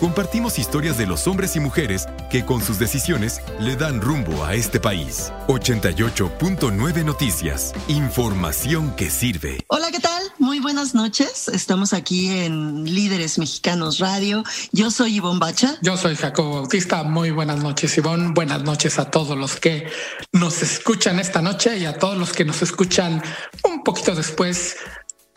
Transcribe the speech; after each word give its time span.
Compartimos 0.00 0.58
historias 0.58 0.96
de 0.96 1.06
los 1.06 1.26
hombres 1.26 1.56
y 1.56 1.60
mujeres 1.60 2.06
que 2.30 2.46
con 2.46 2.62
sus 2.62 2.78
decisiones 2.78 3.42
le 3.58 3.76
dan 3.76 4.00
rumbo 4.00 4.46
a 4.46 4.54
este 4.54 4.80
país. 4.80 5.30
88.9 5.46 7.04
Noticias. 7.04 7.74
Información 7.86 8.96
que 8.96 9.10
sirve. 9.10 9.62
Hola, 9.66 9.90
¿qué 9.90 10.00
tal? 10.00 10.22
Muy 10.38 10.58
buenas 10.58 10.94
noches. 10.94 11.48
Estamos 11.48 11.92
aquí 11.92 12.30
en 12.30 12.84
Líderes 12.84 13.36
Mexicanos 13.36 13.98
Radio. 13.98 14.42
Yo 14.72 14.90
soy 14.90 15.16
Ivonne 15.16 15.38
Bacha. 15.38 15.76
Yo 15.82 15.98
soy 15.98 16.16
Jacobo 16.16 16.54
Bautista. 16.54 17.02
Muy 17.02 17.30
buenas 17.30 17.62
noches, 17.62 17.94
Ivonne. 17.98 18.32
Buenas 18.32 18.62
noches 18.62 18.98
a 18.98 19.10
todos 19.10 19.36
los 19.36 19.56
que 19.56 19.86
nos 20.32 20.62
escuchan 20.62 21.18
esta 21.18 21.42
noche 21.42 21.76
y 21.76 21.84
a 21.84 21.98
todos 21.98 22.16
los 22.16 22.32
que 22.32 22.46
nos 22.46 22.62
escuchan 22.62 23.22
un 23.64 23.84
poquito 23.84 24.14
después 24.14 24.76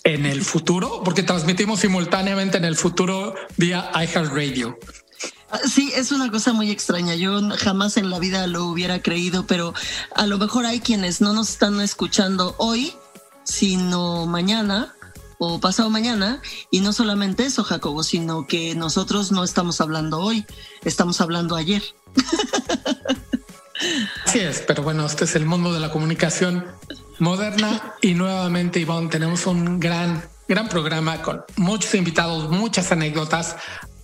en 0.04 0.26
el 0.26 0.44
futuro, 0.44 1.02
porque 1.04 1.24
transmitimos 1.24 1.80
simultáneamente 1.80 2.58
en 2.58 2.66
el 2.66 2.76
futuro 2.76 3.36
vía 3.58 3.90
iHeartRadio. 3.94 4.78
Sí, 5.70 5.92
es 5.96 6.12
una 6.12 6.32
cosa 6.32 6.52
muy 6.52 6.72
extraña. 6.72 7.16
Yo 7.16 7.40
jamás 7.58 7.98
en 7.98 8.10
la 8.10 8.20
vida 8.20 8.48
lo 8.48 8.66
hubiera 8.66 9.02
creído, 9.02 9.46
pero 9.46 9.74
a 10.16 10.26
lo 10.26 10.38
mejor 10.38 10.66
hay 10.66 10.80
quienes 10.80 11.22
no 11.22 11.34
nos 11.34 11.50
están 11.50 11.80
escuchando 11.80 12.56
hoy, 12.58 12.94
sino 13.44 14.26
mañana 14.26 14.94
o 15.38 15.60
pasado 15.60 15.90
mañana. 15.90 16.42
Y 16.72 16.82
no 16.82 16.92
solamente 16.92 17.46
eso, 17.46 17.64
Jacobo, 17.64 18.04
sino 18.04 18.48
que 18.48 18.76
nosotros 18.76 19.32
no 19.32 19.44
estamos 19.44 19.80
hablando 19.80 20.20
hoy, 20.20 20.46
estamos 20.84 21.22
hablando 21.22 21.56
ayer. 21.56 21.84
Así 24.26 24.40
es, 24.40 24.64
pero 24.66 24.84
bueno, 24.84 25.06
este 25.06 25.26
es 25.26 25.36
el 25.36 25.46
mundo 25.46 25.74
de 25.74 25.80
la 25.80 25.92
comunicación 25.92 26.66
moderna 27.20 27.96
y 28.02 28.14
nuevamente, 28.14 28.80
Ivonne, 28.80 29.10
tenemos 29.10 29.46
un 29.46 29.80
gran, 29.80 30.24
gran 30.48 30.70
programa 30.70 31.22
con 31.22 31.44
muchos 31.58 31.94
invitados, 31.96 32.50
muchas 32.50 32.92
anécdotas, 32.92 33.56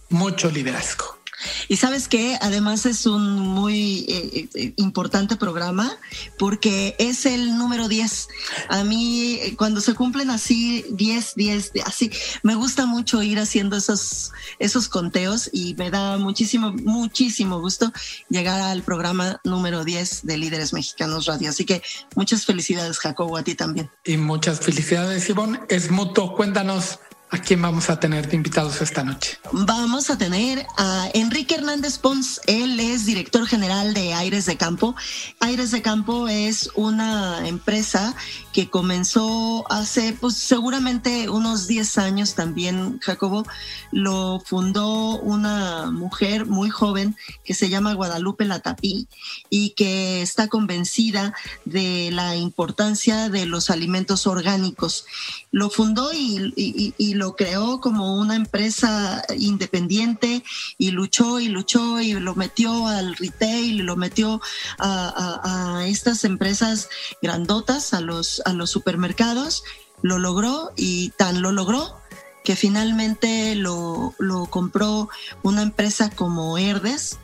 mucho 0.09 0.49
liderazgo. 0.49 1.18
Y 1.67 1.77
sabes 1.77 2.07
que 2.07 2.37
además 2.41 2.85
es 2.85 3.05
un 3.05 3.39
muy 3.39 4.05
eh, 4.07 4.49
eh, 4.53 4.73
importante 4.77 5.35
programa 5.35 5.97
porque 6.37 6.95
es 6.99 7.25
el 7.25 7.57
número 7.57 7.87
10. 7.87 8.27
A 8.69 8.83
mí 8.83 9.33
eh, 9.41 9.55
cuando 9.55 9.81
se 9.81 9.93
cumplen 9.93 10.29
así 10.29 10.85
10, 10.91 11.35
10, 11.35 11.71
así, 11.85 12.11
me 12.43 12.55
gusta 12.55 12.85
mucho 12.85 13.21
ir 13.23 13.39
haciendo 13.39 13.77
esos, 13.77 14.31
esos 14.59 14.89
conteos 14.89 15.49
y 15.51 15.75
me 15.75 15.91
da 15.91 16.17
muchísimo, 16.17 16.71
muchísimo 16.73 17.59
gusto 17.59 17.91
llegar 18.29 18.61
al 18.61 18.83
programa 18.83 19.39
número 19.43 19.83
10 19.83 20.25
de 20.25 20.37
Líderes 20.37 20.73
Mexicanos 20.73 21.25
Radio. 21.25 21.49
Así 21.49 21.65
que 21.65 21.81
muchas 22.15 22.45
felicidades, 22.45 22.99
Jacobo, 22.99 23.37
a 23.37 23.43
ti 23.43 23.55
también. 23.55 23.89
Y 24.03 24.17
muchas 24.17 24.59
felicidades, 24.59 25.29
Ivonne. 25.29 25.59
Es 25.69 25.91
mutuo. 25.91 26.35
Cuéntanos 26.35 26.99
¿A 27.31 27.37
quién 27.37 27.61
vamos 27.61 27.91
a 27.91 27.99
tener 27.99 28.27
de 28.27 28.35
invitados 28.35 28.81
esta 28.81 29.03
noche? 29.03 29.37
Vamos 29.51 30.09
a 30.09 30.17
tener 30.17 30.65
a 30.77 31.09
Enrique 31.13 31.53
Hernández 31.53 31.99
Pons. 31.99 32.41
Él 32.47 32.79
es 32.79 33.05
director 33.05 33.45
general 33.45 33.93
de 33.93 34.15
Aires 34.15 34.47
de 34.47 34.57
Campo. 34.57 34.95
Aires 35.39 35.69
de 35.69 35.83
Campo 35.83 36.27
es 36.27 36.71
una 36.73 37.47
empresa 37.47 38.15
que 38.51 38.71
comenzó 38.71 39.63
hace, 39.71 40.13
pues 40.13 40.37
seguramente 40.37 41.29
unos 41.29 41.67
10 41.67 41.99
años 41.99 42.33
también, 42.33 42.99
Jacobo. 42.99 43.45
Lo 43.91 44.41
fundó 44.43 45.19
una 45.19 45.91
mujer 45.91 46.47
muy 46.47 46.71
joven 46.71 47.15
que 47.43 47.53
se 47.53 47.69
llama 47.69 47.93
Guadalupe 47.93 48.45
Latapí 48.45 49.07
y 49.51 49.71
que 49.71 50.23
está 50.23 50.47
convencida 50.47 51.35
de 51.63 52.09
la 52.11 52.35
importancia 52.35 53.29
de 53.29 53.45
los 53.45 53.69
alimentos 53.69 54.25
orgánicos. 54.25 55.05
Lo 55.51 55.69
fundó 55.69 56.11
y, 56.11 56.53
y 56.55 57.18
lo 57.19 57.35
creó 57.35 57.81
como 57.81 58.15
una 58.15 58.35
empresa 58.35 59.23
independiente 59.37 60.43
y 60.77 60.91
luchó 60.91 61.39
y 61.41 61.49
luchó 61.49 61.99
y 61.99 62.13
lo 62.13 62.33
metió 62.33 62.87
al 62.87 63.15
retail 63.17 63.79
lo 63.83 63.95
metió 63.95 64.41
a, 64.77 65.83
estas 65.85 66.23
empresas 66.23 66.89
grandotas, 67.21 67.93
a 67.93 68.01
los, 68.01 68.41
a 68.45 68.53
los 68.53 68.69
supermercados, 68.69 69.63
lo 70.01 70.17
logró 70.17 70.71
y 70.75 71.09
tan 71.17 71.41
lo 71.41 71.51
logró 71.51 71.97
que 72.43 72.55
finalmente 72.55 73.55
lo, 73.55 74.13
lo 74.17 74.45
compró 74.45 75.09
una 75.43 75.61
empresa 75.61 76.09
como 76.09 76.57
Herdes, 76.57 77.19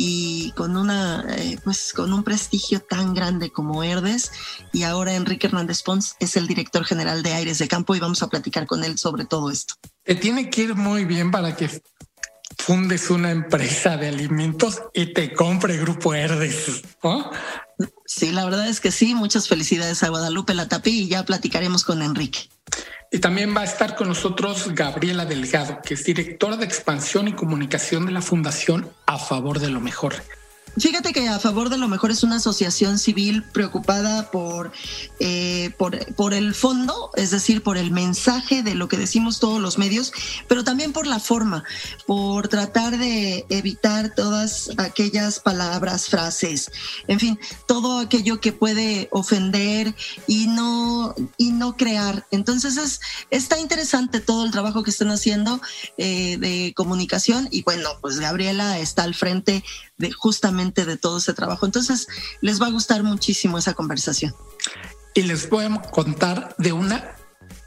y 0.00 0.52
con 0.52 0.76
una 0.76 1.24
eh, 1.28 1.58
pues 1.64 1.92
con 1.92 2.12
un 2.12 2.22
prestigio 2.22 2.78
tan 2.78 3.14
grande 3.14 3.50
como 3.50 3.82
Herdes 3.82 4.30
y 4.72 4.84
ahora 4.84 5.14
Enrique 5.14 5.48
Hernández 5.48 5.82
Pons 5.82 6.14
es 6.20 6.36
el 6.36 6.46
director 6.46 6.84
general 6.84 7.24
de 7.24 7.32
Aires 7.32 7.58
de 7.58 7.66
Campo 7.66 7.96
y 7.96 7.98
vamos 7.98 8.22
a 8.22 8.28
platicar 8.28 8.68
con 8.68 8.84
él 8.84 8.96
sobre 8.96 9.24
todo 9.24 9.50
esto. 9.50 9.74
Te 10.04 10.14
tiene 10.14 10.50
que 10.50 10.62
ir 10.62 10.76
muy 10.76 11.04
bien 11.04 11.32
para 11.32 11.56
que 11.56 11.68
fundes 12.56 13.10
una 13.10 13.32
empresa 13.32 13.96
de 13.96 14.06
alimentos 14.06 14.80
y 14.94 15.12
te 15.12 15.34
compre 15.34 15.76
Grupo 15.78 16.14
Herdes. 16.14 16.82
Sí, 18.06 18.32
la 18.32 18.44
verdad 18.44 18.68
es 18.68 18.80
que 18.80 18.90
sí. 18.90 19.14
Muchas 19.14 19.48
felicidades 19.48 20.02
a 20.02 20.08
Guadalupe 20.08 20.54
Latapí 20.54 21.02
y 21.02 21.08
ya 21.08 21.24
platicaremos 21.24 21.84
con 21.84 22.02
Enrique. 22.02 22.48
Y 23.10 23.20
también 23.20 23.56
va 23.56 23.62
a 23.62 23.64
estar 23.64 23.96
con 23.96 24.08
nosotros 24.08 24.74
Gabriela 24.74 25.24
Delgado, 25.24 25.80
que 25.82 25.94
es 25.94 26.04
directora 26.04 26.56
de 26.56 26.66
expansión 26.66 27.26
y 27.28 27.32
comunicación 27.32 28.04
de 28.04 28.12
la 28.12 28.20
Fundación 28.20 28.90
A 29.06 29.18
Favor 29.18 29.60
de 29.60 29.70
lo 29.70 29.80
Mejor. 29.80 30.14
Fíjate 30.80 31.12
que 31.12 31.28
a 31.28 31.38
favor 31.38 31.70
de 31.70 31.78
lo 31.78 31.88
mejor 31.88 32.10
es 32.10 32.22
una 32.22 32.36
asociación 32.36 32.98
civil 32.98 33.42
preocupada 33.42 34.30
por, 34.30 34.70
eh, 35.18 35.70
por, 35.76 36.14
por, 36.14 36.34
el 36.34 36.54
fondo, 36.54 37.10
es 37.16 37.30
decir, 37.30 37.62
por 37.62 37.78
el 37.78 37.90
mensaje 37.90 38.62
de 38.62 38.74
lo 38.74 38.88
que 38.88 38.96
decimos 38.96 39.40
todos 39.40 39.60
los 39.60 39.78
medios, 39.78 40.12
pero 40.46 40.64
también 40.64 40.92
por 40.92 41.06
la 41.06 41.18
forma, 41.18 41.64
por 42.06 42.48
tratar 42.48 42.98
de 42.98 43.46
evitar 43.48 44.14
todas 44.14 44.70
aquellas 44.78 45.40
palabras, 45.40 46.08
frases, 46.08 46.70
en 47.08 47.18
fin, 47.18 47.40
todo 47.66 47.98
aquello 47.98 48.40
que 48.40 48.52
puede 48.52 49.08
ofender 49.10 49.94
y 50.26 50.46
no, 50.46 51.14
y 51.36 51.52
no 51.52 51.76
crear. 51.76 52.26
Entonces 52.30 52.76
es, 52.76 53.00
está 53.30 53.58
interesante 53.58 54.20
todo 54.20 54.44
el 54.44 54.52
trabajo 54.52 54.82
que 54.82 54.90
están 54.90 55.10
haciendo 55.10 55.60
eh, 55.96 56.36
de 56.38 56.72
comunicación 56.76 57.48
y 57.50 57.62
bueno, 57.62 57.90
pues 58.00 58.20
Gabriela 58.20 58.78
está 58.78 59.02
al 59.02 59.14
frente 59.14 59.64
de 59.98 60.12
justamente 60.12 60.84
de 60.84 60.96
todo 60.96 61.18
ese 61.18 61.34
trabajo. 61.34 61.66
Entonces, 61.66 62.08
les 62.40 62.62
va 62.62 62.66
a 62.66 62.70
gustar 62.70 63.02
muchísimo 63.02 63.58
esa 63.58 63.74
conversación. 63.74 64.34
Y 65.14 65.22
les 65.22 65.50
voy 65.50 65.64
a 65.64 65.82
contar 65.82 66.54
de 66.58 66.72
una 66.72 67.17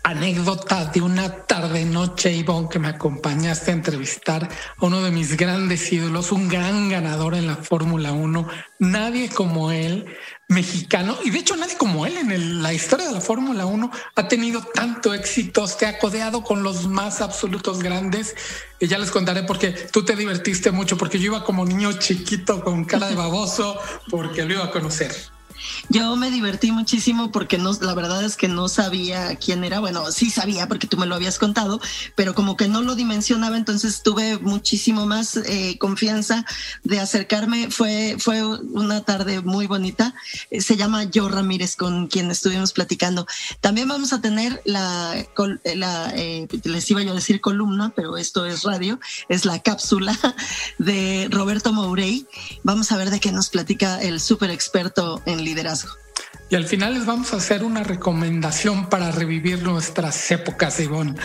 anécdota 0.04 0.86
de 0.86 1.02
una 1.02 1.46
tarde 1.46 1.86
noche, 1.86 2.32
Ivonne, 2.32 2.70
que 2.70 2.80
me 2.80 2.88
acompañaste 2.88 3.72
a 3.72 3.76
entrevistar 3.76 4.50
a 4.78 4.86
uno 4.86 5.02
de 5.02 5.12
mis 5.12 5.38
grandes 5.38 5.92
ídolos, 5.92 6.32
un 6.32 6.48
gran 6.48 6.90
ganador 6.90 7.36
en 7.36 7.48
la 7.48 7.56
Fórmula 7.56 8.12
1, 8.12 8.48
nadie 8.80 9.30
como 9.30 9.72
él, 9.72 10.06
mexicano, 10.48 11.18
y 11.24 11.30
de 11.30 11.40
hecho 11.40 11.56
nadie 11.56 11.78
como 11.78 12.06
él 12.06 12.18
en 12.18 12.62
la 12.62 12.74
historia 12.74 13.08
de 13.08 13.14
la 13.14 13.22
Fórmula 13.22 13.66
1 13.66 13.92
ha 14.16 14.28
tenido 14.28 14.62
tanto 14.62 15.14
éxito, 15.14 15.68
se 15.68 15.86
ha 15.86 16.00
codeado 16.00 16.44
con 16.44 16.64
los 16.64 16.88
más 16.88 17.22
absolutos 17.22 17.84
grandes, 17.84 18.36
y 18.80 18.88
ya 18.88 18.98
les 18.98 19.12
contaré 19.12 19.44
porque 19.44 19.70
tú 19.70 20.04
te 20.04 20.16
divertiste 20.16 20.72
mucho, 20.72 20.98
porque 20.98 21.20
yo 21.20 21.26
iba 21.26 21.44
como 21.44 21.66
niño 21.66 21.94
chiquito 21.94 22.64
con 22.64 22.86
cara 22.86 23.08
de 23.08 23.16
baboso, 23.16 23.80
porque 24.10 24.44
lo 24.46 24.54
iba 24.54 24.66
a 24.66 24.72
conocer. 24.72 25.16
Yo 25.90 26.16
me 26.16 26.32
divertí 26.32 26.72
muchísimo 26.72 27.32
porque 27.32 27.58
no, 27.58 27.74
la 27.82 27.94
verdad 27.94 28.24
es 28.24 28.36
que 28.36 28.48
no 28.48 28.70
sabía 28.70 29.36
quién 29.36 29.64
era. 29.64 29.80
Bueno, 29.80 30.12
sí 30.12 30.30
sabía 30.30 30.68
porque 30.68 30.88
tú 30.88 30.98
me 30.98 31.06
lo 31.06 31.16
habías 31.16 31.40
contado, 31.40 31.82
pero 32.16 32.36
como 32.36 32.56
que 32.56 32.68
no 32.68 32.82
lo 32.82 32.96
dimensionaba, 32.96 33.58
entonces 33.58 34.04
tuve 34.04 34.38
muchísimo 34.38 35.06
más 35.06 35.38
eh, 35.38 35.78
confianza 35.80 36.46
de 36.84 37.00
acercarme. 37.00 37.72
Fue, 37.72 38.16
fue 38.20 38.44
una 38.44 39.02
tarde 39.02 39.42
muy 39.42 39.68
bonita. 39.68 40.14
Eh, 40.50 40.62
se 40.62 40.78
llama 40.78 41.06
Yo 41.06 41.30
Ramírez 41.30 41.76
con 41.76 42.08
quien 42.08 42.32
estuvimos 42.32 42.74
platicando. 42.74 43.26
También 43.60 43.88
vamos 43.88 44.14
a 44.14 44.22
tener 44.22 44.62
la, 44.66 45.16
eh, 45.64 46.48
les 46.64 46.92
iba 46.92 47.02
yo 47.02 47.12
a 47.12 47.16
decir 47.16 47.42
columna, 47.42 47.92
pero 47.96 48.18
esto 48.18 48.46
es 48.46 48.64
radio, 48.64 49.00
es 49.30 49.46
la 49.46 49.60
cápsula 49.60 50.18
de 50.78 51.28
Roberto 51.32 51.74
Mourey. 51.74 52.28
Vamos 52.64 52.92
a 52.92 52.98
ver 52.98 53.10
de 53.10 53.20
qué 53.20 53.32
nos 53.32 53.50
platica 53.50 54.02
el 54.02 54.20
súper 54.20 54.52
experto 54.52 55.22
en 55.26 55.44
liderazgo. 55.44 55.71
Y 56.50 56.56
al 56.56 56.66
final 56.66 56.94
les 56.94 57.06
vamos 57.06 57.34
a 57.34 57.38
hacer 57.38 57.64
una 57.64 57.84
recomendación 57.84 58.90
para 58.90 59.12
revivir 59.12 59.64
nuestras 59.64 60.32
épocas, 60.32 60.80
Ivonne. 60.80 61.16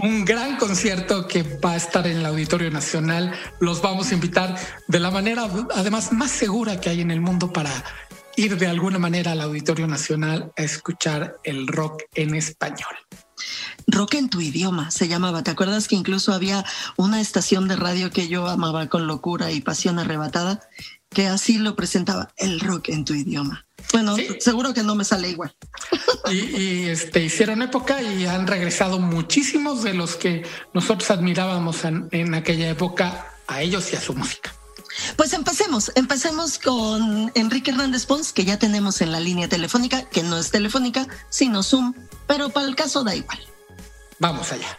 un 0.00 0.24
gran 0.24 0.56
concierto 0.56 1.26
que 1.26 1.42
va 1.42 1.72
a 1.72 1.76
estar 1.76 2.06
en 2.06 2.18
el 2.18 2.26
Auditorio 2.26 2.70
Nacional. 2.70 3.32
Los 3.60 3.80
vamos 3.80 4.10
a 4.10 4.14
invitar 4.14 4.56
de 4.88 5.00
la 5.00 5.10
manera, 5.10 5.48
además, 5.74 6.12
más 6.12 6.30
segura 6.30 6.80
que 6.80 6.90
hay 6.90 7.00
en 7.00 7.10
el 7.10 7.20
mundo 7.20 7.52
para 7.52 7.70
ir 8.36 8.56
de 8.58 8.66
alguna 8.66 8.98
manera 8.98 9.32
al 9.32 9.40
Auditorio 9.40 9.86
Nacional 9.86 10.52
a 10.56 10.62
escuchar 10.62 11.38
el 11.44 11.66
rock 11.66 12.02
en 12.14 12.34
español. 12.34 12.96
Rock 13.86 14.14
en 14.14 14.30
tu 14.30 14.40
idioma 14.40 14.90
se 14.90 15.08
llamaba. 15.08 15.42
¿Te 15.42 15.50
acuerdas 15.50 15.88
que 15.88 15.96
incluso 15.96 16.32
había 16.32 16.64
una 16.96 17.20
estación 17.20 17.68
de 17.68 17.76
radio 17.76 18.10
que 18.10 18.28
yo 18.28 18.46
amaba 18.46 18.88
con 18.88 19.06
locura 19.06 19.52
y 19.52 19.60
pasión 19.60 19.98
arrebatada? 19.98 20.60
Que 21.14 21.26
así 21.26 21.58
lo 21.58 21.76
presentaba, 21.76 22.32
el 22.36 22.60
rock 22.60 22.88
en 22.88 23.04
tu 23.04 23.14
idioma. 23.14 23.66
Bueno, 23.92 24.16
seguro 24.40 24.72
que 24.72 24.82
no 24.82 24.94
me 24.94 25.04
sale 25.04 25.28
igual. 25.28 25.54
Y, 26.30 26.84
este, 26.88 27.22
hicieron 27.22 27.62
época 27.62 28.00
y 28.00 28.26
han 28.26 28.46
regresado 28.46 28.98
muchísimos 28.98 29.82
de 29.82 29.92
los 29.92 30.16
que 30.16 30.46
nosotros 30.72 31.10
admirábamos 31.10 31.84
en 31.84 32.34
aquella 32.34 32.70
época 32.70 33.26
a 33.46 33.60
ellos 33.60 33.92
y 33.92 33.96
a 33.96 34.00
su 34.00 34.14
música. 34.14 34.52
Pues 35.16 35.32
empecemos, 35.32 35.92
empecemos 35.94 36.58
con 36.58 37.32
Enrique 37.34 37.70
Hernández 37.70 38.06
Pons, 38.06 38.32
que 38.32 38.44
ya 38.44 38.58
tenemos 38.58 39.00
en 39.00 39.12
la 39.12 39.20
línea 39.20 39.48
telefónica, 39.48 40.02
que 40.08 40.22
no 40.22 40.38
es 40.38 40.50
telefónica, 40.50 41.06
sino 41.30 41.62
Zoom, 41.62 41.94
pero 42.26 42.50
para 42.50 42.66
el 42.66 42.76
caso 42.76 43.02
da 43.04 43.14
igual. 43.14 43.38
Vamos 44.18 44.52
allá. 44.52 44.76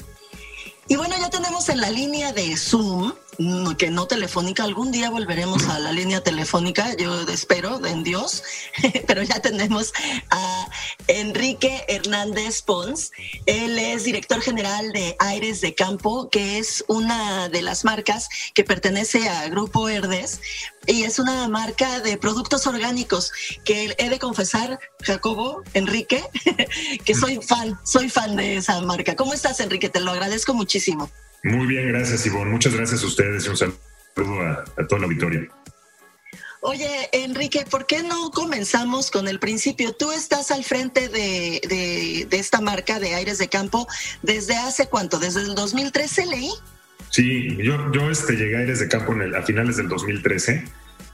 Y 0.93 0.95
bueno, 0.95 1.15
ya 1.19 1.27
tenemos 1.27 1.69
en 1.69 1.81
la 1.81 1.89
línea 1.89 2.33
de 2.33 2.55
Zoom 2.55 3.13
Mm, 3.39 3.73
que 3.73 3.89
no 3.89 4.05
telefónica. 4.05 4.63
Algún 4.63 4.91
día 4.91 5.09
volveremos 5.09 5.67
a 5.67 5.79
la 5.79 5.91
línea 5.91 6.21
telefónica, 6.21 6.95
yo 6.95 7.21
espero, 7.21 7.83
en 7.85 8.03
Dios, 8.03 8.43
pero 9.07 9.23
ya 9.23 9.41
tenemos 9.41 9.91
a 10.29 10.69
Enrique 11.07 11.83
Hernández 11.87 12.61
Pons. 12.61 13.11
Él 13.45 13.79
es 13.79 14.03
director 14.03 14.41
general 14.41 14.91
de 14.91 15.15
Aires 15.19 15.61
de 15.61 15.73
Campo, 15.73 16.29
que 16.29 16.59
es 16.59 16.85
una 16.87 17.49
de 17.49 17.61
las 17.63 17.85
marcas 17.85 18.29
que 18.53 18.63
pertenece 18.63 19.27
a 19.29 19.47
Grupo 19.49 19.89
Herdes 19.89 20.39
y 20.87 21.03
es 21.03 21.19
una 21.19 21.47
marca 21.47 21.99
de 21.99 22.17
productos 22.17 22.67
orgánicos 22.67 23.31
que 23.63 23.95
he 23.97 24.09
de 24.09 24.19
confesar, 24.19 24.79
Jacobo, 25.01 25.63
Enrique, 25.73 26.23
que 27.05 27.15
soy 27.15 27.39
fan, 27.41 27.79
soy 27.83 28.09
fan 28.09 28.35
de 28.35 28.57
esa 28.57 28.81
marca. 28.81 29.15
¿Cómo 29.15 29.33
estás, 29.33 29.59
Enrique? 29.59 29.89
Te 29.89 29.99
lo 29.99 30.11
agradezco 30.11 30.53
muchísimo. 30.53 31.09
Muy 31.43 31.67
bien, 31.67 31.89
gracias 31.89 32.25
Ivonne. 32.25 32.51
Muchas 32.51 32.73
gracias 32.73 33.03
a 33.03 33.07
ustedes 33.07 33.45
y 33.45 33.49
un 33.49 33.57
saludo 33.57 34.41
a, 34.41 34.63
a 34.81 34.87
toda 34.87 35.01
la 35.01 35.07
auditoría. 35.07 35.47
Oye, 36.65 37.09
Enrique, 37.11 37.65
¿por 37.69 37.85
qué 37.85 38.03
no 38.03 38.31
comenzamos 38.31 39.11
con 39.11 39.27
el 39.27 39.37
principio? 39.37 39.93
Tú 39.93 40.13
estás 40.13 40.49
al 40.49 40.63
frente 40.63 41.09
de, 41.09 41.59
de, 42.29 42.37
esta 42.37 42.61
marca 42.61 43.01
de 43.01 43.15
aires 43.15 43.37
de 43.37 43.49
campo 43.49 43.85
desde 44.21 44.55
hace 44.55 44.87
cuánto, 44.87 45.19
desde 45.19 45.41
el 45.41 45.55
2013 45.55 46.25
leí. 46.25 46.51
Sí, 47.13 47.55
yo, 47.57 47.91
yo 47.91 48.09
este, 48.09 48.33
llegué 48.33 48.55
a 48.55 48.59
aires 48.61 48.79
de 48.79 48.87
campo 48.87 49.13
en 49.13 49.21
el, 49.21 49.35
a 49.35 49.43
finales 49.43 49.77
del 49.77 49.87
2013, 49.87 50.65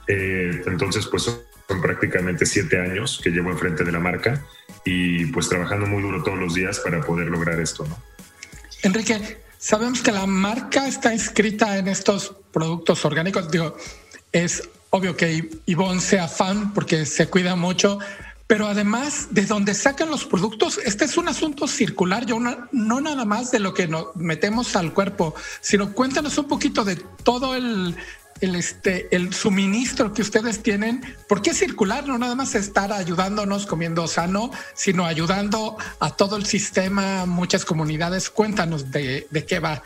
eh, 0.07 0.61
entonces 0.65 1.05
pues 1.07 1.23
son 1.23 1.81
prácticamente 1.81 2.45
siete 2.45 2.79
años 2.79 3.19
que 3.21 3.31
llevo 3.31 3.51
enfrente 3.51 3.83
de 3.83 3.91
la 3.91 3.99
marca 3.99 4.41
y 4.85 5.25
pues 5.25 5.49
trabajando 5.49 5.87
muy 5.87 6.01
duro 6.01 6.23
todos 6.23 6.39
los 6.39 6.53
días 6.53 6.79
para 6.79 7.01
poder 7.01 7.27
lograr 7.27 7.59
esto, 7.59 7.85
¿no? 7.85 8.01
Enrique, 8.81 9.19
Sabemos 9.61 10.01
que 10.01 10.13
la 10.13 10.25
marca 10.25 10.87
está 10.87 11.13
inscrita 11.13 11.77
en 11.77 11.89
estos 11.89 12.33
productos 12.53 13.03
orgánicos. 13.03 13.51
Digo, 13.51 13.75
es 14.31 14.69
obvio 14.89 15.17
que 15.17 15.49
Ivonne 15.65 15.99
sea 15.99 16.29
fan 16.29 16.73
porque 16.73 17.05
se 17.05 17.27
cuida 17.27 17.57
mucho, 17.57 17.99
pero 18.49 18.65
además 18.65 19.27
de 19.29 19.45
donde 19.45 19.75
sacan 19.75 20.09
los 20.09 20.25
productos, 20.25 20.79
este 20.83 21.05
es 21.05 21.17
un 21.17 21.27
asunto 21.27 21.67
circular, 21.67 22.25
yo 22.25 22.39
no, 22.39 22.99
nada 22.99 23.23
más 23.23 23.51
de 23.51 23.59
lo 23.59 23.75
que 23.75 23.87
nos 23.87 24.15
metemos 24.15 24.75
al 24.75 24.91
cuerpo, 24.91 25.35
sino 25.61 25.93
cuéntanos 25.93 26.35
un 26.39 26.47
poquito 26.47 26.83
de 26.83 26.95
todo 26.95 27.53
el, 27.55 27.95
el, 28.41 28.55
este, 28.55 29.15
el 29.15 29.35
suministro 29.35 30.15
que 30.15 30.23
ustedes 30.23 30.63
tienen, 30.63 31.03
¿por 31.27 31.43
qué 31.43 31.53
circular? 31.53 32.07
No 32.07 32.17
nada 32.17 32.33
más 32.33 32.55
estar 32.55 32.91
ayudándonos 32.91 33.67
comiendo 33.67 34.07
sano, 34.07 34.49
sino 34.73 35.05
ayudando 35.05 35.77
a 35.99 36.15
todo 36.15 36.35
el 36.35 36.47
sistema, 36.47 37.27
muchas 37.27 37.65
comunidades. 37.65 38.31
Cuéntanos 38.31 38.89
de, 38.89 39.27
de 39.29 39.45
qué 39.45 39.59
va. 39.59 39.83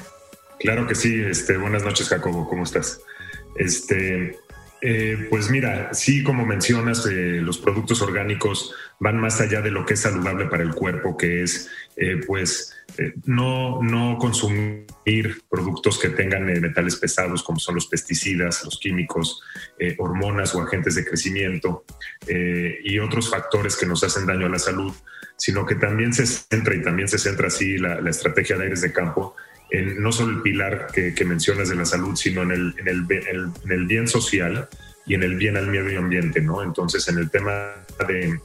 Claro 0.62 0.88
que 0.88 0.95
sí. 0.95 1.13
Este, 1.21 1.57
buenas 1.57 1.83
noches, 1.83 2.07
Jacobo. 2.07 2.48
¿Cómo 2.48 2.63
estás? 2.63 3.01
Este, 3.57 4.39
eh, 4.85 5.27
pues 5.30 5.50
mira, 5.50 5.94
sí, 5.94 6.24
como 6.24 6.45
mencionas, 6.45 7.06
eh, 7.06 7.39
los 7.41 7.57
productos 7.57 8.01
orgánicos 8.01 8.75
van 9.00 9.18
más 9.18 9.39
allá 9.39 9.62
de 9.62 9.71
lo 9.71 9.85
que 9.85 9.94
es 9.94 10.01
saludable 10.01 10.47
para 10.47 10.63
el 10.63 10.75
cuerpo, 10.75 11.15
que 11.15 11.41
es 11.41 11.69
eh, 11.95 12.19
pues 12.27 12.75
no, 13.24 13.81
no 13.81 14.18
consumir 14.19 14.85
productos 15.50 15.97
que 15.97 16.09
tengan 16.09 16.45
metales 16.45 16.97
pesados 16.97 17.41
como 17.41 17.59
son 17.59 17.75
los 17.75 17.88
pesticidas, 17.88 18.63
los 18.65 18.77
químicos, 18.77 19.41
hormonas 19.97 20.53
o 20.53 20.62
agentes 20.62 20.94
de 20.94 21.03
crecimiento 21.03 21.85
y 22.27 23.00
otros 23.00 23.31
factores 23.31 23.75
que 23.77 23.88
nos 23.88 24.03
hacen 24.03 24.27
daño 24.27 24.45
a 24.45 24.50
la 24.50 24.59
salud, 24.59 24.94
sino 25.38 25.65
que 25.65 25.74
también 25.74 26.13
se 26.13 26.27
centra 26.27 26.75
y 26.75 26.83
también 26.83 27.07
se 27.07 27.18
centra 27.18 27.47
así 27.47 27.80
la, 27.80 28.00
la 28.00 28.12
estrategia 28.12 28.57
de 28.57 28.65
aires 28.65 28.81
de 28.81 28.94
campo 28.94 29.35
no 29.81 30.11
solo 30.11 30.37
el 30.37 30.41
pilar 30.41 30.87
que, 30.93 31.25
mencionas 31.25 31.69
de 31.69 31.75
la 31.75 31.85
salud, 31.85 32.15
sino 32.15 32.43
en 32.43 32.51
el, 32.51 32.75
en, 32.77 32.87
el, 32.87 33.07
en 33.65 33.71
el, 33.71 33.85
bien 33.87 34.07
social 34.07 34.69
y 35.05 35.15
en 35.15 35.23
el 35.23 35.35
bien 35.35 35.57
al 35.57 35.67
medio 35.67 35.99
ambiente, 35.99 36.41
¿no? 36.41 36.61
Entonces, 36.61 37.07
en 37.07 37.17
el 37.17 37.31
tema 37.31 37.83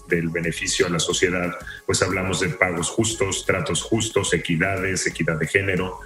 del 0.09 0.29
beneficio 0.31 0.87
a 0.87 0.91
la 0.91 0.99
sociedad, 0.99 1.55
pues 1.87 2.03
hablamos 2.03 2.41
de 2.41 2.49
pagos 2.49 2.89
justos, 2.89 3.45
tratos 3.47 3.83
justos, 3.83 4.33
equidades, 4.33 5.07
equidad 5.07 5.39
de 5.39 5.47
género. 5.47 6.01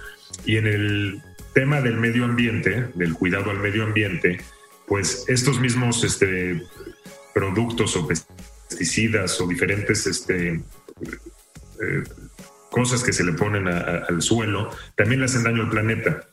Y 0.45 0.57
en 0.57 0.67
el 0.67 1.21
tema 1.53 1.81
del 1.81 1.97
medio 1.97 2.25
ambiente, 2.25 2.87
del 2.93 3.13
cuidado 3.13 3.51
al 3.51 3.59
medio 3.59 3.83
ambiente, 3.83 4.39
pues 4.87 5.25
estos 5.27 5.59
mismos 5.59 6.03
este, 6.03 6.61
productos 7.33 7.95
o 7.95 8.07
pesticidas 8.07 9.39
o 9.39 9.47
diferentes 9.47 10.05
este, 10.05 10.61
eh, 11.81 12.03
cosas 12.73 13.03
que 13.03 13.13
se 13.13 13.23
le 13.23 13.33
ponen 13.33 13.67
al 13.67 14.21
suelo, 14.21 14.71
también 14.97 15.19
le 15.19 15.25
hacen 15.25 15.43
daño 15.43 15.61
al 15.61 15.69
planeta. 15.69 16.27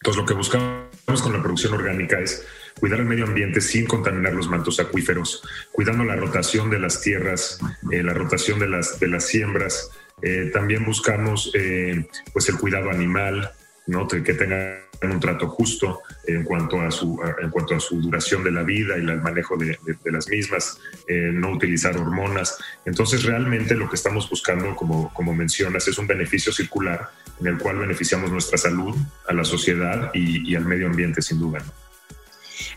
Entonces 0.00 0.20
lo 0.20 0.26
que 0.26 0.34
buscamos 0.34 1.22
con 1.22 1.32
la 1.32 1.40
producción 1.40 1.72
orgánica 1.72 2.18
es 2.18 2.44
cuidar 2.80 2.98
el 2.98 3.06
medio 3.06 3.24
ambiente 3.24 3.60
sin 3.60 3.86
contaminar 3.86 4.34
los 4.34 4.48
mantos 4.48 4.80
acuíferos, 4.80 5.42
cuidando 5.72 6.04
la 6.04 6.16
rotación 6.16 6.68
de 6.68 6.80
las 6.80 7.00
tierras, 7.00 7.60
eh, 7.92 8.02
la 8.02 8.12
rotación 8.12 8.58
de 8.58 8.68
las, 8.68 8.98
de 8.98 9.06
las 9.06 9.24
siembras. 9.24 9.90
Eh, 10.20 10.50
también 10.52 10.84
buscamos 10.84 11.52
eh, 11.54 12.06
pues 12.32 12.48
el 12.48 12.58
cuidado 12.58 12.90
animal, 12.90 13.52
¿no? 13.86 14.08
que 14.08 14.34
tengan 14.34 14.80
un 15.02 15.20
trato 15.20 15.48
justo 15.48 16.00
en 16.26 16.44
cuanto 16.44 16.80
a 16.80 16.90
su, 16.90 17.20
en 17.40 17.50
cuanto 17.50 17.74
a 17.74 17.80
su 17.80 18.00
duración 18.00 18.42
de 18.44 18.50
la 18.50 18.62
vida 18.62 18.96
y 18.96 19.00
el 19.00 19.20
manejo 19.20 19.56
de, 19.56 19.78
las 20.04 20.28
mismas, 20.28 20.78
eh, 21.08 21.30
no 21.32 21.50
utilizar 21.52 21.96
hormonas. 21.96 22.58
Entonces, 22.84 23.24
realmente 23.24 23.74
lo 23.74 23.88
que 23.88 23.96
estamos 23.96 24.28
buscando, 24.28 24.74
como, 24.76 25.12
como 25.12 25.34
mencionas, 25.34 25.86
es 25.88 25.98
un 25.98 26.06
beneficio 26.06 26.52
circular 26.52 27.10
en 27.40 27.46
el 27.48 27.58
cual 27.58 27.78
beneficiamos 27.78 28.30
nuestra 28.30 28.56
salud, 28.56 28.96
a 29.26 29.32
la 29.32 29.44
sociedad 29.44 30.10
y, 30.14 30.50
y 30.50 30.54
al 30.54 30.64
medio 30.64 30.86
ambiente, 30.86 31.20
sin 31.20 31.38
duda. 31.38 31.58
¿no? 31.58 31.83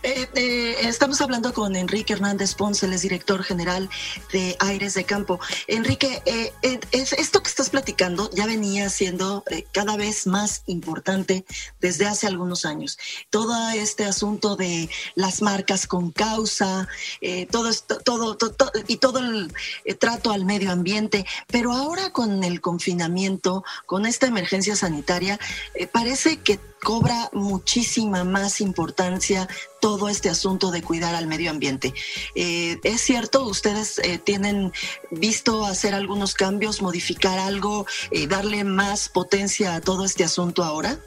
Eh, 0.04 0.28
eh, 0.36 0.76
estamos 0.82 1.22
hablando 1.22 1.54
con 1.54 1.76
Enrique 1.76 2.14
Hernández 2.14 2.56
Ponce, 2.56 2.88
es 2.88 3.02
director 3.02 3.44
general 3.44 3.90
de 4.32 4.56
Aires 4.60 4.94
de 4.94 5.04
Campo. 5.04 5.40
Enrique, 5.68 6.22
eh, 6.26 6.52
esto 6.92 7.42
que 7.42 7.50
estás 7.50 7.70
platicando 7.70 8.30
ya 8.32 8.46
venía 8.46 8.90
siendo 8.90 9.44
cada 9.72 9.98
vez 9.98 10.28
más 10.28 10.64
importante 10.68 11.46
desde 11.80 12.06
hace 12.06 12.28
algunos 12.28 12.66
años. 12.66 12.98
Todo 13.30 13.70
este 13.70 14.06
asunto 14.06 14.56
de 14.56 14.90
las 15.16 15.42
marcas 15.42 15.88
con 15.88 16.12
causa, 16.12 16.88
todo, 17.52 17.72
todo, 18.04 18.38
todo, 18.38 18.72
y 18.88 18.98
todo 18.98 19.20
el 19.20 19.54
trato 20.00 20.32
al 20.32 20.46
medio 20.46 20.72
ambiente, 20.72 21.26
pero 21.48 21.72
ahora 21.74 22.12
con 22.12 22.44
el 22.44 22.62
confinamiento, 22.62 23.64
con 23.86 24.06
esta 24.06 24.28
emergencia 24.28 24.76
sanitaria, 24.76 25.40
parece 25.92 26.38
que 26.38 26.60
cobra 26.84 27.30
muchísima 27.34 28.24
más 28.24 28.62
importancia 28.62 29.48
todo 29.80 30.10
este 30.10 30.30
asunto 30.30 30.72
de 30.72 30.82
cuidar 30.82 31.16
al 31.16 31.28
medio 31.28 31.52
ambiente. 31.52 31.94
Eh, 32.36 32.80
¿Es 32.84 33.02
cierto? 33.02 33.44
¿Ustedes 33.46 34.00
eh, 34.00 34.20
tienen 34.24 34.72
visto 35.12 35.66
hacer 35.66 35.94
algunos 35.94 36.34
cambios, 36.34 36.82
modificar 36.82 37.40
algo, 37.40 37.86
eh, 38.12 38.28
darle 38.28 38.64
más 38.64 39.10
potencia 39.10 39.76
a 39.76 39.82
todo 39.82 40.06
este 40.06 40.24
asunto 40.24 40.64
ahora? 40.64 40.98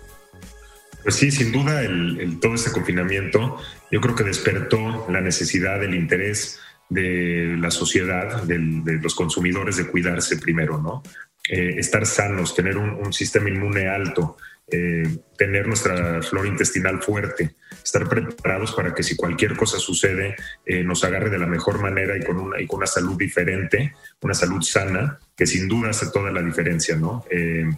Pues 1.03 1.15
sí, 1.15 1.31
sin 1.31 1.51
duda, 1.53 1.83
el, 1.83 2.39
todo 2.41 2.55
este 2.55 2.73
confinamiento 2.73 3.57
yo 3.91 4.01
creo 4.01 4.15
que 4.15 4.25
despertó 4.25 5.07
la 5.09 5.21
necesidad, 5.21 5.83
el 5.83 5.95
interés 5.95 6.59
de 6.91 7.57
la 7.59 7.71
sociedad, 7.71 8.43
de 8.43 8.99
los 9.01 9.15
consumidores 9.15 9.77
de 9.77 9.87
cuidarse 9.87 10.37
primero, 10.37 10.79
¿no? 10.79 11.03
estar 11.49 12.07
sanos, 12.07 12.55
tener 12.55 12.77
un 12.77 13.13
sistema 13.13 13.49
inmune 13.49 13.89
alto, 13.89 14.37
eh, 14.73 15.19
tener 15.37 15.67
nuestra 15.67 16.23
flora 16.23 16.47
intestinal 16.47 17.03
fuerte, 17.03 17.57
estar 17.83 18.09
preparados 18.09 18.73
para 18.73 18.95
que 18.95 19.03
si 19.03 19.17
cualquier 19.17 19.57
cosa 19.57 19.79
sucede 19.79 20.37
eh, 20.67 20.85
nos 20.85 21.03
agarre 21.03 21.31
de 21.31 21.39
la 21.39 21.47
mejor 21.47 21.81
manera 21.81 22.17
y 22.17 22.23
con, 22.23 22.39
una, 22.39 22.61
y 22.61 22.67
con 22.67 22.79
una 22.79 22.87
salud 22.87 23.17
diferente, 23.17 23.95
una 24.21 24.35
salud 24.35 24.63
sana, 24.63 25.19
que 25.37 25.47
sin 25.47 25.67
duda 25.67 25.91
hace 25.91 26.11
toda 26.11 26.31
la 26.31 26.43
diferencia, 26.43 26.97
¿no? 26.97 27.25
Eh, 27.31 27.69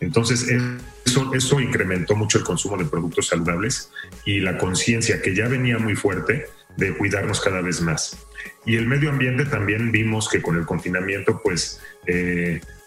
entonces, 0.00 0.46
eso, 1.06 1.32
eso 1.34 1.60
incrementó 1.60 2.14
mucho 2.16 2.38
el 2.38 2.44
consumo 2.44 2.76
de 2.76 2.84
productos 2.84 3.28
saludables 3.28 3.90
y 4.26 4.40
la 4.40 4.58
conciencia 4.58 5.22
que 5.22 5.34
ya 5.34 5.48
venía 5.48 5.78
muy 5.78 5.94
fuerte 5.94 6.46
de 6.76 6.94
cuidarnos 6.94 7.40
cada 7.40 7.62
vez 7.62 7.80
más. 7.80 8.18
Y 8.66 8.76
el 8.76 8.86
medio 8.86 9.08
ambiente 9.08 9.46
también 9.46 9.92
vimos 9.92 10.28
que 10.28 10.42
con 10.42 10.56
el 10.56 10.66
confinamiento, 10.66 11.40
pues, 11.42 11.80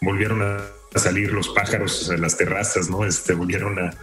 volvieron 0.02 0.42
a 0.44 0.77
a 0.94 1.00
salir 1.00 1.32
los 1.32 1.50
pájaros 1.50 2.10
a 2.10 2.18
las 2.18 2.38
terrazas, 2.38 2.90
¿no? 2.90 3.06
Este, 3.06 3.34
volvieron 3.34 3.80
a... 3.80 3.94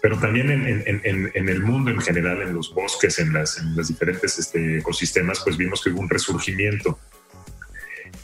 Pero 0.00 0.18
también 0.18 0.50
en, 0.50 1.48
el 1.48 1.62
mundo 1.62 1.90
en 1.90 2.00
general, 2.00 2.42
en 2.42 2.54
los 2.54 2.74
bosques, 2.74 3.20
en, 3.20 3.32
las, 3.32 3.58
en 3.58 3.76
los 3.76 3.86
diferentes 3.86 4.36
este, 4.38 4.78
ecosistemas, 4.78 5.40
pues 5.44 5.56
vimos 5.56 5.80
que 5.80 5.90
hubo 5.90 6.00
un 6.00 6.08
resurgimiento. 6.08 6.98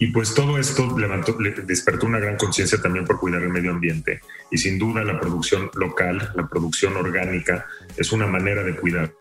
Y 0.01 0.09
pues 0.09 0.35
todo 0.35 0.59
esto 0.59 0.99
levantó, 0.99 1.37
despertó 1.65 2.07
una 2.07 2.19
gran 2.19 2.37
conciencia 2.37 2.81
también 2.81 3.05
por 3.05 3.21
cuidar 3.21 3.43
el 3.43 3.51
medio 3.51 3.71
ambiente. 3.71 4.21
Y 4.51 4.59
sin 4.59 4.79
duda 4.79 5.05
la 5.05 5.21
producción 5.21 5.71
local, 5.75 6.33
la 6.35 6.49
producción 6.49 6.97
orgánica, 6.97 7.67
es 7.97 8.11
una 8.13 8.27
manera 8.27 8.65
de 8.65 8.75
cuidar 8.75 9.13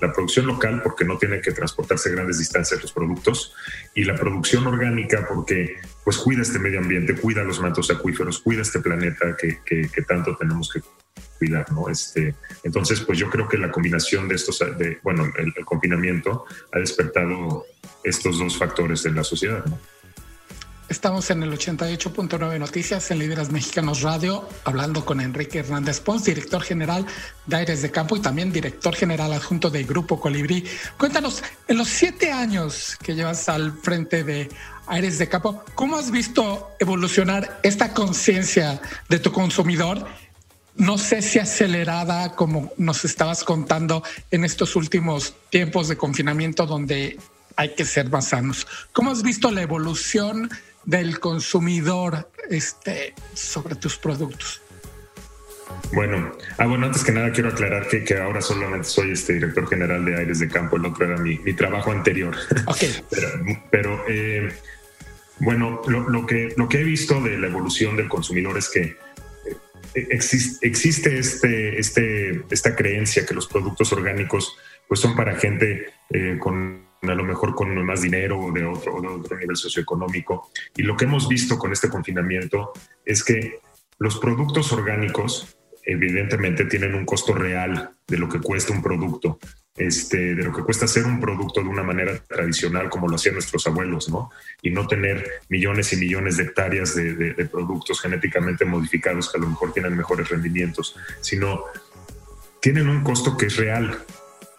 La 0.00 0.12
producción 0.12 0.46
local 0.46 0.80
porque 0.82 1.04
no 1.04 1.18
tiene 1.18 1.40
que 1.40 1.52
transportarse 1.52 2.10
grandes 2.10 2.38
distancias 2.38 2.80
los 2.80 2.92
productos 2.92 3.54
y 3.94 4.04
la 4.04 4.14
producción 4.14 4.66
orgánica 4.66 5.26
porque 5.28 5.76
pues 6.04 6.18
cuida 6.18 6.42
este 6.42 6.58
medio 6.58 6.78
ambiente, 6.78 7.14
cuida 7.14 7.42
los 7.42 7.60
mantos 7.60 7.90
acuíferos, 7.90 8.38
cuida 8.38 8.62
este 8.62 8.80
planeta 8.80 9.36
que, 9.36 9.60
que, 9.64 10.02
tanto 10.02 10.36
tenemos 10.36 10.70
que 10.72 10.80
cuidar, 11.38 11.70
¿no? 11.72 11.88
Este, 11.88 12.34
entonces, 12.62 13.00
pues 13.00 13.18
yo 13.18 13.30
creo 13.30 13.48
que 13.48 13.58
la 13.58 13.70
combinación 13.70 14.28
de 14.28 14.36
estos, 14.36 14.58
de, 14.58 14.98
bueno, 15.02 15.24
el, 15.36 15.52
el 15.56 15.64
confinamiento 15.64 16.44
ha 16.72 16.78
despertado 16.78 17.64
estos 18.04 18.38
dos 18.38 18.56
factores 18.56 19.04
en 19.06 19.14
la 19.14 19.24
sociedad, 19.24 19.64
¿no? 19.64 19.78
Estamos 20.92 21.30
en 21.30 21.42
el 21.42 21.50
88.9 21.50 22.58
Noticias 22.58 23.10
en 23.10 23.18
Líderes 23.18 23.50
Mexicanos 23.50 24.02
Radio, 24.02 24.46
hablando 24.64 25.06
con 25.06 25.22
Enrique 25.22 25.60
Hernández 25.60 26.00
Pons, 26.00 26.22
director 26.22 26.62
general 26.62 27.06
de 27.46 27.56
Aires 27.56 27.80
de 27.80 27.90
Campo 27.90 28.14
y 28.14 28.20
también 28.20 28.52
director 28.52 28.94
general 28.94 29.32
adjunto 29.32 29.70
del 29.70 29.86
Grupo 29.86 30.20
Colibrí. 30.20 30.66
Cuéntanos, 30.98 31.42
en 31.66 31.78
los 31.78 31.88
siete 31.88 32.30
años 32.30 32.98
que 33.02 33.14
llevas 33.14 33.48
al 33.48 33.72
frente 33.72 34.22
de 34.22 34.50
Aires 34.86 35.18
de 35.18 35.30
Campo, 35.30 35.64
¿cómo 35.74 35.96
has 35.96 36.10
visto 36.10 36.68
evolucionar 36.78 37.58
esta 37.62 37.94
conciencia 37.94 38.82
de 39.08 39.18
tu 39.18 39.32
consumidor? 39.32 40.06
No 40.76 40.98
sé 40.98 41.22
si 41.22 41.38
acelerada, 41.38 42.36
como 42.36 42.70
nos 42.76 43.06
estabas 43.06 43.44
contando 43.44 44.02
en 44.30 44.44
estos 44.44 44.76
últimos 44.76 45.32
tiempos 45.48 45.88
de 45.88 45.96
confinamiento 45.96 46.66
donde 46.66 47.18
hay 47.56 47.74
que 47.74 47.86
ser 47.86 48.10
más 48.10 48.28
sanos. 48.28 48.66
¿Cómo 48.92 49.10
has 49.10 49.22
visto 49.22 49.50
la 49.50 49.62
evolución? 49.62 50.50
Del 50.84 51.20
consumidor 51.20 52.30
este, 52.50 53.14
sobre 53.34 53.74
tus 53.76 53.96
productos? 53.96 54.62
Bueno, 55.92 56.32
ah, 56.58 56.66
bueno, 56.66 56.86
antes 56.86 57.04
que 57.04 57.12
nada 57.12 57.32
quiero 57.32 57.50
aclarar 57.50 57.88
que, 57.88 58.04
que 58.04 58.18
ahora 58.18 58.40
solamente 58.40 58.84
soy 58.84 59.12
este 59.12 59.34
director 59.34 59.68
general 59.68 60.04
de 60.04 60.16
Aires 60.16 60.38
de 60.38 60.48
Campo, 60.48 60.76
el 60.76 60.86
otro 60.86 61.06
era 61.06 61.16
mi, 61.18 61.38
mi 61.38 61.52
trabajo 61.52 61.90
anterior. 61.90 62.34
Okay. 62.66 62.94
pero, 63.10 63.28
pero 63.70 64.04
eh, 64.08 64.52
bueno, 65.38 65.82
lo, 65.86 66.08
lo, 66.08 66.26
que, 66.26 66.54
lo 66.56 66.68
que 66.68 66.80
he 66.80 66.84
visto 66.84 67.20
de 67.20 67.38
la 67.38 67.46
evolución 67.46 67.96
del 67.96 68.08
consumidor 68.08 68.56
es 68.58 68.68
que 68.68 68.96
eh, 69.94 70.06
existe, 70.10 70.66
existe 70.66 71.18
este, 71.18 71.78
este, 71.78 72.42
esta 72.50 72.74
creencia 72.74 73.26
que 73.26 73.34
los 73.34 73.46
productos 73.46 73.92
orgánicos 73.92 74.56
pues 74.88 75.00
son 75.00 75.14
para 75.16 75.36
gente 75.36 75.86
eh, 76.10 76.36
con 76.38 76.91
a 77.10 77.14
lo 77.14 77.24
mejor 77.24 77.54
con 77.54 77.84
más 77.84 78.02
dinero 78.02 78.38
o 78.38 78.52
de 78.52 78.64
otro, 78.64 79.00
de 79.00 79.08
otro 79.08 79.36
nivel 79.36 79.56
socioeconómico. 79.56 80.50
Y 80.76 80.82
lo 80.82 80.96
que 80.96 81.04
hemos 81.04 81.28
visto 81.28 81.58
con 81.58 81.72
este 81.72 81.88
confinamiento 81.88 82.72
es 83.04 83.24
que 83.24 83.58
los 83.98 84.18
productos 84.18 84.72
orgánicos 84.72 85.56
evidentemente 85.84 86.64
tienen 86.66 86.94
un 86.94 87.04
costo 87.04 87.34
real 87.34 87.90
de 88.06 88.18
lo 88.18 88.28
que 88.28 88.38
cuesta 88.38 88.72
un 88.72 88.82
producto, 88.82 89.40
este, 89.76 90.36
de 90.36 90.44
lo 90.44 90.52
que 90.52 90.62
cuesta 90.62 90.84
hacer 90.84 91.04
un 91.04 91.18
producto 91.18 91.60
de 91.60 91.68
una 91.68 91.82
manera 91.82 92.16
tradicional 92.18 92.88
como 92.88 93.08
lo 93.08 93.16
hacían 93.16 93.34
nuestros 93.34 93.66
abuelos, 93.66 94.08
¿no? 94.08 94.30
Y 94.62 94.70
no 94.70 94.86
tener 94.86 95.28
millones 95.48 95.92
y 95.92 95.96
millones 95.96 96.36
de 96.36 96.44
hectáreas 96.44 96.94
de, 96.94 97.14
de 97.14 97.46
productos 97.46 98.00
genéticamente 98.00 98.64
modificados 98.64 99.32
que 99.32 99.38
a 99.38 99.40
lo 99.40 99.48
mejor 99.48 99.72
tienen 99.72 99.96
mejores 99.96 100.28
rendimientos, 100.28 100.96
sino 101.20 101.64
tienen 102.60 102.88
un 102.88 103.02
costo 103.02 103.36
que 103.36 103.46
es 103.46 103.56
real. 103.56 104.04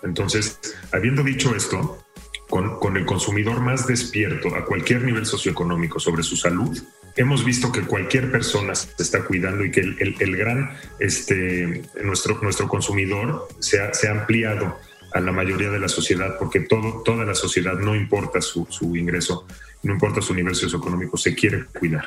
Entonces, 0.01 0.59
habiendo 0.91 1.23
dicho 1.23 1.55
esto, 1.55 2.03
con, 2.49 2.97
el 2.97 3.05
consumidor 3.05 3.61
más 3.61 3.87
despierto 3.87 4.55
a 4.55 4.65
cualquier 4.65 5.03
nivel 5.03 5.25
socioeconómico 5.25 5.99
sobre 5.99 6.23
su 6.23 6.35
salud, 6.35 6.77
hemos 7.15 7.43
visto 7.43 7.71
que 7.71 7.81
cualquier 7.81 8.31
persona 8.31 8.75
se 8.75 8.89
está 8.99 9.23
cuidando 9.25 9.63
y 9.65 9.71
que 9.71 9.81
el, 9.81 10.37
gran, 10.37 10.71
este, 10.99 11.83
nuestro, 12.03 12.39
nuestro 12.41 12.67
consumidor 12.67 13.47
se 13.59 13.79
ha, 13.79 14.11
ampliado 14.11 14.77
a 15.13 15.19
la 15.19 15.31
mayoría 15.31 15.69
de 15.69 15.79
la 15.79 15.87
sociedad, 15.87 16.37
porque 16.37 16.61
todo, 16.61 17.03
toda 17.03 17.25
la 17.25 17.35
sociedad, 17.35 17.77
no 17.77 17.95
importa 17.95 18.41
su, 18.41 18.65
su 18.69 18.95
ingreso, 18.95 19.47
no 19.83 19.93
importa 19.93 20.21
su 20.21 20.33
nivel 20.33 20.55
socioeconómico, 20.55 21.17
se 21.17 21.35
quiere 21.35 21.65
cuidar. 21.65 22.05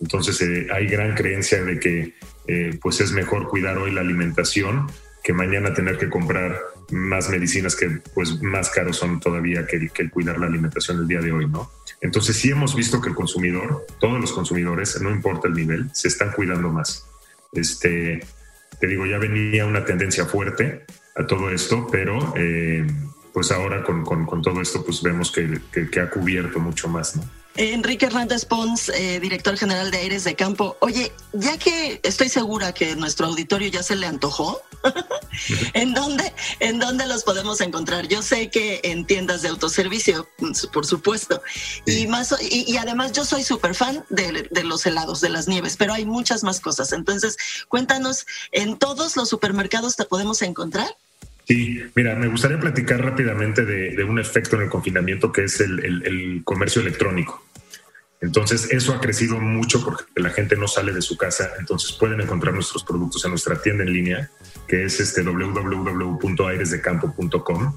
Entonces 0.00 0.40
eh, 0.42 0.66
hay 0.72 0.86
gran 0.86 1.14
creencia 1.14 1.62
de 1.62 1.78
que 1.78 2.14
eh, 2.48 2.78
pues 2.82 3.00
es 3.00 3.12
mejor 3.12 3.48
cuidar 3.48 3.78
hoy 3.78 3.92
la 3.92 4.00
alimentación 4.00 4.88
que 5.22 5.32
mañana 5.32 5.72
tener 5.72 5.96
que 5.96 6.10
comprar 6.10 6.58
más 6.90 7.28
medicinas 7.28 7.76
que 7.76 8.00
pues 8.14 8.42
más 8.42 8.70
caros 8.70 8.96
son 8.96 9.20
todavía 9.20 9.66
que 9.66 9.76
el, 9.76 10.10
cuidar 10.10 10.38
la 10.38 10.46
alimentación 10.46 10.98
del 10.98 11.08
día 11.08 11.20
de 11.20 11.32
hoy, 11.32 11.48
¿no? 11.48 11.70
Entonces 12.00 12.36
sí 12.36 12.50
hemos 12.50 12.74
visto 12.74 13.00
que 13.00 13.08
el 13.08 13.14
consumidor, 13.14 13.86
todos 14.00 14.20
los 14.20 14.32
consumidores, 14.32 15.00
no 15.00 15.10
importa 15.10 15.48
el 15.48 15.54
nivel, 15.54 15.90
se 15.92 16.08
están 16.08 16.32
cuidando 16.32 16.70
más. 16.70 17.06
Este, 17.52 18.24
te 18.80 18.86
digo, 18.86 19.06
ya 19.06 19.18
venía 19.18 19.66
una 19.66 19.84
tendencia 19.84 20.24
fuerte 20.24 20.84
a 21.14 21.26
todo 21.26 21.50
esto, 21.50 21.86
pero 21.90 22.34
eh, 22.36 22.86
pues 23.32 23.52
ahora 23.52 23.82
con, 23.82 24.04
con, 24.04 24.42
todo 24.42 24.60
esto 24.60 24.84
pues 24.84 25.02
vemos 25.02 25.30
que, 25.30 25.60
que 25.90 26.00
ha 26.00 26.10
cubierto 26.10 26.58
mucho 26.58 26.88
más, 26.88 27.16
¿no? 27.16 27.41
Enrique 27.56 28.06
Hernández 28.06 28.44
Pons, 28.46 28.88
eh, 28.88 29.20
director 29.20 29.56
general 29.56 29.90
de 29.90 29.98
Aires 29.98 30.24
de 30.24 30.34
Campo. 30.34 30.76
Oye, 30.80 31.12
ya 31.32 31.58
que 31.58 32.00
estoy 32.02 32.28
segura 32.28 32.72
que 32.72 32.96
nuestro 32.96 33.26
auditorio 33.26 33.68
ya 33.68 33.82
se 33.82 33.94
le 33.96 34.06
antojó, 34.06 34.62
¿en, 35.74 35.92
dónde, 35.92 36.32
¿en 36.60 36.78
dónde 36.78 37.06
los 37.06 37.24
podemos 37.24 37.60
encontrar? 37.60 38.08
Yo 38.08 38.22
sé 38.22 38.50
que 38.50 38.80
en 38.84 39.06
tiendas 39.06 39.42
de 39.42 39.48
autoservicio, 39.48 40.26
por 40.72 40.86
supuesto. 40.86 41.42
Y, 41.86 42.06
más, 42.06 42.34
y, 42.40 42.76
además 42.78 43.12
yo 43.12 43.24
soy 43.24 43.42
súper 43.42 43.74
fan 43.74 44.04
de, 44.08 44.48
de, 44.50 44.64
los 44.64 44.86
helados, 44.86 45.20
de 45.20 45.28
las 45.28 45.46
nieves, 45.46 45.76
pero 45.76 45.92
hay 45.92 46.06
muchas 46.06 46.42
más 46.42 46.60
cosas. 46.60 46.92
Entonces, 46.92 47.36
cuéntanos, 47.68 48.26
¿en 48.50 48.78
todos 48.78 49.16
los 49.16 49.28
supermercados 49.28 49.96
te 49.96 50.04
podemos 50.04 50.40
encontrar? 50.42 50.96
Sí, 51.46 51.82
mira, 51.94 52.14
me 52.14 52.28
gustaría 52.28 52.58
platicar 52.58 53.02
rápidamente 53.02 53.64
de, 53.64 54.04
un 54.04 54.18
efecto 54.18 54.56
en 54.56 54.62
el 54.62 54.68
confinamiento 54.68 55.30
que 55.32 55.44
es 55.44 55.60
el, 55.60 56.42
comercio 56.44 56.82
electrónico. 56.82 57.42
Entonces, 58.20 58.68
eso 58.70 58.92
ha 58.94 59.00
crecido 59.00 59.40
mucho 59.40 59.82
porque 59.84 60.04
la 60.16 60.30
gente 60.30 60.56
no 60.56 60.68
sale 60.68 60.92
de 60.92 61.02
su 61.02 61.16
casa, 61.16 61.50
entonces 61.58 61.90
pueden 61.92 62.20
encontrar 62.20 62.54
nuestros 62.54 62.84
productos 62.84 63.24
en 63.24 63.30
nuestra 63.30 63.60
tienda 63.60 63.82
en 63.82 63.92
línea, 63.92 64.30
que 64.68 64.84
es 64.84 65.00
este 65.00 65.22
www.airesdecampo.com 65.22 67.74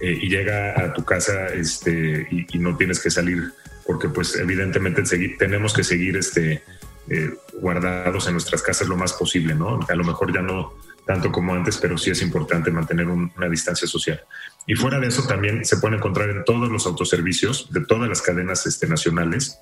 eh, 0.00 0.18
y 0.22 0.28
llega 0.28 0.80
a 0.80 0.92
tu 0.92 1.04
casa 1.04 1.48
este, 1.48 2.28
y, 2.30 2.46
no 2.58 2.76
tienes 2.76 3.00
que 3.00 3.10
salir 3.10 3.50
porque 3.84 4.08
pues 4.08 4.36
evidentemente 4.36 5.02
tenemos 5.36 5.74
que 5.74 5.82
seguir 5.82 6.16
este, 6.16 6.62
eh, 7.08 7.34
guardados 7.54 8.28
en 8.28 8.34
nuestras 8.34 8.62
casas 8.62 8.86
lo 8.86 8.96
más 8.96 9.14
posible, 9.14 9.56
¿no? 9.56 9.80
A 9.88 9.94
lo 9.96 10.04
mejor 10.04 10.32
ya 10.32 10.42
no 10.42 10.74
tanto 11.06 11.32
como 11.32 11.54
antes, 11.54 11.78
pero 11.78 11.98
sí 11.98 12.10
es 12.10 12.22
importante 12.22 12.70
mantener 12.70 13.08
una 13.08 13.48
distancia 13.48 13.88
social. 13.88 14.22
Y 14.66 14.74
fuera 14.74 15.00
de 15.00 15.08
eso 15.08 15.26
también 15.26 15.64
se 15.64 15.78
puede 15.78 15.96
encontrar 15.96 16.30
en 16.30 16.44
todos 16.44 16.70
los 16.70 16.86
autoservicios 16.86 17.72
de 17.72 17.84
todas 17.84 18.08
las 18.08 18.22
cadenas 18.22 18.66
este, 18.66 18.86
nacionales, 18.86 19.58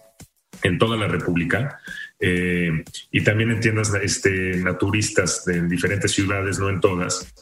en 0.62 0.78
toda 0.78 0.96
la 0.96 1.08
República, 1.08 1.80
eh, 2.18 2.84
y 3.10 3.24
también 3.24 3.50
en 3.50 3.60
tiendas 3.60 3.92
este, 4.02 4.58
naturistas 4.58 5.44
de, 5.46 5.56
en 5.56 5.68
diferentes 5.68 6.12
ciudades, 6.12 6.58
no 6.58 6.68
en 6.68 6.80
todas, 6.80 7.32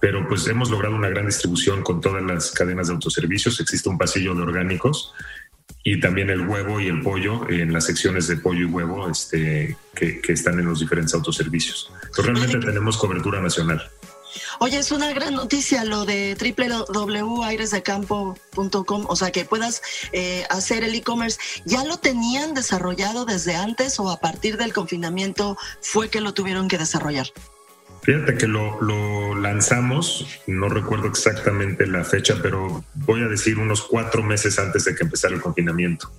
pero 0.00 0.28
pues 0.28 0.46
hemos 0.48 0.70
logrado 0.70 0.94
una 0.94 1.08
gran 1.08 1.26
distribución 1.26 1.82
con 1.82 2.00
todas 2.00 2.22
las 2.22 2.50
cadenas 2.50 2.88
de 2.88 2.94
autoservicios. 2.94 3.60
Existe 3.60 3.88
un 3.88 3.96
pasillo 3.96 4.34
de 4.34 4.42
orgánicos 4.42 5.14
y 5.84 6.00
también 6.00 6.30
el 6.30 6.48
huevo 6.48 6.80
y 6.80 6.88
el 6.88 7.00
pollo 7.00 7.48
en 7.48 7.72
las 7.72 7.86
secciones 7.86 8.26
de 8.26 8.36
pollo 8.36 8.62
y 8.62 8.64
huevo 8.64 9.08
este, 9.08 9.76
que, 9.94 10.20
están 10.26 10.58
en 10.58 10.66
los 10.66 10.80
diferentes 10.80 11.14
autoservicios. 11.14 11.92
realmente 12.16 12.58
tenemos 12.58 12.96
cobertura 12.96 13.40
nacional. 13.40 13.88
Oye, 14.58 14.78
es 14.78 14.90
una 14.90 15.12
gran 15.12 15.34
noticia 15.34 15.84
lo 15.84 16.04
de 16.04 16.34
www.airesdecampo.com, 16.34 19.06
o 19.08 19.16
sea, 19.16 19.30
que 19.30 19.44
puedas 19.44 19.82
eh, 20.12 20.44
hacer 20.50 20.82
el 20.82 20.92
e-commerce. 20.94 21.38
¿Ya 21.64 21.84
lo 21.84 21.98
tenían 21.98 22.54
desarrollado 22.54 23.24
desde 23.24 23.54
antes 23.54 24.00
o 24.00 24.10
a 24.10 24.18
partir 24.20 24.56
del 24.56 24.72
confinamiento 24.72 25.56
fue 25.80 26.10
que 26.10 26.20
lo 26.20 26.34
tuvieron 26.34 26.66
que 26.68 26.78
desarrollar? 26.78 27.28
Fíjate 28.06 28.36
que 28.36 28.46
lo, 28.46 29.34
lanzamos, 29.34 30.38
no 30.46 30.68
recuerdo 30.68 31.08
exactamente 31.08 31.88
la 31.88 32.04
fecha, 32.04 32.36
pero 32.40 32.84
voy 32.94 33.22
a 33.22 33.26
decir 33.26 33.58
unos 33.58 33.82
cuatro 33.82 34.22
meses 34.22 34.60
antes 34.60 34.84
de 34.84 34.94
que 34.94 35.02
empezara 35.02 35.34
el 35.34 35.40
confinamiento. 35.40 36.12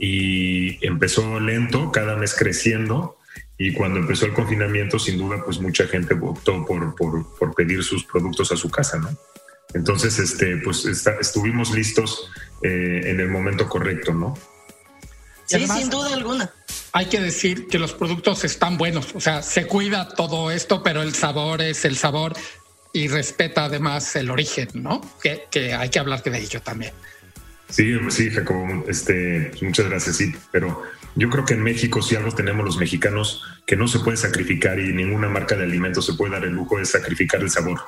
Y 0.00 0.84
empezó 0.84 1.38
lento, 1.38 1.92
cada 1.92 2.16
mes 2.16 2.34
creciendo, 2.34 3.18
y 3.56 3.72
cuando 3.72 4.00
empezó 4.00 4.26
el 4.26 4.34
confinamiento, 4.34 4.98
sin 4.98 5.18
duda, 5.18 5.44
pues 5.44 5.60
mucha 5.60 5.86
gente 5.86 6.14
optó 6.20 6.66
por, 6.66 6.96
por, 6.96 7.54
pedir 7.54 7.84
sus 7.84 8.02
productos 8.02 8.50
a 8.50 8.56
su 8.56 8.68
casa, 8.68 8.98
¿no? 8.98 9.16
Entonces, 9.74 10.18
este, 10.18 10.56
pues 10.56 10.86
estuvimos 11.20 11.70
listos 11.70 12.32
eh, 12.62 13.02
en 13.04 13.20
el 13.20 13.28
momento 13.28 13.68
correcto, 13.68 14.12
¿no? 14.12 14.36
Sí, 15.44 15.68
sin 15.68 15.88
duda 15.88 16.14
alguna. 16.14 16.50
Hay 16.96 17.06
que 17.06 17.20
decir 17.20 17.66
que 17.68 17.78
los 17.78 17.92
productos 17.92 18.42
están 18.44 18.78
buenos, 18.78 19.14
o 19.14 19.20
sea, 19.20 19.42
se 19.42 19.66
cuida 19.66 20.08
todo 20.08 20.50
esto, 20.50 20.82
pero 20.82 21.02
el 21.02 21.12
sabor 21.12 21.60
es 21.60 21.84
el 21.84 21.94
sabor 21.94 22.32
y 22.94 23.08
respeta 23.08 23.66
además 23.66 24.16
el 24.16 24.30
origen, 24.30 24.68
¿no? 24.72 25.02
Que, 25.22 25.74
hay 25.74 25.90
que 25.90 25.98
hablar 25.98 26.22
de 26.22 26.38
ello 26.38 26.62
también. 26.62 26.94
Sí, 27.68 27.92
sí, 28.08 28.30
Jacobo, 28.30 28.86
este, 28.88 29.52
muchas 29.60 29.90
gracias, 29.90 30.16
sí, 30.16 30.32
pero 30.50 30.84
yo 31.16 31.28
creo 31.28 31.44
que 31.44 31.52
en 31.52 31.64
México 31.64 32.00
si 32.00 32.16
algo 32.16 32.32
tenemos 32.32 32.64
los 32.64 32.78
mexicanos 32.78 33.42
que 33.66 33.76
no 33.76 33.88
se 33.88 33.98
puede 33.98 34.16
sacrificar 34.16 34.80
y 34.80 34.94
ninguna 34.94 35.28
marca 35.28 35.54
de 35.54 35.64
alimentos 35.64 36.06
se 36.06 36.14
puede 36.14 36.32
dar 36.32 36.44
el 36.44 36.52
lujo 36.52 36.78
de 36.78 36.86
sacrificar 36.86 37.42
el 37.42 37.50
sabor. 37.50 37.80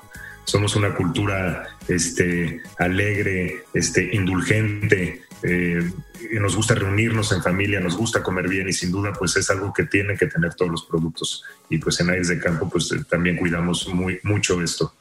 Somos 0.49 0.77
una 0.77 0.95
cultura 0.95 1.77
este, 1.89 2.63
alegre, 2.79 3.65
este, 3.75 4.15
indulgente, 4.15 5.25
eh, 5.43 5.93
nos 6.41 6.57
gusta 6.57 6.75
reunirnos 6.75 7.33
en 7.33 7.43
familia, 7.43 7.81
nos 7.81 7.99
gusta 7.99 8.23
comer 8.23 8.49
bien 8.49 8.67
y 8.67 8.73
sin 8.73 8.91
duda 8.91 9.13
pues 9.13 9.37
es 9.37 9.51
algo 9.51 9.75
que 9.75 9.85
tiene 9.85 10.17
que 10.17 10.27
tener 10.27 10.55
todos 10.55 10.71
los 10.71 10.85
productos 10.87 11.45
y 11.69 11.77
pues 11.77 12.01
en 12.01 12.09
Aires 12.09 12.29
de 12.29 12.41
Campo 12.41 12.67
pues 12.71 12.89
también 13.11 13.37
cuidamos 13.37 13.89
muy, 13.89 14.21
mucho 14.23 14.63
esto. 14.63 14.95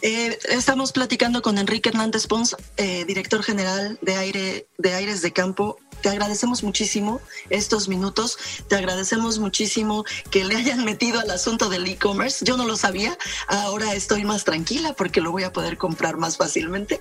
Eh, 0.00 0.38
estamos 0.48 0.92
platicando 0.92 1.42
con 1.42 1.58
Enrique 1.58 1.90
Hernández 1.90 2.26
Pons, 2.26 2.56
eh, 2.76 3.04
director 3.04 3.42
general 3.42 3.98
de, 4.00 4.16
Aire, 4.16 4.66
de 4.78 4.94
Aires 4.94 5.22
de 5.22 5.32
Campo 5.32 5.78
te 6.02 6.08
agradecemos 6.08 6.64
muchísimo 6.64 7.20
estos 7.48 7.88
minutos, 7.88 8.36
te 8.68 8.74
agradecemos 8.74 9.38
muchísimo 9.38 10.04
que 10.30 10.44
le 10.44 10.56
hayan 10.56 10.84
metido 10.84 11.20
al 11.20 11.30
asunto 11.30 11.68
del 11.68 11.86
e-commerce. 11.86 12.44
Yo 12.44 12.56
no 12.56 12.66
lo 12.66 12.76
sabía, 12.76 13.16
ahora 13.46 13.94
estoy 13.94 14.24
más 14.24 14.44
tranquila 14.44 14.94
porque 14.94 15.20
lo 15.20 15.30
voy 15.30 15.44
a 15.44 15.52
poder 15.52 15.78
comprar 15.78 16.16
más 16.16 16.36
fácilmente. 16.36 17.00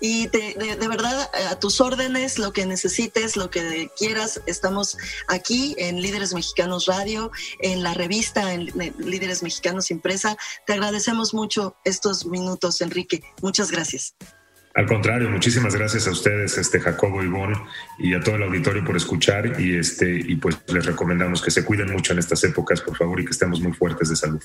Y 0.00 0.28
de, 0.28 0.76
verdad, 0.88 1.30
a 1.50 1.58
tus 1.58 1.80
órdenes, 1.80 2.38
lo 2.38 2.52
que 2.52 2.66
necesites, 2.66 3.36
lo 3.36 3.50
que 3.50 3.90
quieras, 3.98 4.42
estamos 4.46 4.96
aquí 5.28 5.74
en 5.78 6.00
Líderes 6.02 6.34
Mexicanos 6.34 6.86
Radio, 6.86 7.30
en 7.60 7.82
la 7.82 7.94
revista 7.94 8.52
en 8.52 8.66
Líderes 8.98 9.42
Mexicanos 9.42 9.90
Impresa. 9.90 10.36
Te 10.66 10.74
agradecemos 10.74 11.32
mucho 11.32 11.76
estos 11.84 12.26
minutos, 12.26 12.80
Enrique. 12.80 13.22
Muchas 13.42 13.70
gracias. 13.70 14.14
Al 14.76 14.84
contrario, 14.84 15.30
muchísimas 15.30 15.74
gracias 15.74 16.06
a 16.06 16.10
ustedes, 16.10 16.58
este 16.58 16.78
Jacobo 16.78 17.24
Ivón, 17.24 17.54
y 17.98 18.12
a 18.12 18.20
todo 18.20 18.36
el 18.36 18.42
auditorio 18.42 18.84
por 18.84 18.94
escuchar 18.94 19.58
y 19.58 19.78
este 19.78 20.14
y 20.14 20.36
pues 20.36 20.58
les 20.68 20.84
recomendamos 20.84 21.40
que 21.40 21.50
se 21.50 21.64
cuiden 21.64 21.90
mucho 21.90 22.12
en 22.12 22.18
estas 22.18 22.44
épocas, 22.44 22.82
por 22.82 22.94
favor, 22.94 23.18
y 23.18 23.24
que 23.24 23.30
estemos 23.30 23.58
muy 23.60 23.72
fuertes 23.72 24.10
de 24.10 24.16
salud. 24.16 24.42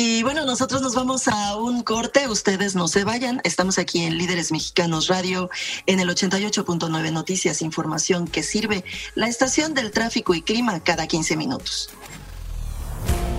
Y 0.00 0.22
bueno, 0.22 0.44
nosotros 0.44 0.80
nos 0.80 0.94
vamos 0.94 1.26
a 1.26 1.56
un 1.56 1.82
corte, 1.82 2.28
ustedes 2.28 2.76
no 2.76 2.86
se 2.86 3.02
vayan, 3.02 3.40
estamos 3.42 3.78
aquí 3.78 4.04
en 4.04 4.16
Líderes 4.16 4.52
Mexicanos 4.52 5.08
Radio, 5.08 5.50
en 5.86 5.98
el 5.98 6.08
88.9 6.08 7.10
Noticias, 7.12 7.62
información 7.62 8.28
que 8.28 8.44
sirve, 8.44 8.84
la 9.16 9.26
estación 9.26 9.74
del 9.74 9.90
tráfico 9.90 10.36
y 10.36 10.42
clima 10.42 10.78
cada 10.84 11.08
15 11.08 11.36
minutos. 11.36 11.90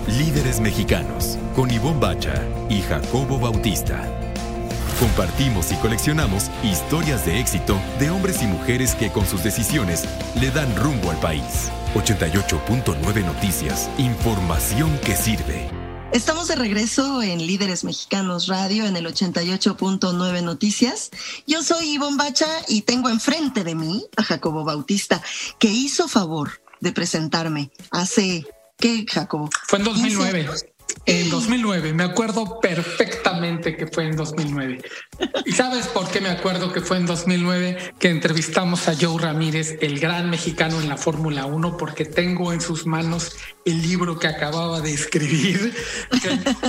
Líderes 0.06 0.60
Mexicanos, 0.60 1.38
con 1.56 1.70
Ivonne 1.70 1.98
Bacha 1.98 2.34
y 2.68 2.82
Jacobo 2.82 3.38
Bautista. 3.38 4.06
Compartimos 4.98 5.72
y 5.72 5.76
coleccionamos 5.76 6.50
historias 6.62 7.24
de 7.24 7.40
éxito 7.40 7.80
de 7.98 8.10
hombres 8.10 8.42
y 8.42 8.46
mujeres 8.46 8.94
que 8.94 9.10
con 9.10 9.26
sus 9.26 9.42
decisiones 9.42 10.04
le 10.38 10.50
dan 10.50 10.76
rumbo 10.76 11.10
al 11.10 11.20
país. 11.20 11.70
88.9 11.94 13.24
Noticias, 13.24 13.88
información 13.96 14.98
que 14.98 15.16
sirve. 15.16 15.79
Estamos 16.12 16.48
de 16.48 16.56
regreso 16.56 17.22
en 17.22 17.46
Líderes 17.46 17.84
Mexicanos 17.84 18.48
Radio 18.48 18.84
en 18.84 18.96
el 18.96 19.06
88.9 19.06 20.42
Noticias. 20.42 21.10
Yo 21.46 21.62
soy 21.62 21.90
Ivonne 21.90 22.16
Bacha 22.16 22.48
y 22.66 22.82
tengo 22.82 23.08
enfrente 23.08 23.62
de 23.62 23.76
mí 23.76 24.04
a 24.16 24.24
Jacobo 24.24 24.64
Bautista, 24.64 25.22
que 25.60 25.68
hizo 25.68 26.08
favor 26.08 26.62
de 26.80 26.90
presentarme 26.90 27.70
hace 27.92 28.44
¿Qué, 28.80 29.04
Jacobo? 29.06 29.50
Fue 29.68 29.78
en 29.78 29.84
2009. 29.84 30.48
En 31.06 31.30
2009, 31.30 31.92
me 31.92 32.04
acuerdo 32.04 32.60
perfectamente 32.60 33.76
que 33.76 33.86
fue 33.86 34.06
en 34.06 34.16
2009. 34.16 34.80
¿Y 35.44 35.52
sabes 35.52 35.86
por 35.88 36.10
qué 36.10 36.20
me 36.20 36.28
acuerdo 36.28 36.72
que 36.72 36.80
fue 36.80 36.96
en 36.96 37.06
2009 37.06 37.94
que 37.98 38.10
entrevistamos 38.10 38.88
a 38.88 38.94
Joe 38.98 39.20
Ramírez, 39.20 39.76
el 39.80 39.98
gran 39.98 40.30
mexicano 40.30 40.80
en 40.80 40.88
la 40.88 40.96
Fórmula 40.96 41.46
1? 41.46 41.76
Porque 41.76 42.04
tengo 42.04 42.52
en 42.52 42.60
sus 42.60 42.86
manos 42.86 43.36
el 43.64 43.82
libro 43.82 44.18
que 44.18 44.28
acababa 44.28 44.80
de 44.80 44.92
escribir. 44.92 45.74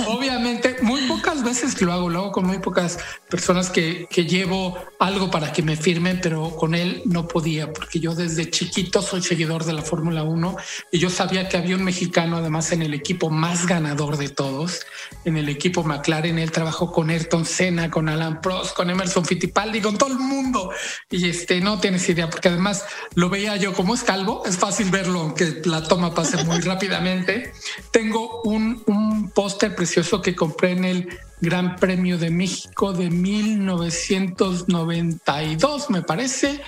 obviamente, 0.08 0.76
muy 0.82 1.02
pocas 1.02 1.42
veces 1.42 1.80
lo 1.80 1.92
hago, 1.92 2.08
lo 2.08 2.20
hago 2.20 2.32
con 2.32 2.46
muy 2.46 2.58
pocas 2.58 2.98
personas 3.28 3.70
que, 3.70 4.06
que 4.10 4.24
llevo 4.24 4.78
algo 4.98 5.30
para 5.30 5.52
que 5.52 5.62
me 5.62 5.76
firmen, 5.76 6.20
pero 6.22 6.50
con 6.56 6.74
él 6.74 7.02
no 7.04 7.28
podía, 7.28 7.72
porque 7.72 8.00
yo 8.00 8.14
desde 8.14 8.50
chiquito 8.50 9.02
soy 9.02 9.22
seguidor 9.22 9.64
de 9.64 9.72
la 9.72 9.82
Fórmula 9.82 10.22
1 10.22 10.56
y 10.92 10.98
yo 10.98 11.10
sabía 11.10 11.48
que 11.48 11.56
había 11.56 11.76
un 11.76 11.84
mexicano 11.84 12.36
además 12.36 12.72
en 12.72 12.82
el 12.82 12.94
equipo 12.94 13.30
más 13.30 13.66
ganador 13.66 14.11
de 14.16 14.28
todos, 14.28 14.86
en 15.24 15.36
el 15.36 15.48
equipo 15.48 15.84
McLaren. 15.84 16.38
Él 16.38 16.52
trabajó 16.52 16.92
con 16.92 17.10
Ayrton 17.10 17.44
Senna, 17.44 17.90
con 17.90 18.08
Alan 18.08 18.40
Prost, 18.40 18.74
con 18.74 18.90
Emerson 18.90 19.24
Fittipaldi, 19.24 19.80
con 19.80 19.98
todo 19.98 20.10
el 20.10 20.18
mundo. 20.18 20.70
Y 21.10 21.28
este, 21.28 21.60
no 21.60 21.80
tienes 21.80 22.08
idea, 22.08 22.30
porque 22.30 22.48
además 22.48 22.84
lo 23.14 23.28
veía 23.28 23.56
yo 23.56 23.72
como 23.72 23.94
es 23.94 24.02
calvo, 24.02 24.42
es 24.46 24.56
fácil 24.56 24.90
verlo, 24.90 25.20
aunque 25.20 25.62
la 25.64 25.82
toma 25.82 26.14
pase 26.14 26.42
muy 26.44 26.60
rápidamente. 26.60 27.52
Tengo 27.90 28.40
un, 28.42 28.82
un 28.86 29.30
póster 29.30 29.74
precioso 29.74 30.22
que 30.22 30.34
compré 30.34 30.72
en 30.72 30.84
el 30.84 31.08
Gran 31.42 31.76
Premio 31.76 32.16
de 32.18 32.30
México 32.30 32.92
de 32.92 33.10
1992, 33.10 35.90
me 35.90 36.02
parece 36.02 36.60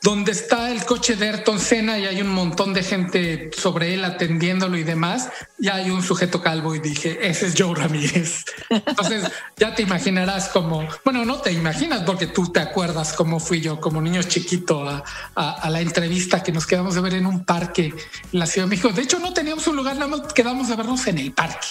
donde 0.00 0.30
está 0.30 0.70
el 0.70 0.84
coche 0.84 1.16
de 1.16 1.28
Ayrton 1.28 1.58
Senna 1.58 1.98
y 1.98 2.06
hay 2.06 2.22
un 2.22 2.28
montón 2.28 2.72
de 2.72 2.84
gente 2.84 3.50
sobre 3.56 3.94
él 3.94 4.04
atendiéndolo 4.04 4.76
y 4.76 4.84
demás, 4.84 5.28
ya 5.58 5.74
hay 5.74 5.90
un 5.90 6.02
sujeto 6.02 6.40
calvo 6.40 6.74
y 6.74 6.78
dije, 6.78 7.18
ese 7.28 7.46
es 7.46 7.54
Joe 7.58 7.74
Ramírez. 7.74 8.44
Entonces 8.70 9.24
ya 9.56 9.74
te 9.74 9.82
imaginarás 9.82 10.50
como, 10.50 10.86
bueno, 11.04 11.24
no 11.24 11.40
te 11.40 11.52
imaginas 11.52 12.02
porque 12.02 12.28
tú 12.28 12.52
te 12.52 12.60
acuerdas 12.60 13.12
cómo 13.12 13.40
fui 13.40 13.60
yo 13.60 13.80
como 13.80 14.00
niño 14.00 14.22
chiquito 14.22 14.88
a, 14.88 15.02
a, 15.34 15.68
la 15.68 15.80
entrevista 15.80 16.42
que 16.42 16.52
nos 16.52 16.66
quedamos 16.66 16.94
de 16.94 17.00
ver 17.00 17.14
en 17.14 17.26
un 17.26 17.44
parque 17.44 17.86
en 18.32 18.38
la 18.38 18.46
Ciudad 18.46 18.66
de 18.66 18.70
México. 18.70 18.90
De 18.90 19.02
hecho, 19.02 19.18
no 19.18 19.32
teníamos 19.32 19.66
un 19.66 19.76
lugar, 19.76 19.96
nada 19.96 20.06
más 20.06 20.32
quedamos 20.32 20.68
de 20.68 20.76
vernos 20.76 21.06
en 21.08 21.18
el 21.18 21.32
parque. 21.32 21.66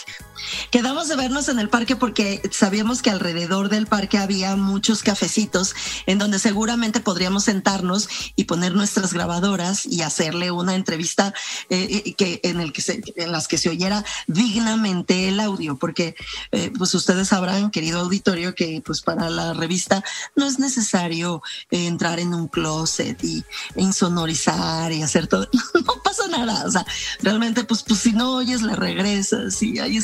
Quedamos 0.71 1.07
de 1.07 1.15
vernos 1.15 1.49
en 1.49 1.59
el 1.59 1.69
parque 1.69 1.95
porque 1.95 2.41
sabíamos 2.51 3.01
que 3.01 3.09
alrededor 3.09 3.69
del 3.69 3.87
parque 3.87 4.17
había 4.17 4.55
muchos 4.55 5.03
cafecitos 5.03 5.75
en 6.05 6.17
donde 6.17 6.39
seguramente 6.39 6.99
podríamos 6.99 7.45
sentarnos 7.45 8.09
y 8.35 8.45
poner 8.45 8.73
nuestras 8.73 9.13
grabadoras 9.13 9.85
y 9.85 10.01
hacerle 10.01 10.51
una 10.51 10.75
entrevista 10.75 11.33
eh, 11.69 12.03
eh, 12.05 12.13
que 12.13 12.39
en 12.43 12.59
el 12.59 12.73
que 12.73 12.83
en 13.15 13.31
las 13.31 13.47
que 13.47 13.57
se 13.57 13.69
oyera 13.69 14.05
dignamente 14.27 15.29
el 15.29 15.39
audio, 15.39 15.77
porque 15.77 16.15
eh, 16.51 16.71
pues 16.77 16.93
ustedes 16.93 17.29
sabrán, 17.29 17.71
querido 17.71 17.99
auditorio, 17.99 18.55
que 18.55 18.81
pues 18.85 19.01
para 19.01 19.29
la 19.29 19.53
revista 19.53 20.03
no 20.35 20.45
es 20.45 20.59
necesario 20.59 21.41
entrar 21.71 22.19
en 22.19 22.33
un 22.33 22.47
closet 22.47 23.21
y 23.23 23.43
insonorizar 23.75 24.91
y 24.91 25.01
hacer 25.01 25.27
todo, 25.27 25.49
no 25.73 26.01
pasa 26.03 26.27
nada, 26.27 26.65
o 26.65 26.71
sea, 26.71 26.85
realmente 27.21 27.63
pues 27.63 27.83
pues 27.83 27.99
si 27.99 28.13
no 28.13 28.35
oyes 28.35 28.61
la 28.61 28.75
regresas 28.75 29.61
y 29.61 29.79
ahí 29.79 29.97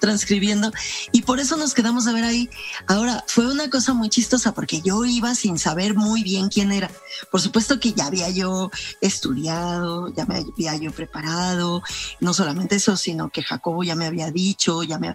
transcribiendo 0.00 0.72
y 1.12 1.22
por 1.22 1.40
eso 1.40 1.56
nos 1.56 1.74
quedamos 1.74 2.06
a 2.06 2.12
ver 2.12 2.24
ahí. 2.24 2.48
Ahora, 2.86 3.24
fue 3.26 3.46
una 3.46 3.70
cosa 3.70 3.94
muy 3.94 4.08
chistosa 4.08 4.52
porque 4.52 4.80
yo 4.80 5.04
iba 5.04 5.34
sin 5.34 5.58
saber 5.58 5.94
muy 5.94 6.22
bien 6.22 6.48
quién 6.48 6.72
era. 6.72 6.90
Por 7.30 7.40
supuesto 7.40 7.80
que 7.80 7.92
ya 7.92 8.06
había 8.06 8.30
yo 8.30 8.70
estudiado, 9.00 10.12
ya 10.14 10.26
me 10.26 10.36
había 10.36 10.76
yo 10.76 10.92
preparado, 10.92 11.82
no 12.20 12.34
solamente 12.34 12.76
eso, 12.76 12.96
sino 12.96 13.30
que 13.30 13.42
Jacobo 13.42 13.82
ya 13.82 13.94
me 13.94 14.06
había 14.06 14.30
dicho, 14.30 14.82
ya 14.82 14.98
me 14.98 15.14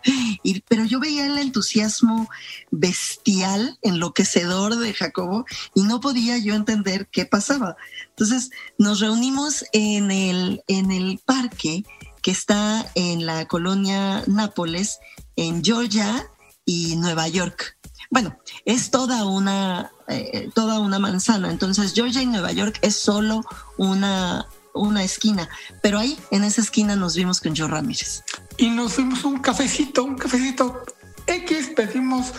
pero 0.68 0.86
yo 0.86 1.00
veía 1.00 1.26
el 1.26 1.38
entusiasmo 1.38 2.30
bestial, 2.72 3.78
enloquecedor 3.82 4.78
de 4.78 4.94
Jacobo 4.94 5.46
y 5.74 5.84
no 5.84 6.00
podía 6.00 6.38
yo 6.38 6.54
entender 6.54 7.08
qué 7.08 7.26
pasaba. 7.26 7.78
Entonces 8.10 8.52
nos 8.78 9.00
reunimos 9.00 9.66
en 9.74 10.12
el, 10.12 10.64
en 10.68 10.92
el 10.92 11.20
parque 11.26 11.84
que 12.26 12.32
está 12.32 12.92
en 12.96 13.28
la 13.28 13.46
colonia 13.46 14.24
Nápoles, 14.26 15.00
en 15.36 15.64
Georgia 15.64 16.28
y 16.66 16.96
Nueva 16.96 17.28
York. 17.28 17.78
Bueno, 18.10 18.36
es 18.66 18.90
toda 18.90 19.26
una, 19.26 19.92
eh, 20.08 20.50
toda 20.56 20.80
una 20.80 20.98
manzana. 20.98 21.52
Entonces, 21.52 21.94
Georgia 21.94 22.24
y 22.24 22.26
Nueva 22.26 22.52
York 22.52 22.80
es 22.82 22.96
solo 22.96 23.44
una, 23.78 24.48
una 24.74 25.04
esquina. 25.04 25.48
Pero 25.84 26.00
ahí, 26.00 26.18
en 26.32 26.44
esa 26.44 26.62
esquina, 26.62 26.96
nos 26.96 27.16
vimos 27.16 27.42
con 27.42 27.56
Joe 27.56 27.68
Ramírez. 27.68 28.24
Y 28.58 28.72
nos 28.72 28.94
fuimos 28.94 29.24
un 29.24 29.38
cafecito, 29.38 30.04
un 30.04 30.16
cafecito 30.16 30.84
X, 31.28 31.74
pedimos 31.76 32.34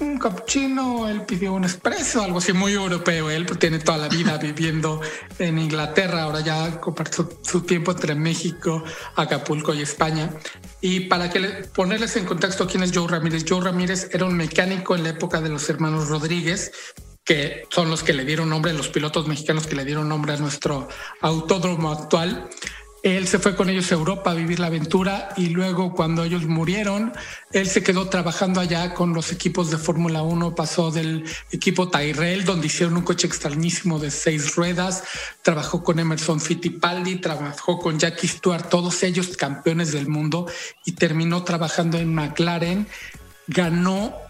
un 0.00 0.18
cappuccino, 0.18 1.08
él 1.08 1.22
pidió 1.22 1.52
un 1.52 1.64
espresso, 1.64 2.22
algo 2.22 2.38
así 2.38 2.52
muy 2.52 2.72
europeo. 2.72 3.30
Él 3.30 3.46
tiene 3.58 3.78
toda 3.78 3.98
la 3.98 4.08
vida 4.08 4.38
viviendo 4.42 5.00
en 5.38 5.58
Inglaterra, 5.58 6.22
ahora 6.22 6.40
ya 6.40 6.80
compartió 6.80 7.28
su 7.42 7.62
tiempo 7.62 7.92
entre 7.92 8.14
México, 8.14 8.82
Acapulco 9.16 9.74
y 9.74 9.82
España. 9.82 10.30
Y 10.80 11.00
para 11.00 11.30
que 11.30 11.40
ponerles 11.74 12.16
en 12.16 12.24
contexto 12.24 12.66
quién 12.66 12.82
es 12.82 12.92
Joe 12.94 13.08
Ramírez, 13.08 13.44
Joe 13.48 13.62
Ramírez 13.62 14.08
era 14.12 14.24
un 14.24 14.36
mecánico 14.36 14.94
en 14.94 15.02
la 15.02 15.10
época 15.10 15.40
de 15.40 15.48
los 15.48 15.68
hermanos 15.68 16.08
Rodríguez 16.08 16.72
que 17.24 17.64
son 17.68 17.90
los 17.90 18.02
que 18.02 18.14
le 18.14 18.24
dieron 18.24 18.48
nombre, 18.48 18.72
los 18.72 18.88
pilotos 18.88 19.28
mexicanos 19.28 19.66
que 19.66 19.76
le 19.76 19.84
dieron 19.84 20.08
nombre 20.08 20.32
a 20.32 20.38
nuestro 20.38 20.88
autódromo 21.20 21.92
actual. 21.92 22.48
Él 23.02 23.28
se 23.28 23.38
fue 23.38 23.54
con 23.54 23.70
ellos 23.70 23.92
a 23.92 23.94
Europa 23.94 24.32
a 24.32 24.34
vivir 24.34 24.58
la 24.58 24.66
aventura 24.66 25.28
y 25.36 25.50
luego 25.50 25.94
cuando 25.94 26.24
ellos 26.24 26.46
murieron, 26.46 27.12
él 27.52 27.68
se 27.68 27.82
quedó 27.82 28.08
trabajando 28.08 28.60
allá 28.60 28.92
con 28.92 29.14
los 29.14 29.30
equipos 29.30 29.70
de 29.70 29.78
Fórmula 29.78 30.22
1, 30.22 30.54
pasó 30.56 30.90
del 30.90 31.24
equipo 31.52 31.88
Tyrrell, 31.88 32.44
donde 32.44 32.66
hicieron 32.66 32.96
un 32.96 33.04
coche 33.04 33.28
extrañísimo 33.28 34.00
de 34.00 34.10
seis 34.10 34.56
ruedas, 34.56 35.04
trabajó 35.42 35.84
con 35.84 36.00
Emerson 36.00 36.40
Fittipaldi, 36.40 37.16
trabajó 37.16 37.78
con 37.78 38.00
Jackie 38.00 38.26
Stewart, 38.26 38.68
todos 38.68 39.02
ellos 39.04 39.36
campeones 39.36 39.92
del 39.92 40.08
mundo 40.08 40.46
y 40.84 40.92
terminó 40.92 41.44
trabajando 41.44 41.98
en 41.98 42.12
McLaren, 42.12 42.88
ganó 43.46 44.27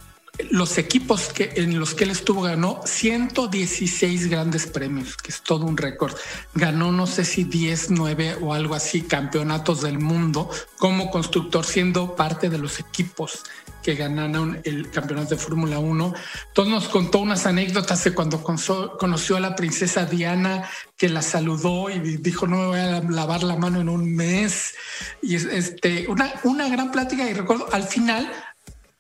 los 0.51 0.79
equipos 0.79 1.33
que, 1.33 1.53
en 1.57 1.79
los 1.79 1.95
que 1.95 2.05
él 2.05 2.11
estuvo 2.11 2.43
ganó 2.43 2.81
116 2.85 4.29
grandes 4.29 4.67
premios, 4.67 5.17
que 5.17 5.31
es 5.31 5.43
todo 5.43 5.67
un 5.67 5.77
récord. 5.77 6.15
Ganó 6.55 6.93
no 6.93 7.07
sé 7.07 7.25
si 7.25 7.45
10, 7.45 7.91
9 7.91 8.39
o 8.41 8.55
algo 8.55 8.75
así 8.75 9.03
campeonatos 9.03 9.83
del 9.83 9.99
mundo 9.99 10.49
como 10.79 11.11
constructor, 11.11 11.65
siendo 11.65 12.15
parte 12.15 12.49
de 12.49 12.59
los 12.59 12.79
equipos 12.81 13.43
que 13.83 13.95
ganaron 13.95 14.61
el 14.65 14.91
campeonato 14.91 15.31
de 15.31 15.41
Fórmula 15.41 15.79
1. 15.79 16.15
Entonces 16.49 16.75
nos 16.75 16.89
contó 16.89 17.21
unas 17.21 17.47
anécdotas 17.47 18.05
de 18.05 18.13
cuando 18.13 18.43
conoció 18.43 19.37
a 19.37 19.41
la 19.41 19.57
princesa 19.57 20.05
Diana, 20.05 20.69
que 20.97 21.09
la 21.09 21.23
saludó 21.23 21.89
y 21.89 21.99
dijo 22.19 22.47
no 22.47 22.59
me 22.59 22.67
voy 22.67 22.81
a 22.81 23.01
lavar 23.01 23.43
la 23.45 23.57
mano 23.57 23.81
en 23.81 23.89
un 23.89 24.15
mes. 24.15 24.75
Y 25.23 25.37
este, 25.37 26.07
una, 26.09 26.33
una 26.45 26.69
gran 26.69 26.91
plática 26.91 27.29
y 27.31 27.35
recuerdo 27.35 27.67
al 27.73 27.85
final 27.85 28.31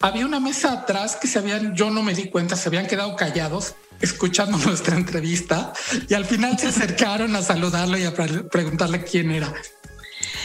había 0.00 0.26
una 0.26 0.40
mesa 0.40 0.72
atrás 0.72 1.16
que 1.16 1.26
se 1.26 1.38
habían, 1.38 1.74
yo 1.74 1.90
no 1.90 2.02
me 2.02 2.14
di 2.14 2.28
cuenta, 2.30 2.56
se 2.56 2.68
habían 2.68 2.86
quedado 2.86 3.16
callados 3.16 3.74
escuchando 4.00 4.56
nuestra 4.66 4.96
entrevista 4.96 5.72
y 6.08 6.14
al 6.14 6.24
final 6.24 6.58
se 6.58 6.68
acercaron 6.68 7.34
a 7.36 7.42
saludarlo 7.42 7.98
y 7.98 8.04
a 8.04 8.14
preguntarle 8.14 9.04
quién 9.04 9.30
era. 9.30 9.52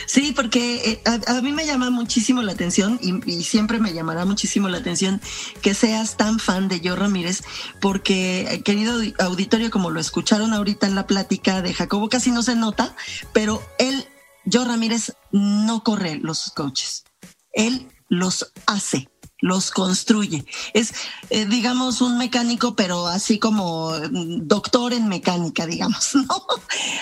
Sí, 0.06 0.34
porque 0.36 0.92
eh, 0.92 1.02
a, 1.28 1.42
mí 1.42 1.52
me 1.54 1.66
llama 1.66 1.90
muchísimo 1.90 2.42
la 2.42 2.52
atención 2.52 3.00
y, 3.02 3.44
siempre 3.44 3.80
me 3.80 3.94
llamará 3.94 4.26
muchísimo 4.26 4.68
la 4.70 4.78
atención 4.78 5.22
que 5.62 5.74
seas 5.74 6.18
tan 6.18 6.40
fan 6.40 6.68
de 6.68 6.82
Joe 6.84 6.96
Ramírez, 6.96 7.42
porque 7.80 8.62
querido 8.66 9.02
auditorio, 9.20 9.72
como 9.72 9.92
lo 9.92 10.00
escucharon 10.00 10.54
ahorita 10.54 10.88
en 10.88 10.96
la 10.96 11.08
plática 11.08 11.62
de 11.62 11.74
Jacobo, 11.74 12.10
casi 12.10 12.32
no 12.32 12.44
se 12.44 12.56
nota, 12.56 12.96
pero 13.34 13.64
él, 13.80 14.06
Joe 14.52 14.66
Ramírez, 14.66 15.14
no 15.32 15.84
corre 15.84 16.16
los 16.16 16.52
coches, 16.52 17.06
él 17.54 17.88
los 18.10 18.52
hace 18.66 19.10
los 19.44 19.72
construye. 19.72 20.46
Es, 20.74 20.94
eh, 21.30 21.46
digamos, 21.46 22.00
un 22.00 22.18
mecánico, 22.18 22.78
pero 22.78 23.08
así 23.08 23.40
como 23.40 23.92
mm, 23.92 24.48
doctor 24.48 24.94
en 24.94 25.10
mecánica, 25.10 25.66
digamos, 25.66 26.12
¿no? 26.16 26.46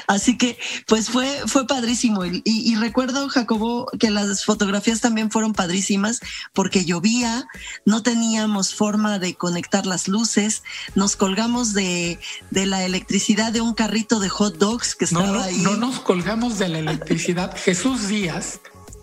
Así 0.07 0.39
que, 0.39 0.57
pues 0.87 1.11
fue, 1.11 1.27
fue 1.45 1.67
padrísimo. 1.67 2.25
Y, 2.25 2.75
recuerdo, 2.75 3.29
Jacobo, 3.29 3.85
que 3.99 4.09
las 4.09 4.43
fotografías 4.43 5.01
también 5.01 5.29
fueron 5.29 5.53
padrísimas 5.53 6.19
porque 6.51 6.83
llovía, 6.83 7.47
no 7.85 8.01
teníamos 8.01 8.73
forma 8.73 9.19
de 9.19 9.35
conectar 9.35 9.85
las 9.85 10.07
luces, 10.07 10.63
nos 10.95 11.15
colgamos 11.15 11.73
de, 11.73 12.19
de 12.49 12.65
la 12.65 12.83
electricidad 12.83 13.51
de 13.51 13.61
un 13.61 13.75
carrito 13.75 14.19
de 14.19 14.29
hot 14.29 14.57
dogs 14.57 14.95
que 14.95 15.05
estaba 15.05 15.43
ahí. 15.43 15.59
No 15.59 15.77
nos 15.77 15.99
colgamos 15.99 16.57
de 16.57 16.69
la 16.69 16.79
electricidad. 16.79 17.55
Jesús 17.55 18.07
Díaz 18.07 18.59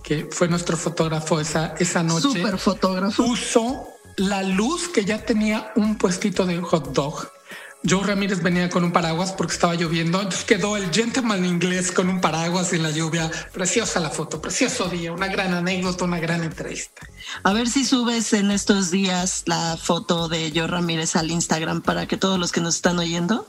que 0.08 0.26
fue 0.30 0.48
nuestro 0.48 0.78
fotógrafo 0.78 1.38
esa, 1.38 1.74
esa 1.78 2.02
noche. 2.02 2.22
Super 2.22 2.56
fotógrafo. 2.56 3.24
Usó 3.24 3.88
la 4.16 4.42
luz 4.42 4.88
que 4.88 5.04
ya 5.04 5.22
tenía 5.22 5.70
un 5.76 5.98
puestito 5.98 6.46
de 6.46 6.62
hot 6.62 6.94
dog. 6.94 7.30
Joe 7.86 8.06
Ramírez 8.06 8.42
venía 8.42 8.70
con 8.70 8.84
un 8.84 8.90
paraguas 8.90 9.32
porque 9.32 9.52
estaba 9.52 9.74
lloviendo. 9.74 10.22
Entonces 10.22 10.44
quedó 10.44 10.78
el 10.78 10.90
gentleman 10.90 11.44
inglés 11.44 11.92
con 11.92 12.08
un 12.08 12.22
paraguas 12.22 12.72
en 12.72 12.84
la 12.84 12.90
lluvia. 12.90 13.30
Preciosa 13.52 14.00
la 14.00 14.08
foto, 14.08 14.40
precioso 14.40 14.88
día, 14.88 15.12
una 15.12 15.28
gran 15.28 15.52
anécdota, 15.52 16.06
una 16.06 16.20
gran 16.20 16.42
entrevista. 16.42 17.06
A 17.42 17.52
ver 17.52 17.68
si 17.68 17.84
subes 17.84 18.32
en 18.32 18.50
estos 18.50 18.90
días 18.90 19.42
la 19.44 19.76
foto 19.76 20.28
de 20.28 20.50
Joe 20.54 20.68
Ramírez 20.68 21.16
al 21.16 21.30
Instagram 21.30 21.82
para 21.82 22.06
que 22.06 22.16
todos 22.16 22.38
los 22.38 22.50
que 22.50 22.62
nos 22.62 22.76
están 22.76 22.98
oyendo 22.98 23.46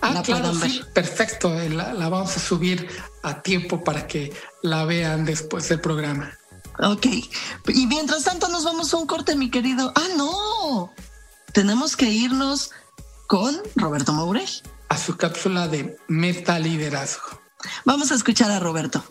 Ah, 0.00 0.22
claro, 0.24 0.54
sí, 0.54 0.80
perfecto. 0.92 1.58
Eh, 1.60 1.70
la, 1.70 1.92
vamos 2.08 2.36
a 2.36 2.40
subir 2.40 2.88
a 3.22 3.42
tiempo 3.42 3.82
para 3.82 4.06
que 4.06 4.32
la 4.62 4.84
vean 4.84 5.24
después 5.24 5.68
del 5.68 5.80
programa. 5.80 6.32
Ok. 6.80 7.06
Y 7.68 7.86
mientras 7.86 8.24
tanto 8.24 8.48
nos 8.48 8.64
vamos 8.64 8.92
a 8.92 8.96
un 8.96 9.06
corte, 9.06 9.34
mi 9.36 9.50
querido. 9.50 9.92
Ah, 9.94 10.08
no. 10.16 10.92
Tenemos 11.52 11.96
que 11.96 12.06
irnos 12.06 12.70
con 13.26 13.56
Roberto 13.74 14.12
Mourey. 14.12 14.46
A 14.88 14.96
su 14.96 15.16
cápsula 15.16 15.68
de 15.68 15.96
Meta 16.08 16.58
Liderazgo. 16.58 17.40
Vamos 17.84 18.12
a 18.12 18.14
escuchar 18.14 18.50
a 18.50 18.60
Roberto. 18.60 19.04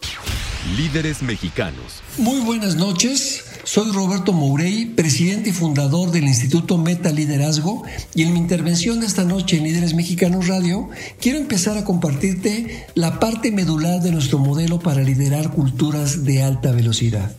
Líderes 0.76 1.22
mexicanos. 1.22 2.02
Muy 2.18 2.40
buenas 2.42 2.76
noches. 2.76 3.46
Soy 3.64 3.92
Roberto 3.92 4.34
Mourey, 4.34 4.86
presidente 4.86 5.50
y 5.50 5.54
fundador 5.54 6.12
del 6.12 6.26
Instituto 6.26 6.78
Meta 6.78 7.12
Liderazgo 7.12 7.84
y 8.16 8.24
en 8.24 8.34
mi 8.34 8.40
intervención 8.40 9.00
de 9.00 9.06
esta 9.06 9.24
noche 9.24 9.58
en 9.58 9.64
Líderes 9.64 9.94
Mexicanos 9.94 10.48
Radio 10.48 10.90
quiero 11.20 11.38
empezar 11.38 11.78
a 11.78 11.84
compartirte 11.84 12.88
la 12.96 13.20
parte 13.20 13.52
medular 13.52 14.02
de 14.02 14.12
nuestro 14.12 14.40
modelo 14.40 14.80
para 14.80 15.02
liderar 15.02 15.52
culturas 15.52 16.24
de 16.24 16.44
alta 16.44 16.72
velocidad. 16.72 17.36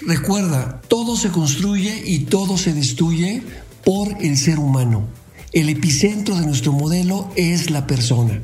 Recuerda, 0.00 0.80
todo 0.88 1.16
se 1.16 1.30
construye 1.30 2.02
y 2.04 2.20
todo 2.20 2.56
se 2.56 2.72
destruye 2.72 3.42
por 3.84 4.08
el 4.20 4.36
ser 4.36 4.58
humano. 4.58 5.06
El 5.52 5.68
epicentro 5.68 6.36
de 6.36 6.46
nuestro 6.46 6.72
modelo 6.72 7.30
es 7.34 7.70
la 7.70 7.86
persona. 7.86 8.40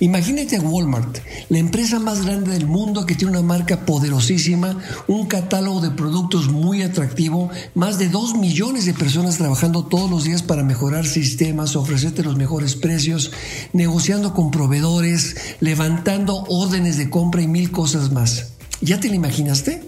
Imagínate 0.00 0.54
a 0.54 0.60
Walmart, 0.60 1.18
la 1.48 1.58
empresa 1.58 1.98
más 1.98 2.24
grande 2.24 2.52
del 2.52 2.66
mundo 2.66 3.04
que 3.04 3.16
tiene 3.16 3.32
una 3.32 3.42
marca 3.42 3.84
poderosísima, 3.84 4.78
un 5.08 5.26
catálogo 5.26 5.80
de 5.80 5.90
productos 5.90 6.48
muy 6.48 6.82
atractivo, 6.82 7.50
más 7.74 7.98
de 7.98 8.08
2 8.08 8.36
millones 8.36 8.84
de 8.86 8.94
personas 8.94 9.38
trabajando 9.38 9.86
todos 9.86 10.08
los 10.08 10.22
días 10.22 10.42
para 10.42 10.62
mejorar 10.62 11.04
sistemas, 11.04 11.74
ofrecerte 11.74 12.22
los 12.22 12.36
mejores 12.36 12.76
precios, 12.76 13.32
negociando 13.72 14.34
con 14.34 14.52
proveedores, 14.52 15.36
levantando 15.58 16.44
órdenes 16.48 16.96
de 16.96 17.10
compra 17.10 17.42
y 17.42 17.48
mil 17.48 17.72
cosas 17.72 18.12
más. 18.12 18.52
¿Ya 18.80 19.00
te 19.00 19.08
lo 19.08 19.14
imaginaste? 19.14 19.82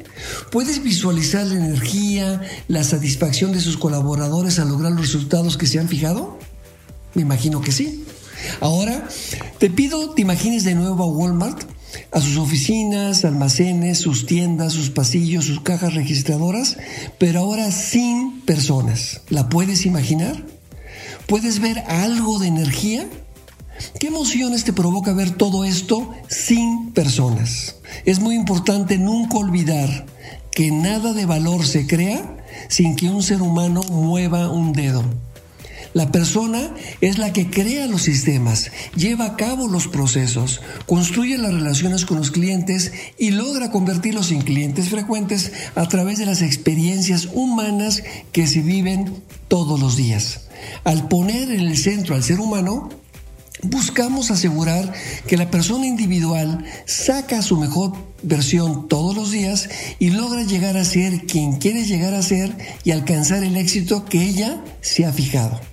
¿Puedes 0.50 0.82
visualizar 0.82 1.46
la 1.46 1.54
energía, 1.54 2.42
la 2.66 2.82
satisfacción 2.82 3.52
de 3.52 3.60
sus 3.60 3.76
colaboradores 3.76 4.58
al 4.58 4.70
lograr 4.70 4.90
los 4.90 5.02
resultados 5.02 5.56
que 5.56 5.68
se 5.68 5.78
han 5.78 5.88
fijado? 5.88 6.36
Me 7.14 7.22
imagino 7.22 7.60
que 7.60 7.70
sí. 7.70 8.04
Ahora, 8.60 9.06
te 9.58 9.70
pido, 9.70 10.10
te 10.10 10.22
imagines 10.22 10.64
de 10.64 10.74
nuevo 10.74 11.04
a 11.04 11.06
Walmart, 11.06 11.62
a 12.12 12.20
sus 12.20 12.36
oficinas, 12.36 13.24
almacenes, 13.24 13.98
sus 13.98 14.26
tiendas, 14.26 14.72
sus 14.72 14.90
pasillos, 14.90 15.44
sus 15.44 15.60
cajas 15.60 15.94
registradoras, 15.94 16.76
pero 17.18 17.40
ahora 17.40 17.70
sin 17.70 18.40
personas. 18.42 19.22
¿La 19.28 19.48
puedes 19.48 19.86
imaginar? 19.86 20.44
¿Puedes 21.26 21.60
ver 21.60 21.78
algo 21.88 22.38
de 22.38 22.48
energía? 22.48 23.06
¿Qué 23.98 24.08
emociones 24.08 24.64
te 24.64 24.72
provoca 24.72 25.12
ver 25.12 25.30
todo 25.30 25.64
esto 25.64 26.12
sin 26.28 26.92
personas? 26.92 27.76
Es 28.04 28.20
muy 28.20 28.34
importante 28.34 28.98
nunca 28.98 29.38
olvidar 29.38 30.06
que 30.52 30.70
nada 30.70 31.12
de 31.12 31.26
valor 31.26 31.66
se 31.66 31.86
crea 31.86 32.36
sin 32.68 32.96
que 32.96 33.08
un 33.08 33.22
ser 33.22 33.42
humano 33.42 33.82
mueva 33.84 34.50
un 34.50 34.72
dedo. 34.72 35.04
La 35.92 36.12
persona 36.12 36.72
es 37.00 37.18
la 37.18 37.32
que 37.32 37.50
crea 37.50 37.88
los 37.88 38.02
sistemas, 38.02 38.70
lleva 38.94 39.24
a 39.24 39.36
cabo 39.36 39.66
los 39.66 39.88
procesos, 39.88 40.60
construye 40.86 41.36
las 41.36 41.52
relaciones 41.52 42.06
con 42.06 42.18
los 42.18 42.30
clientes 42.30 42.92
y 43.18 43.32
logra 43.32 43.72
convertirlos 43.72 44.30
en 44.30 44.42
clientes 44.42 44.88
frecuentes 44.88 45.50
a 45.74 45.88
través 45.88 46.18
de 46.18 46.26
las 46.26 46.42
experiencias 46.42 47.28
humanas 47.32 48.04
que 48.30 48.46
se 48.46 48.60
viven 48.60 49.20
todos 49.48 49.80
los 49.80 49.96
días. 49.96 50.42
Al 50.84 51.08
poner 51.08 51.50
en 51.50 51.66
el 51.66 51.76
centro 51.76 52.14
al 52.14 52.22
ser 52.22 52.38
humano, 52.38 52.88
buscamos 53.64 54.30
asegurar 54.30 54.92
que 55.26 55.36
la 55.36 55.50
persona 55.50 55.88
individual 55.88 56.64
saca 56.86 57.42
su 57.42 57.58
mejor 57.58 57.94
versión 58.22 58.86
todos 58.86 59.16
los 59.16 59.32
días 59.32 59.68
y 59.98 60.10
logra 60.10 60.44
llegar 60.44 60.76
a 60.76 60.84
ser 60.84 61.26
quien 61.26 61.56
quiere 61.56 61.84
llegar 61.84 62.14
a 62.14 62.22
ser 62.22 62.56
y 62.84 62.92
alcanzar 62.92 63.42
el 63.42 63.56
éxito 63.56 64.04
que 64.04 64.22
ella 64.22 64.62
se 64.82 65.04
ha 65.04 65.12
fijado 65.12 65.69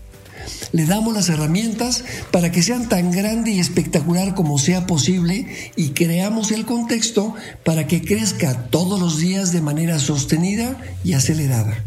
le 0.72 0.86
damos 0.86 1.14
las 1.14 1.30
herramientas 1.30 2.04
para 2.32 2.52
que 2.52 2.62
sean 2.62 2.90
tan 2.90 3.12
grande 3.12 3.52
y 3.52 3.60
espectacular 3.60 4.36
como 4.36 4.58
sea 4.58 4.88
posible 4.88 5.48
y 5.76 5.90
creamos 5.90 6.52
el 6.52 6.66
contexto 6.66 7.36
para 7.64 7.88
que 7.88 8.02
crezca 8.02 8.70
todos 8.70 9.00
los 9.00 9.18
días 9.18 9.52
de 9.52 9.62
manera 9.62 10.00
sostenida 10.00 10.78
y 11.04 11.14
acelerada. 11.14 11.84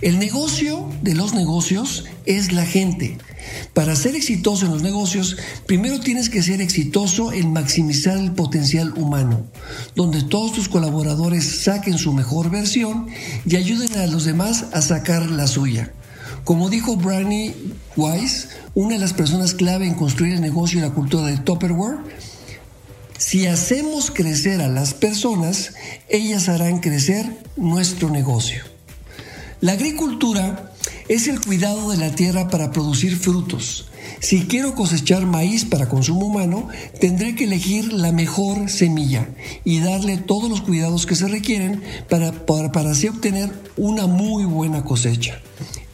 El 0.00 0.18
negocio 0.18 0.90
de 1.02 1.14
los 1.14 1.32
negocios 1.32 2.04
es 2.26 2.52
la 2.52 2.66
gente. 2.66 3.16
Para 3.72 3.96
ser 3.96 4.14
exitoso 4.14 4.66
en 4.66 4.72
los 4.72 4.82
negocios, 4.82 5.36
primero 5.66 6.00
tienes 6.00 6.28
que 6.28 6.42
ser 6.42 6.60
exitoso 6.60 7.32
en 7.32 7.52
maximizar 7.52 8.18
el 8.18 8.32
potencial 8.32 8.92
humano, 8.96 9.46
donde 9.94 10.22
todos 10.22 10.52
tus 10.52 10.68
colaboradores 10.68 11.62
saquen 11.62 11.98
su 11.98 12.12
mejor 12.12 12.50
versión 12.50 13.06
y 13.46 13.56
ayuden 13.56 13.96
a 13.98 14.06
los 14.06 14.24
demás 14.24 14.66
a 14.72 14.82
sacar 14.82 15.30
la 15.30 15.46
suya. 15.46 15.92
Como 16.44 16.68
dijo 16.68 16.96
Brandy 16.96 17.54
Weiss, 17.96 18.50
una 18.74 18.94
de 18.94 19.00
las 19.00 19.14
personas 19.14 19.54
clave 19.54 19.86
en 19.86 19.94
construir 19.94 20.34
el 20.34 20.42
negocio 20.42 20.78
y 20.78 20.82
la 20.82 20.90
cultura 20.90 21.26
de 21.26 21.38
Tupperware, 21.38 21.98
si 23.16 23.46
hacemos 23.46 24.10
crecer 24.10 24.60
a 24.60 24.68
las 24.68 24.92
personas, 24.92 25.72
ellas 26.10 26.50
harán 26.50 26.80
crecer 26.80 27.26
nuestro 27.56 28.10
negocio. 28.10 28.62
La 29.62 29.72
agricultura 29.72 30.72
es 31.08 31.28
el 31.28 31.40
cuidado 31.40 31.90
de 31.90 31.96
la 31.96 32.14
tierra 32.14 32.48
para 32.48 32.70
producir 32.70 33.16
frutos. 33.16 33.88
Si 34.20 34.42
quiero 34.42 34.74
cosechar 34.74 35.24
maíz 35.24 35.64
para 35.64 35.88
consumo 35.88 36.26
humano, 36.26 36.68
tendré 37.00 37.34
que 37.34 37.44
elegir 37.44 37.90
la 37.92 38.12
mejor 38.12 38.68
semilla 38.68 39.28
y 39.64 39.80
darle 39.80 40.18
todos 40.18 40.50
los 40.50 40.60
cuidados 40.60 41.06
que 41.06 41.14
se 41.14 41.28
requieren 41.28 41.82
para, 42.10 42.44
para, 42.44 42.90
así 42.90 43.08
obtener 43.08 43.50
una 43.76 44.06
muy 44.06 44.44
buena 44.44 44.84
cosecha. 44.84 45.40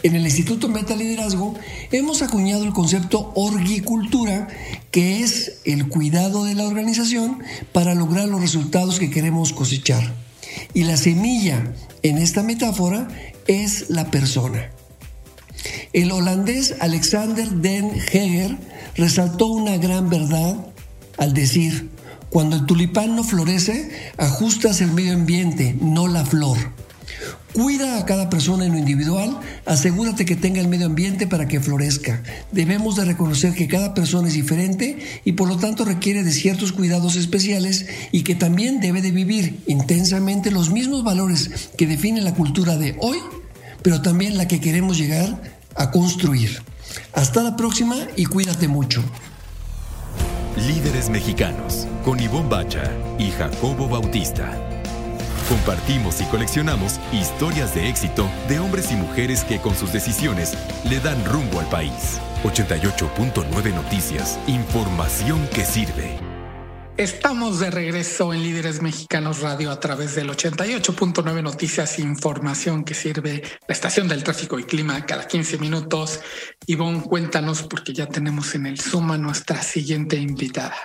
En 0.03 0.15
el 0.15 0.25
Instituto 0.25 0.69
Meta 0.69 0.97
Liderazgo 0.97 1.55
hemos 1.93 2.23
acuñado 2.23 2.65
el 2.65 2.73
concepto 2.73 3.33
orgicultura, 3.35 4.49
que 4.91 5.23
es 5.23 5.61
el 5.67 5.89
cuidado 5.89 6.45
de 6.45 6.55
la 6.55 6.65
organización 6.65 7.43
para 7.73 7.95
lograr 7.95 8.27
los 8.27 8.41
resultados 8.41 8.99
que 8.99 9.11
queremos 9.11 9.53
cosechar. 9.53 10.15
Y 10.73 10.85
la 10.85 10.97
semilla 10.97 11.75
en 12.03 12.17
esta 12.17 12.43
metáfora 12.43 13.09
es 13.47 13.91
la 13.91 14.11
persona. 14.11 14.71
El 15.93 16.13
holandés 16.13 16.77
Alexander 16.81 17.51
Den 17.51 17.91
Heger 17.91 18.57
resaltó 18.97 19.49
una 19.49 19.77
gran 19.77 20.09
verdad 20.09 20.67
al 21.19 21.35
decir, 21.35 21.91
cuando 22.31 22.57
el 22.57 22.65
tulipán 22.65 23.17
no 23.17 23.25
florece, 23.25 23.91
ajustas 24.17 24.81
el 24.81 24.93
medio 24.93 25.13
ambiente, 25.13 25.77
no 25.79 26.09
la 26.09 26.25
flor. 26.25 26.57
Cuida 27.53 27.99
a 27.99 28.07
cada 28.07 28.31
persona 28.31 28.65
en 28.65 28.73
lo 28.73 28.79
individual, 28.79 29.39
asegúrate 29.67 30.25
que 30.25 30.37
tenga 30.37 30.61
el 30.61 30.69
medio 30.69 30.87
ambiente 30.87 31.27
para 31.27 31.49
que 31.49 31.61
florezca. 31.61 32.23
Debemos 32.53 32.97
de 32.97 33.05
reconocer 33.05 33.55
que 33.55 33.67
cada 33.67 33.93
persona 33.93 34.29
es 34.29 34.35
diferente 34.35 34.99
y 35.25 35.33
por 35.33 35.49
lo 35.49 35.57
tanto 35.57 35.85
requiere 35.85 36.23
de 36.23 36.33
ciertos 36.33 36.73
cuidados 36.73 37.17
especiales 37.17 37.87
y 38.13 38.23
que 38.23 38.35
también 38.35 38.81
debe 38.81 39.03
de 39.03 39.11
vivir 39.11 39.63
intensamente 39.67 40.51
los 40.51 40.71
mismos 40.71 41.03
valores 41.03 41.71
que 41.77 41.87
definen 41.87 42.25
la 42.25 42.35
cultura 42.35 42.77
de 42.77 42.97
hoy, 43.01 43.19
pero 43.83 44.01
también 44.01 44.37
la 44.37 44.47
que 44.47 44.61
queremos 44.61 44.99
llegar 44.99 45.43
a 45.75 45.91
construir. 45.91 46.63
Hasta 47.13 47.43
la 47.43 47.57
próxima 47.57 47.97
y 48.17 48.27
cuídate 48.27 48.69
mucho. 48.69 49.03
Líderes 50.57 51.09
mexicanos 51.09 51.87
con 52.05 52.21
Ivonne 52.21 52.49
Bacha 52.49 52.83
y 53.19 53.31
Jacobo 53.31 53.89
Bautista. 53.89 54.80
Compartimos 55.51 56.21
y 56.21 56.25
coleccionamos 56.27 57.01
historias 57.13 57.75
de 57.75 57.89
éxito 57.89 58.31
de 58.49 58.61
hombres 58.61 58.93
y 58.93 58.95
mujeres 58.95 59.43
que 59.43 59.59
con 59.59 59.75
sus 59.75 59.93
decisiones 59.93 60.57
le 60.89 61.01
dan 61.01 61.25
rumbo 61.25 61.59
al 61.59 61.67
país. 61.67 62.21
88.9 62.45 63.75
Noticias. 63.75 64.39
Información 64.47 65.45
que 65.53 65.65
sirve. 65.65 66.17
Estamos 66.97 67.59
de 67.59 67.69
regreso 67.73 68.33
en 68.33 68.45
Líderes 68.45 68.81
Mexicanos 68.81 69.41
Radio 69.41 69.73
a 69.73 69.81
través 69.81 70.15
del 70.15 70.31
88.9 70.31 71.43
Noticias, 71.43 71.99
información 71.99 72.85
que 72.85 72.95
sirve 72.95 73.43
la 73.67 73.73
estación 73.73 74.07
del 74.07 74.23
tráfico 74.23 74.57
y 74.57 74.63
clima 74.63 75.05
cada 75.05 75.27
15 75.27 75.59
minutos. 75.59 76.21
Ivonne, 76.67 77.03
cuéntanos 77.03 77.65
porque 77.65 77.93
ya 77.93 78.07
tenemos 78.07 78.55
en 78.55 78.67
el 78.67 78.81
Zoom 78.81 79.11
a 79.11 79.19
nuestra 79.19 79.61
siguiente 79.63 80.17
invitada. 80.17 80.77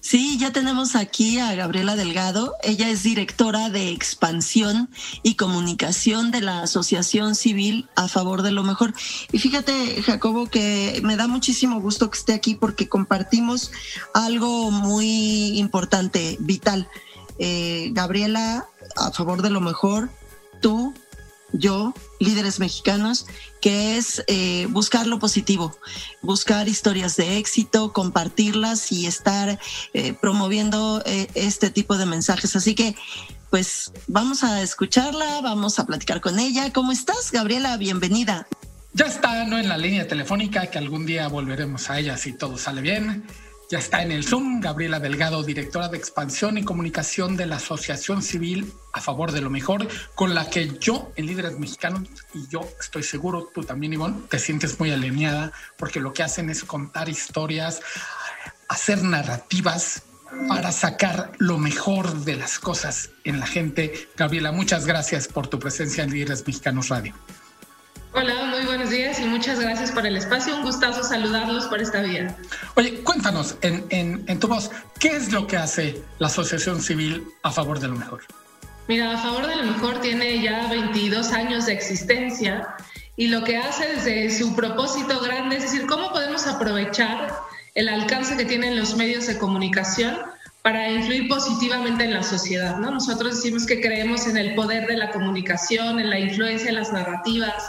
Sí, 0.00 0.36
ya 0.38 0.52
tenemos 0.52 0.96
aquí 0.96 1.38
a 1.38 1.54
Gabriela 1.54 1.96
Delgado. 1.96 2.54
Ella 2.62 2.90
es 2.90 3.02
directora 3.02 3.70
de 3.70 3.90
expansión 3.90 4.90
y 5.22 5.34
comunicación 5.34 6.30
de 6.30 6.40
la 6.40 6.62
Asociación 6.62 7.34
Civil 7.34 7.88
a 7.96 8.08
favor 8.08 8.42
de 8.42 8.52
lo 8.52 8.62
mejor. 8.62 8.92
Y 9.32 9.38
fíjate, 9.38 10.02
Jacobo, 10.02 10.46
que 10.46 11.00
me 11.02 11.16
da 11.16 11.26
muchísimo 11.26 11.80
gusto 11.80 12.10
que 12.10 12.18
esté 12.18 12.34
aquí 12.34 12.54
porque 12.54 12.88
compartimos 12.88 13.72
algo 14.12 14.70
muy 14.70 15.58
importante, 15.58 16.36
vital. 16.40 16.88
Eh, 17.38 17.90
Gabriela, 17.92 18.66
a 18.96 19.10
favor 19.10 19.42
de 19.42 19.50
lo 19.50 19.60
mejor, 19.60 20.10
tú 20.60 20.94
yo, 21.54 21.94
líderes 22.18 22.58
mexicanos, 22.58 23.26
que 23.60 23.96
es 23.96 24.22
eh, 24.26 24.66
buscar 24.70 25.06
lo 25.06 25.18
positivo, 25.18 25.76
buscar 26.20 26.68
historias 26.68 27.16
de 27.16 27.38
éxito, 27.38 27.92
compartirlas 27.92 28.92
y 28.92 29.06
estar 29.06 29.58
eh, 29.94 30.12
promoviendo 30.14 31.02
eh, 31.06 31.28
este 31.34 31.70
tipo 31.70 31.96
de 31.96 32.06
mensajes. 32.06 32.56
Así 32.56 32.74
que, 32.74 32.96
pues 33.50 33.92
vamos 34.08 34.42
a 34.42 34.62
escucharla, 34.62 35.40
vamos 35.40 35.78
a 35.78 35.86
platicar 35.86 36.20
con 36.20 36.38
ella. 36.38 36.72
¿Cómo 36.72 36.92
estás, 36.92 37.30
Gabriela? 37.30 37.76
Bienvenida. 37.76 38.46
Ya 38.92 39.06
está, 39.06 39.44
no 39.44 39.58
en 39.58 39.68
la 39.68 39.78
línea 39.78 40.06
telefónica, 40.06 40.66
que 40.66 40.78
algún 40.78 41.06
día 41.06 41.28
volveremos 41.28 41.88
a 41.90 41.98
ella 41.98 42.16
si 42.16 42.32
todo 42.32 42.58
sale 42.58 42.80
bien. 42.80 43.24
Ya 43.70 43.78
está 43.78 44.02
en 44.02 44.12
el 44.12 44.24
Zoom 44.24 44.60
Gabriela 44.60 45.00
Delgado, 45.00 45.42
directora 45.42 45.88
de 45.88 45.96
expansión 45.96 46.58
y 46.58 46.64
comunicación 46.64 47.36
de 47.36 47.46
la 47.46 47.56
Asociación 47.56 48.22
Civil 48.22 48.72
a 48.92 49.00
favor 49.00 49.32
de 49.32 49.40
lo 49.40 49.50
mejor, 49.50 49.88
con 50.14 50.34
la 50.34 50.50
que 50.50 50.78
yo, 50.78 51.12
en 51.16 51.26
Líderes 51.26 51.58
Mexicanos, 51.58 52.08
y 52.34 52.46
yo 52.48 52.60
estoy 52.78 53.02
seguro, 53.02 53.50
tú 53.54 53.64
también, 53.64 53.94
Ivonne, 53.94 54.22
te 54.28 54.38
sientes 54.38 54.78
muy 54.78 54.90
alineada 54.90 55.52
porque 55.78 55.98
lo 55.98 56.12
que 56.12 56.22
hacen 56.22 56.50
es 56.50 56.62
contar 56.62 57.08
historias, 57.08 57.80
hacer 58.68 59.02
narrativas 59.02 60.02
para 60.48 60.72
sacar 60.72 61.32
lo 61.38 61.58
mejor 61.58 62.24
de 62.24 62.36
las 62.36 62.58
cosas 62.58 63.10
en 63.24 63.40
la 63.40 63.46
gente. 63.46 64.08
Gabriela, 64.16 64.52
muchas 64.52 64.86
gracias 64.86 65.26
por 65.26 65.46
tu 65.46 65.58
presencia 65.58 66.04
en 66.04 66.10
Líderes 66.10 66.46
Mexicanos 66.46 66.88
Radio. 66.88 67.14
Hola, 68.12 68.44
muy 68.44 68.64
buenos 68.64 68.90
días 68.90 69.13
muchas 69.34 69.58
gracias 69.58 69.90
por 69.90 70.06
el 70.06 70.16
espacio. 70.16 70.54
Un 70.54 70.62
gustazo 70.62 71.02
saludarlos 71.02 71.66
por 71.66 71.82
esta 71.82 72.02
vía. 72.02 72.36
Oye, 72.76 73.00
cuéntanos 73.02 73.56
en, 73.62 73.84
en, 73.90 74.38
tu 74.38 74.46
voz, 74.46 74.70
¿qué 75.00 75.16
es 75.16 75.32
lo 75.32 75.48
que 75.48 75.56
hace 75.56 76.00
la 76.20 76.28
Asociación 76.28 76.80
Civil 76.80 77.26
a 77.42 77.50
favor 77.50 77.80
de 77.80 77.88
lo 77.88 77.96
mejor? 77.96 78.22
Mira, 78.86 79.12
a 79.12 79.18
favor 79.18 79.48
de 79.48 79.56
lo 79.56 79.64
mejor 79.64 80.00
tiene 80.00 80.40
ya 80.40 80.68
22 80.68 81.32
años 81.32 81.66
de 81.66 81.72
existencia 81.72 82.76
y 83.16 83.26
lo 83.26 83.42
que 83.42 83.56
hace 83.56 83.88
desde 83.88 84.30
su 84.38 84.54
propósito 84.54 85.20
grande 85.20 85.56
es 85.56 85.62
decir, 85.62 85.86
¿cómo 85.88 86.12
podemos 86.12 86.46
aprovechar 86.46 87.34
el 87.74 87.88
alcance 87.88 88.36
que 88.36 88.44
tienen 88.44 88.76
los 88.76 88.96
medios 88.96 89.26
de 89.26 89.36
comunicación 89.36 90.16
para 90.62 90.90
influir 90.90 91.28
positivamente 91.28 92.04
en 92.04 92.14
la 92.14 92.22
sociedad. 92.22 92.78
¿no? 92.78 92.90
Nosotros 92.90 93.36
decimos 93.36 93.66
que 93.66 93.82
creemos 93.82 94.26
en 94.26 94.38
el 94.38 94.54
poder 94.54 94.86
de 94.86 94.96
la 94.96 95.10
comunicación, 95.10 96.00
en 96.00 96.08
la 96.08 96.18
influencia 96.18 96.68
de 96.68 96.72
las 96.72 96.90
narrativas 96.90 97.64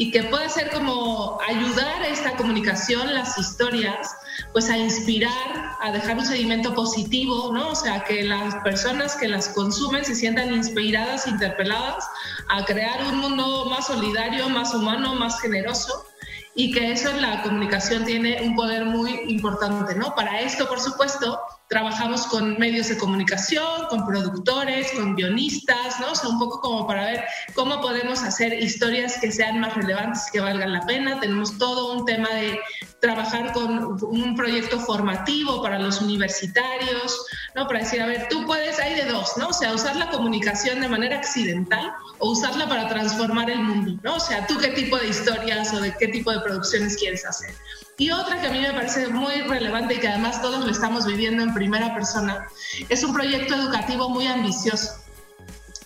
y 0.00 0.10
que 0.10 0.22
puede 0.22 0.48
ser 0.48 0.70
como 0.70 1.38
ayudar 1.46 2.00
a 2.00 2.08
esta 2.08 2.34
comunicación, 2.34 3.12
las 3.12 3.36
historias, 3.36 4.16
pues 4.54 4.70
a 4.70 4.78
inspirar, 4.78 5.76
a 5.78 5.92
dejar 5.92 6.16
un 6.16 6.24
seguimiento 6.24 6.74
positivo, 6.74 7.52
¿no? 7.52 7.68
O 7.68 7.74
sea, 7.74 8.02
que 8.04 8.22
las 8.22 8.54
personas 8.64 9.14
que 9.16 9.28
las 9.28 9.50
consumen 9.50 10.02
se 10.02 10.14
sientan 10.14 10.54
inspiradas, 10.54 11.26
interpeladas 11.26 12.08
a 12.48 12.64
crear 12.64 13.04
un 13.12 13.18
mundo 13.18 13.66
más 13.66 13.88
solidario, 13.88 14.48
más 14.48 14.74
humano, 14.74 15.16
más 15.16 15.38
generoso 15.38 16.06
y 16.54 16.72
que 16.72 16.92
eso 16.92 17.10
en 17.10 17.20
la 17.20 17.42
comunicación 17.42 18.06
tiene 18.06 18.40
un 18.40 18.56
poder 18.56 18.86
muy 18.86 19.20
importante, 19.28 19.94
¿no? 19.96 20.14
Para 20.14 20.40
esto, 20.40 20.66
por 20.66 20.80
supuesto, 20.80 21.38
trabajamos 21.70 22.26
con 22.26 22.58
medios 22.58 22.88
de 22.88 22.98
comunicación, 22.98 23.86
con 23.88 24.04
productores, 24.04 24.90
con 24.90 25.14
guionistas, 25.14 26.00
¿no? 26.00 26.10
O 26.10 26.14
sea, 26.16 26.28
un 26.28 26.38
poco 26.40 26.60
como 26.60 26.84
para 26.84 27.04
ver 27.04 27.24
cómo 27.54 27.80
podemos 27.80 28.24
hacer 28.24 28.52
historias 28.54 29.18
que 29.20 29.30
sean 29.30 29.60
más 29.60 29.76
relevantes, 29.76 30.28
que 30.32 30.40
valgan 30.40 30.72
la 30.72 30.84
pena. 30.84 31.20
Tenemos 31.20 31.56
todo 31.58 31.92
un 31.92 32.04
tema 32.04 32.28
de 32.30 32.58
trabajar 32.98 33.52
con 33.52 34.02
un 34.02 34.34
proyecto 34.34 34.80
formativo 34.80 35.62
para 35.62 35.78
los 35.78 36.00
universitarios, 36.00 37.24
¿no? 37.54 37.68
Para 37.68 37.78
decir, 37.78 38.02
a 38.02 38.06
ver, 38.06 38.26
tú 38.28 38.44
puedes, 38.46 38.80
hay 38.80 38.96
de 38.96 39.04
dos, 39.04 39.36
¿no? 39.36 39.48
O 39.48 39.52
sea, 39.52 39.72
usar 39.72 39.94
la 39.94 40.10
comunicación 40.10 40.80
de 40.80 40.88
manera 40.88 41.18
accidental 41.18 41.92
o 42.18 42.32
usarla 42.32 42.68
para 42.68 42.88
transformar 42.88 43.48
el 43.48 43.60
mundo, 43.60 43.96
¿no? 44.02 44.16
O 44.16 44.20
sea, 44.20 44.44
tú 44.48 44.58
qué 44.58 44.68
tipo 44.68 44.98
de 44.98 45.06
historias 45.06 45.72
o 45.72 45.80
de 45.80 45.94
qué 45.96 46.08
tipo 46.08 46.32
de 46.32 46.40
producciones 46.40 46.96
quieres 46.96 47.24
hacer. 47.24 47.54
Y 48.00 48.10
otra 48.12 48.40
que 48.40 48.46
a 48.46 48.50
mí 48.50 48.60
me 48.60 48.72
parece 48.72 49.08
muy 49.08 49.42
relevante 49.42 49.96
y 49.96 49.98
que 49.98 50.08
además 50.08 50.40
todos 50.40 50.64
lo 50.64 50.70
estamos 50.70 51.04
viviendo 51.04 51.42
en 51.42 51.52
primera 51.52 51.92
persona, 51.92 52.48
es 52.88 53.04
un 53.04 53.12
proyecto 53.12 53.54
educativo 53.54 54.08
muy 54.08 54.26
ambicioso. 54.26 54.94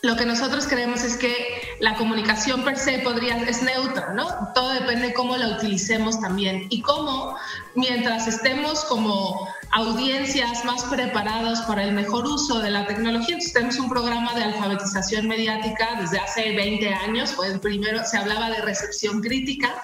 Lo 0.01 0.15
que 0.15 0.25
nosotros 0.25 0.69
creemos 0.69 1.03
es 1.03 1.17
que 1.17 1.35
la 1.81 1.97
comunicación 1.97 2.63
per 2.63 2.79
se 2.79 3.01
podría, 3.01 3.39
es 3.39 3.63
neutra, 3.63 4.13
¿no? 4.15 4.29
Todo 4.55 4.75
depende 4.75 5.09
de 5.09 5.13
cómo 5.13 5.37
la 5.37 5.57
utilicemos 5.57 6.21
también 6.21 6.69
y 6.71 6.83
cómo 6.83 7.37
mientras 7.75 8.29
estemos 8.29 8.85
como 8.85 9.49
audiencias 9.75 10.65
más 10.65 10.85
preparados 10.85 11.61
para 11.63 11.83
el 11.83 11.93
mejor 11.93 12.27
uso 12.27 12.61
de 12.61 12.71
la 12.71 12.87
tecnología. 12.87 13.35
Entonces 13.35 13.53
tenemos 13.53 13.79
un 13.81 13.89
programa 13.89 14.33
de 14.33 14.45
alfabetización 14.45 15.27
mediática 15.27 15.97
desde 16.01 16.21
hace 16.21 16.55
20 16.55 16.95
años, 16.95 17.33
pues 17.35 17.59
primero 17.59 18.05
se 18.05 18.17
hablaba 18.17 18.51
de 18.51 18.63
recepción 18.63 19.21
crítica, 19.21 19.75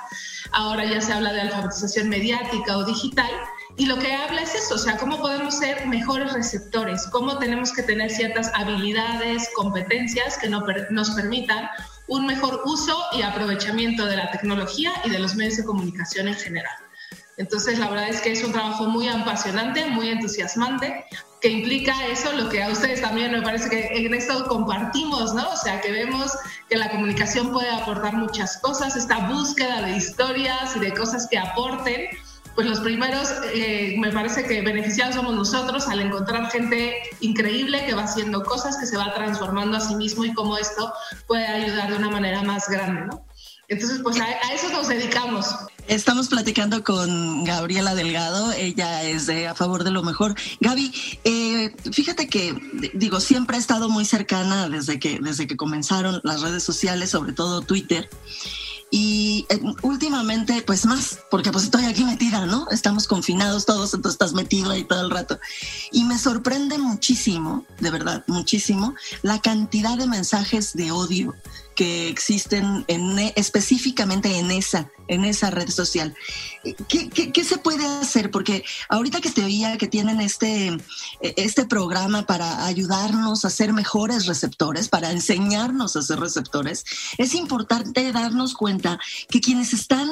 ahora 0.53 0.85
ya 0.85 1.01
se 1.01 1.13
habla 1.13 1.33
de 1.33 1.41
alfabetización 1.41 2.09
mediática 2.09 2.79
o 2.79 2.85
digital. 2.85 3.31
Y 3.77 3.87
lo 3.87 3.99
que 3.99 4.15
habla 4.15 4.43
es 4.43 4.55
eso, 4.55 4.77
o 4.77 4.79
sea, 4.79 4.97
cómo 4.97 5.21
podemos 5.21 5.59
ser 5.59 5.85
mejores 5.89 6.35
receptores, 6.35 7.09
cómo 7.11 7.39
tenemos 7.39 7.73
que 7.73 7.83
tener 7.83 8.11
ciertas 8.11 8.53
habilidades, 8.55 9.51
competencias 9.57 10.39
que 10.39 10.49
nos 10.49 11.11
permitan 11.11 11.69
un 12.07 12.27
mejor 12.27 12.63
uso 12.65 12.97
y 13.13 13.23
aprovechamiento 13.23 14.07
de 14.07 14.17
la 14.17 14.31
tecnología 14.31 14.93
y 15.05 15.11
de 15.11 15.19
los 15.19 15.35
medios 15.35 15.57
de 15.57 15.65
comunicación 15.65 16.29
en 16.29 16.35
general. 16.35 16.90
Entonces, 17.41 17.79
la 17.79 17.89
verdad 17.89 18.11
es 18.11 18.21
que 18.21 18.33
es 18.33 18.45
un 18.45 18.53
trabajo 18.53 18.85
muy 18.85 19.09
apasionante, 19.09 19.87
muy 19.87 20.11
entusiasmante, 20.11 21.07
que 21.41 21.49
implica 21.49 21.95
eso, 22.09 22.33
lo 22.33 22.51
que 22.51 22.63
a 22.63 22.69
ustedes 22.69 23.01
también 23.01 23.33
me 23.33 23.41
parece 23.41 23.71
que 23.71 24.07
en 24.07 24.13
esto 24.13 24.47
compartimos, 24.47 25.33
¿no? 25.33 25.49
O 25.49 25.57
sea, 25.57 25.81
que 25.81 25.91
vemos 25.91 26.33
que 26.69 26.77
la 26.77 26.91
comunicación 26.91 27.51
puede 27.51 27.71
aportar 27.71 28.15
muchas 28.15 28.59
cosas, 28.59 28.95
esta 28.95 29.29
búsqueda 29.29 29.81
de 29.81 29.97
historias 29.97 30.77
y 30.77 30.81
de 30.81 30.93
cosas 30.93 31.29
que 31.31 31.39
aporten 31.39 32.09
pues 32.55 32.67
los 32.67 32.81
primeros 32.81 33.33
eh, 33.55 33.95
me 33.99 34.11
parece 34.13 34.45
que 34.45 34.61
beneficiados 34.61 35.15
somos 35.15 35.35
nosotros 35.35 35.89
al 35.89 36.01
encontrar 36.01 36.51
gente 36.51 36.95
increíble 37.21 37.87
que 37.87 37.95
va 37.95 38.03
haciendo 38.03 38.43
cosas, 38.43 38.77
que 38.77 38.87
se 38.87 38.99
va 38.99 39.15
transformando 39.15 39.79
a 39.79 39.81
sí 39.81 39.95
mismo 39.95 40.27
y 40.27 40.35
cómo 40.35 40.59
esto 40.59 40.93
puede 41.27 41.47
ayudar 41.47 41.91
de 41.91 41.97
una 41.97 42.11
manera 42.11 42.43
más 42.43 42.69
grande, 42.69 43.07
¿no? 43.07 43.25
Entonces, 43.71 44.01
pues 44.03 44.21
a, 44.21 44.29
eso 44.53 44.69
nos 44.73 44.89
dedicamos. 44.89 45.47
Estamos 45.87 46.29
platicando 46.29 46.83
con 46.83 47.45
Gabriela 47.45 47.95
Delgado, 47.95 48.51
ella 48.53 49.05
es 49.05 49.27
de 49.27 49.47
A 49.47 49.55
Favor 49.55 49.85
de 49.85 49.93
lo 49.93 50.03
Mejor. 50.03 50.35
Gaby, 50.59 50.93
eh, 51.23 51.75
fíjate 51.93 52.29
que, 52.29 52.53
digo, 52.95 53.21
siempre 53.21 53.57
he 53.57 53.61
estado 53.61 53.89
muy 53.89 54.05
cercana 54.05 54.69
desde 54.69 54.99
que, 54.99 55.21
desde 55.21 55.47
que 55.47 55.57
comenzaron 55.57 56.21
las 56.25 56.43
redes 56.43 56.65
sociales, 56.65 57.11
sobre 57.11 57.33
todo 57.33 57.63
Twitter 57.63 58.11
y 58.91 59.47
eh, 59.49 59.61
últimamente 59.83 60.63
pues 60.63 60.85
más, 60.85 61.21
porque 61.31 61.53
pues 61.53 61.65
estoy 61.65 61.85
aquí 61.85 62.05
metida, 62.05 62.45
¿no? 62.47 62.67
Estamos 62.71 63.07
confinados 63.07 63.65
todos, 63.65 63.95
entonces 63.95 64.15
estás 64.15 64.33
metido 64.33 64.73
ahí 64.73 64.85
todo 64.85 65.03
el 65.03 65.11
rato. 65.11 65.39
Y 65.93 66.05
me 66.05 66.19
sorprende 66.19 66.77
muchísimo, 66.77 67.65
de 67.79 67.91
verdad, 67.91 68.25
muchísimo, 68.27 68.95
la 69.23 69.41
cantidad 69.41 69.97
de 69.97 70.09
mensajes 70.09 70.75
de 70.75 70.91
odio 70.91 71.35
que 71.75 72.09
existen 72.09 72.85
en, 72.89 73.19
específicamente 73.37 74.39
en 74.39 74.51
esa, 74.51 74.91
en 75.09 75.25
esa 75.25 75.51
red 75.51 75.69
social. 75.69 76.15
¿Qué, 76.89 77.09
qué, 77.09 77.45
se 77.45 77.57
puede 77.59 77.87
hacer? 77.87 78.31
Porque 78.31 78.65
ahorita 78.89 79.21
que 79.21 79.31
te 79.31 79.43
oía 79.43 79.79
que 79.79 79.87
tienen 79.87 80.21
este, 80.21 80.77
este 81.21 81.65
programa 81.65 82.27
para 82.27 82.67
ayudarnos 82.67 83.45
a 83.45 83.51
ser 83.51 83.73
mejores 83.73 84.27
receptores, 84.27 84.89
para 84.89 85.11
enseñarnos 85.11 85.97
a 85.97 86.03
ser 86.03 86.21
receptores, 86.21 86.85
es 87.17 87.35
importante 87.35 88.13
darnos 88.13 88.55
cuenta 88.55 88.99
que 89.29 89.41
quienes 89.41 89.73
están 89.73 90.09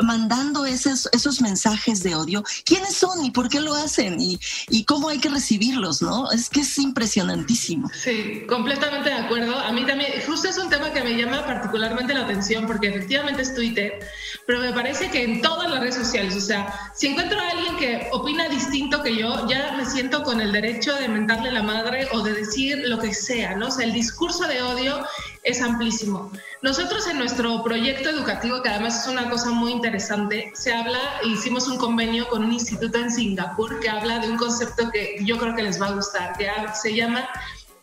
mandando 0.00 0.66
esos, 0.66 1.08
esos 1.12 1.40
mensajes 1.40 2.02
de 2.02 2.14
odio, 2.14 2.44
¿quiénes 2.64 2.94
son 2.94 3.24
y 3.24 3.30
por 3.32 3.48
qué 3.48 3.60
lo 3.60 3.74
hacen? 3.74 4.20
Y, 4.20 4.38
y 4.68 4.84
cómo 4.84 5.08
hay 5.08 5.18
que 5.18 5.28
recibirlos, 5.28 6.00
¿no? 6.00 6.30
Es 6.30 6.48
que 6.48 6.60
es 6.60 6.78
impresionantísimo. 6.78 7.90
Sí, 7.92 8.44
completamente 8.48 9.10
de 9.10 9.16
acuerdo. 9.16 9.58
A 9.58 9.72
mí 9.72 9.84
también, 9.84 10.12
justo 10.26 10.48
es 10.48 10.58
un 10.58 10.68
tema 10.68 10.91
que 10.92 11.02
me 11.02 11.16
llama 11.16 11.44
particularmente 11.44 12.14
la 12.14 12.22
atención 12.22 12.66
porque 12.66 12.88
efectivamente 12.88 13.42
es 13.42 13.54
Twitter, 13.54 13.98
pero 14.46 14.60
me 14.60 14.72
parece 14.72 15.10
que 15.10 15.22
en 15.22 15.42
todas 15.42 15.70
las 15.70 15.80
redes 15.80 15.94
sociales, 15.94 16.36
o 16.36 16.40
sea, 16.40 16.92
si 16.94 17.08
encuentro 17.08 17.38
a 17.38 17.50
alguien 17.50 17.76
que 17.76 18.08
opina 18.12 18.48
distinto 18.48 19.02
que 19.02 19.16
yo, 19.16 19.46
ya 19.48 19.72
me 19.76 19.84
siento 19.84 20.22
con 20.22 20.40
el 20.40 20.52
derecho 20.52 20.94
de 20.96 21.08
mentarle 21.08 21.50
la 21.52 21.62
madre 21.62 22.08
o 22.12 22.22
de 22.22 22.32
decir 22.32 22.82
lo 22.86 22.98
que 22.98 23.14
sea, 23.14 23.54
¿no? 23.56 23.68
O 23.68 23.70
sea, 23.70 23.84
el 23.84 23.92
discurso 23.92 24.46
de 24.46 24.62
odio 24.62 25.04
es 25.42 25.60
amplísimo. 25.62 26.30
Nosotros 26.62 27.06
en 27.08 27.18
nuestro 27.18 27.62
proyecto 27.62 28.10
educativo, 28.10 28.62
que 28.62 28.68
además 28.68 29.02
es 29.02 29.12
una 29.12 29.28
cosa 29.28 29.50
muy 29.50 29.72
interesante, 29.72 30.52
se 30.54 30.72
habla, 30.72 31.00
hicimos 31.24 31.68
un 31.68 31.78
convenio 31.78 32.28
con 32.28 32.44
un 32.44 32.52
instituto 32.52 32.98
en 32.98 33.10
Singapur 33.10 33.80
que 33.80 33.88
habla 33.88 34.20
de 34.20 34.28
un 34.28 34.36
concepto 34.36 34.90
que 34.90 35.16
yo 35.24 35.38
creo 35.38 35.54
que 35.54 35.62
les 35.62 35.80
va 35.80 35.88
a 35.88 35.92
gustar, 35.92 36.36
que 36.36 36.48
se 36.74 36.94
llama 36.94 37.28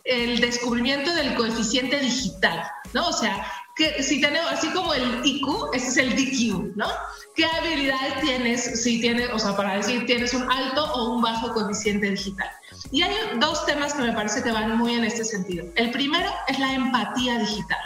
el 0.04 0.40
descubrimiento 0.40 1.14
del 1.14 1.36
coeficiente 1.36 2.00
digital, 2.00 2.64
¿no? 2.94 3.08
O 3.08 3.14
sea, 3.14 3.46
que 3.76 4.04
si 4.04 4.20
tenemos, 4.20 4.52
así 4.52 4.70
como 4.72 4.94
el 4.94 5.26
IQ, 5.26 5.74
ese 5.74 5.88
es 5.88 5.98
el 5.98 6.16
DQ, 6.16 6.76
¿no? 6.76 6.88
¿Qué 7.36 7.46
habilidades 7.46 8.20
tienes 8.22 8.84
si 8.84 9.00
tienes, 9.00 9.30
o 9.32 9.40
sea, 9.40 9.56
para 9.56 9.78
decir 9.78 10.06
tienes 10.06 10.34
un 10.34 10.52
alto 10.52 10.84
o 10.94 11.16
un 11.16 11.22
bajo 11.22 11.54
coeficiente 11.54 12.10
digital? 12.10 12.50
Y 12.92 13.02
hay 13.02 13.16
dos 13.40 13.66
temas 13.66 13.94
que 13.94 14.02
me 14.02 14.14
parece 14.14 14.44
que 14.44 14.52
van 14.52 14.78
muy 14.78 14.96
en 14.96 15.06
este 15.06 15.24
sentido. 15.24 15.66
El 15.76 15.92
primero 15.92 16.30
es 16.48 16.60
la 16.60 16.74
empatía 16.74 17.40
digital, 17.40 17.80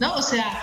¿no? 0.00 0.14
O 0.14 0.22
sea, 0.22 0.62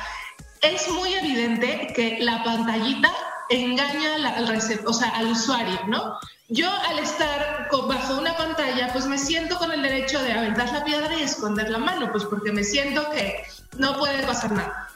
es 0.61 0.89
muy 0.89 1.13
evidente 1.13 1.93
que 1.95 2.17
la 2.19 2.43
pantallita 2.43 3.11
engaña 3.49 4.15
al, 4.15 4.61
o 4.85 4.93
sea, 4.93 5.09
al 5.09 5.27
usuario, 5.27 5.79
¿no? 5.87 6.17
Yo 6.53 6.69
al 6.87 6.99
estar 6.99 7.67
bajo 7.87 8.19
una 8.19 8.37
pantalla, 8.37 8.93
pues 8.93 9.07
me 9.07 9.17
siento 9.17 9.57
con 9.57 9.71
el 9.71 9.81
derecho 9.81 10.21
de 10.21 10.33
aventar 10.33 10.71
la 10.71 10.83
piedra 10.83 11.11
y 11.15 11.23
esconder 11.23 11.67
la 11.71 11.79
mano, 11.79 12.11
pues 12.11 12.25
porque 12.25 12.51
me 12.51 12.63
siento 12.63 13.09
que 13.09 13.43
no 13.79 13.97
puede 13.97 14.21
pasar 14.21 14.51
nada. 14.51 14.87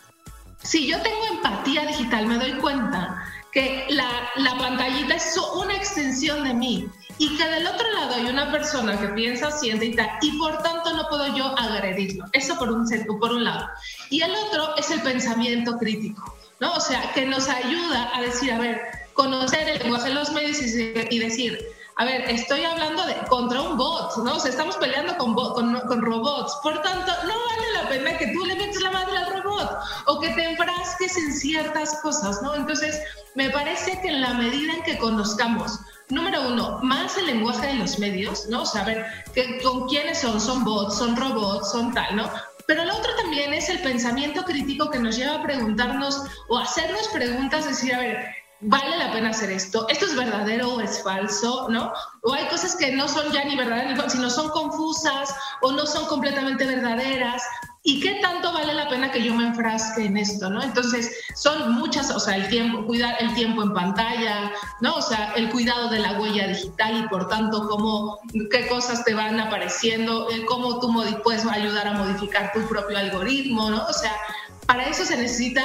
Si 0.61 0.85
yo 0.85 1.01
tengo 1.01 1.25
empatía 1.31 1.87
digital, 1.87 2.27
me 2.27 2.37
doy 2.37 2.51
cuenta 2.59 3.23
que 3.51 3.87
la, 3.89 4.07
la 4.35 4.55
pantallita 4.59 5.15
es 5.15 5.35
una 5.55 5.73
extensión 5.73 6.43
de 6.43 6.53
mí 6.53 6.87
y 7.17 7.35
que 7.35 7.47
del 7.47 7.65
otro 7.65 7.91
lado 7.91 8.13
hay 8.13 8.25
una 8.25 8.51
persona 8.51 8.99
que 8.99 9.07
piensa, 9.07 9.49
siente 9.49 9.85
y 9.85 9.95
tal, 9.95 10.11
y 10.21 10.37
por 10.37 10.61
tanto 10.61 10.93
no 10.93 11.09
puedo 11.09 11.35
yo 11.35 11.57
agredirlo. 11.57 12.25
Eso 12.33 12.55
por 12.59 12.71
un, 12.71 12.87
por 13.19 13.31
un 13.31 13.43
lado. 13.43 13.67
Y 14.11 14.21
el 14.21 14.31
otro 14.35 14.75
es 14.77 14.91
el 14.91 15.01
pensamiento 15.01 15.75
crítico, 15.79 16.37
¿no? 16.59 16.73
O 16.73 16.79
sea, 16.79 17.13
que 17.13 17.25
nos 17.25 17.49
ayuda 17.49 18.11
a 18.13 18.21
decir, 18.21 18.51
a 18.51 18.59
ver, 18.59 18.96
conocer 19.17 19.67
el 19.67 19.79
lenguaje 19.79 20.09
de 20.09 20.15
los 20.15 20.31
medios 20.31 20.61
y, 20.61 21.19
decir, 21.19 21.59
a 21.95 22.05
ver, 22.05 22.29
estoy 22.29 22.63
hablando 22.63 23.05
de 23.05 23.15
contra 23.27 23.61
un 23.61 23.75
bot, 23.75 24.15
¿no? 24.17 24.35
O 24.35 24.39
sea, 24.39 24.51
estamos 24.51 24.77
peleando 24.77 25.17
con, 25.17 25.33
con, 25.33 26.01
robots. 26.01 26.55
Por 26.61 26.81
tanto, 26.83 27.11
no 27.23 27.33
vale 27.33 27.73
la 27.73 27.89
pena 27.89 28.17
que 28.17 28.27
tú 28.27 28.45
le 28.45 28.55
metes 28.55 28.79
la 28.81 28.91
madre 28.91 29.17
al 29.17 29.41
robot 29.41 29.71
o 30.05 30.19
que 30.19 30.29
te 30.29 30.51
enfrasques 30.51 31.17
en 31.17 31.33
ciertas 31.33 31.99
cosas, 32.01 32.41
¿no? 32.43 32.55
Entonces, 32.55 33.01
me 33.33 33.49
parece 33.49 33.99
que 34.01 34.07
en 34.07 34.21
la 34.21 34.35
medida 34.35 34.73
en 34.73 34.83
que 34.83 34.97
conozcamos, 34.99 35.79
número 36.09 36.47
uno, 36.47 36.79
más 36.83 37.17
el 37.17 37.25
lenguaje 37.25 37.67
de 37.67 37.73
los 37.73 37.97
medios, 37.97 38.47
¿no? 38.47 38.61
O 38.61 38.71
que, 39.33 39.61
con 39.63 39.87
quiénes 39.87 40.21
son, 40.21 40.39
son 40.39 40.63
bots, 40.63 40.95
son 40.95 41.15
robots, 41.15 41.71
son 41.71 41.91
tal, 41.91 42.15
¿no? 42.15 42.29
Pero 42.67 42.85
lo 42.85 42.95
otro 42.95 43.15
también 43.15 43.53
es 43.53 43.69
el 43.69 43.79
pensamiento 43.79 44.43
crítico 44.43 44.91
que 44.91 44.99
nos 44.99 45.17
lleva 45.17 45.35
a 45.35 45.43
preguntarnos 45.43 46.21
o 46.49 46.59
hacernos 46.59 47.07
preguntas, 47.07 47.65
decir, 47.65 47.95
a 47.95 47.99
ver, 47.99 48.27
vale 48.61 48.97
la 48.97 49.11
pena 49.11 49.29
hacer 49.29 49.51
esto, 49.51 49.87
esto 49.89 50.05
es 50.05 50.15
verdadero 50.15 50.75
o 50.75 50.81
es 50.81 51.03
falso, 51.03 51.67
¿no? 51.69 51.91
O 52.23 52.33
hay 52.33 52.45
cosas 52.47 52.75
que 52.75 52.91
no 52.91 53.07
son 53.07 53.31
ya 53.31 53.43
ni 53.45 53.55
verdaderas, 53.55 54.11
sino 54.11 54.29
son 54.29 54.49
confusas 54.49 55.33
o 55.61 55.71
no 55.71 55.85
son 55.85 56.05
completamente 56.05 56.65
verdaderas. 56.65 57.43
¿Y 57.83 58.01
qué 58.01 58.19
tanto 58.21 58.51
vale 58.51 58.73
la 58.73 58.89
pena 58.89 59.11
que 59.11 59.23
yo 59.23 59.33
me 59.33 59.47
enfrasque 59.47 60.05
en 60.05 60.17
esto, 60.17 60.49
no? 60.49 60.61
Entonces, 60.61 61.09
son 61.35 61.71
muchas, 61.73 62.11
o 62.11 62.19
sea, 62.19 62.35
el 62.35 62.49
tiempo, 62.49 62.85
cuidar 62.85 63.15
el 63.19 63.33
tiempo 63.33 63.63
en 63.63 63.73
pantalla, 63.73 64.51
¿no? 64.81 64.95
O 64.95 65.01
sea, 65.01 65.31
el 65.35 65.49
cuidado 65.49 65.87
de 65.89 65.99
la 65.99 66.19
huella 66.19 66.47
digital 66.47 66.97
y 66.97 67.07
por 67.07 67.29
tanto, 67.29 67.65
cómo, 67.69 68.19
qué 68.51 68.67
cosas 68.67 69.05
te 69.05 69.13
van 69.13 69.39
apareciendo, 69.39 70.27
cómo 70.47 70.79
tú 70.79 70.91
puedes 71.23 71.45
ayudar 71.45 71.87
a 71.87 71.93
modificar 71.93 72.51
tu 72.51 72.67
propio 72.67 72.97
algoritmo, 72.97 73.69
¿no? 73.69 73.85
O 73.85 73.93
sea, 73.93 74.11
para 74.65 74.83
eso 74.89 75.05
se 75.05 75.15
necesita 75.15 75.63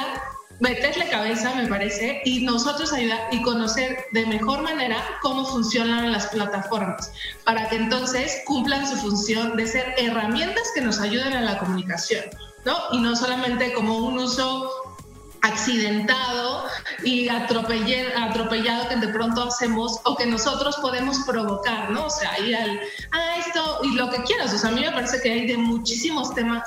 meterle 0.63 1.09
cabeza, 1.09 1.53
me 1.55 1.67
parece, 1.67 2.21
y 2.23 2.45
nosotros 2.45 2.93
ayudar 2.93 3.27
y 3.31 3.41
conocer 3.41 4.05
de 4.13 4.25
mejor 4.25 4.61
manera 4.61 4.97
cómo 5.21 5.45
funcionan 5.45 6.09
las 6.13 6.27
plataformas, 6.27 7.11
para 7.43 7.67
que 7.67 7.75
entonces 7.75 8.41
cumplan 8.45 8.87
su 8.87 8.95
función 8.95 9.57
de 9.57 9.67
ser 9.67 9.93
herramientas 9.97 10.63
que 10.73 10.79
nos 10.79 11.01
ayuden 11.01 11.33
a 11.33 11.41
la 11.41 11.59
comunicación, 11.59 12.23
¿no? 12.63 12.77
Y 12.93 12.99
no 13.01 13.13
solamente 13.13 13.73
como 13.73 13.97
un 13.97 14.19
uso 14.19 14.71
accidentado 15.41 16.63
y 17.03 17.27
atropellado 17.27 18.87
que 18.87 18.95
de 18.95 19.09
pronto 19.09 19.43
hacemos 19.43 19.99
o 20.05 20.15
que 20.15 20.25
nosotros 20.25 20.77
podemos 20.77 21.17
provocar, 21.27 21.89
¿no? 21.89 22.05
O 22.05 22.09
sea, 22.09 22.31
ahí 22.31 22.53
al, 22.53 22.79
ah, 23.11 23.35
esto 23.37 23.81
y 23.83 23.95
lo 23.95 24.09
que 24.09 24.23
quieras. 24.23 24.53
O 24.53 24.57
sea, 24.57 24.69
a 24.69 24.71
mí 24.71 24.79
me 24.79 24.91
parece 24.91 25.21
que 25.21 25.29
hay 25.29 25.45
de 25.45 25.57
muchísimos 25.57 26.33
temas 26.33 26.63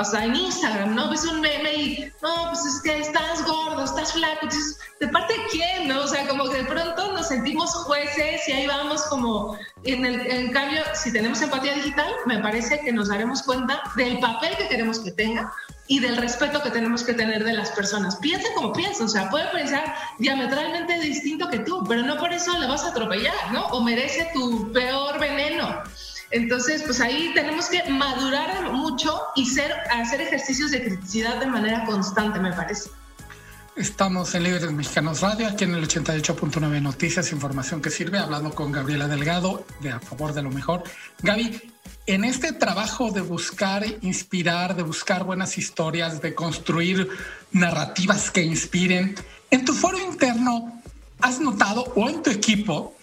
o 0.00 0.04
sea, 0.04 0.24
en 0.24 0.34
Instagram, 0.34 0.94
¿no? 0.94 1.10
Ves 1.10 1.24
un 1.24 1.40
meme 1.40 1.74
y, 1.74 2.12
no, 2.22 2.50
pues 2.50 2.64
es 2.64 2.80
que 2.82 2.98
estás 3.00 3.44
gordo, 3.44 3.84
estás 3.84 4.12
flaco. 4.12 4.38
Entonces, 4.42 4.78
¿de 4.98 5.08
parte 5.08 5.34
de 5.34 5.40
quién, 5.50 5.88
no? 5.88 6.02
O 6.02 6.06
sea, 6.06 6.26
como 6.26 6.48
que 6.48 6.58
de 6.58 6.64
pronto 6.64 7.12
nos 7.12 7.28
sentimos 7.28 7.70
jueces 7.74 8.48
y 8.48 8.52
ahí 8.52 8.66
vamos 8.66 9.02
como... 9.04 9.58
En, 9.84 10.04
el, 10.04 10.20
en 10.26 10.52
cambio, 10.52 10.82
si 10.94 11.12
tenemos 11.12 11.40
empatía 11.42 11.74
digital, 11.74 12.12
me 12.26 12.38
parece 12.38 12.80
que 12.80 12.92
nos 12.92 13.08
daremos 13.08 13.42
cuenta 13.42 13.82
del 13.96 14.18
papel 14.18 14.56
que 14.56 14.68
queremos 14.68 15.00
que 15.00 15.10
tenga 15.12 15.52
y 15.86 15.98
del 15.98 16.16
respeto 16.16 16.62
que 16.62 16.70
tenemos 16.70 17.02
que 17.02 17.14
tener 17.14 17.44
de 17.44 17.52
las 17.52 17.70
personas. 17.72 18.16
Piensa 18.16 18.48
como 18.54 18.72
piensa, 18.72 19.04
o 19.04 19.08
sea, 19.08 19.28
puede 19.28 19.46
pensar 19.46 19.94
diametralmente 20.18 21.00
distinto 21.00 21.48
que 21.48 21.58
tú, 21.58 21.84
pero 21.88 22.02
no 22.02 22.16
por 22.16 22.32
eso 22.32 22.56
le 22.58 22.66
vas 22.66 22.84
a 22.84 22.90
atropellar, 22.90 23.52
¿no? 23.52 23.66
O 23.66 23.82
merece 23.82 24.30
tu 24.32 24.72
peor 24.72 25.18
veneno. 25.18 25.82
Entonces, 26.30 26.82
pues 26.82 27.00
ahí 27.00 27.32
tenemos 27.34 27.66
que 27.66 27.82
madurar 27.90 28.72
mucho 28.72 29.20
y 29.34 29.46
ser, 29.46 29.72
hacer 29.90 30.20
ejercicios 30.20 30.70
de 30.70 30.84
criticidad 30.84 31.40
de 31.40 31.46
manera 31.46 31.84
constante, 31.84 32.38
me 32.38 32.52
parece. 32.52 32.90
Estamos 33.76 34.34
en 34.34 34.42
Libres 34.44 34.70
Mexicanos 34.72 35.20
Radio, 35.22 35.48
aquí 35.48 35.64
en 35.64 35.74
el 35.74 35.88
88.9 35.88 36.82
Noticias, 36.82 37.32
información 37.32 37.80
que 37.80 37.90
sirve, 37.90 38.18
hablando 38.18 38.50
con 38.50 38.72
Gabriela 38.72 39.08
Delgado 39.08 39.64
de 39.80 39.90
A 39.90 40.00
Favor 40.00 40.34
de 40.34 40.42
lo 40.42 40.50
Mejor. 40.50 40.84
Gaby, 41.22 41.60
en 42.06 42.24
este 42.24 42.52
trabajo 42.52 43.10
de 43.10 43.22
buscar 43.22 43.84
inspirar, 44.02 44.76
de 44.76 44.82
buscar 44.82 45.24
buenas 45.24 45.56
historias, 45.56 46.20
de 46.20 46.34
construir 46.34 47.08
narrativas 47.52 48.30
que 48.30 48.42
inspiren, 48.42 49.14
en 49.50 49.64
tu 49.64 49.72
foro 49.72 49.98
interno, 49.98 50.82
¿has 51.20 51.40
notado 51.40 51.84
o 51.96 52.08
en 52.08 52.22
tu 52.22 52.30
equipo 52.30 52.94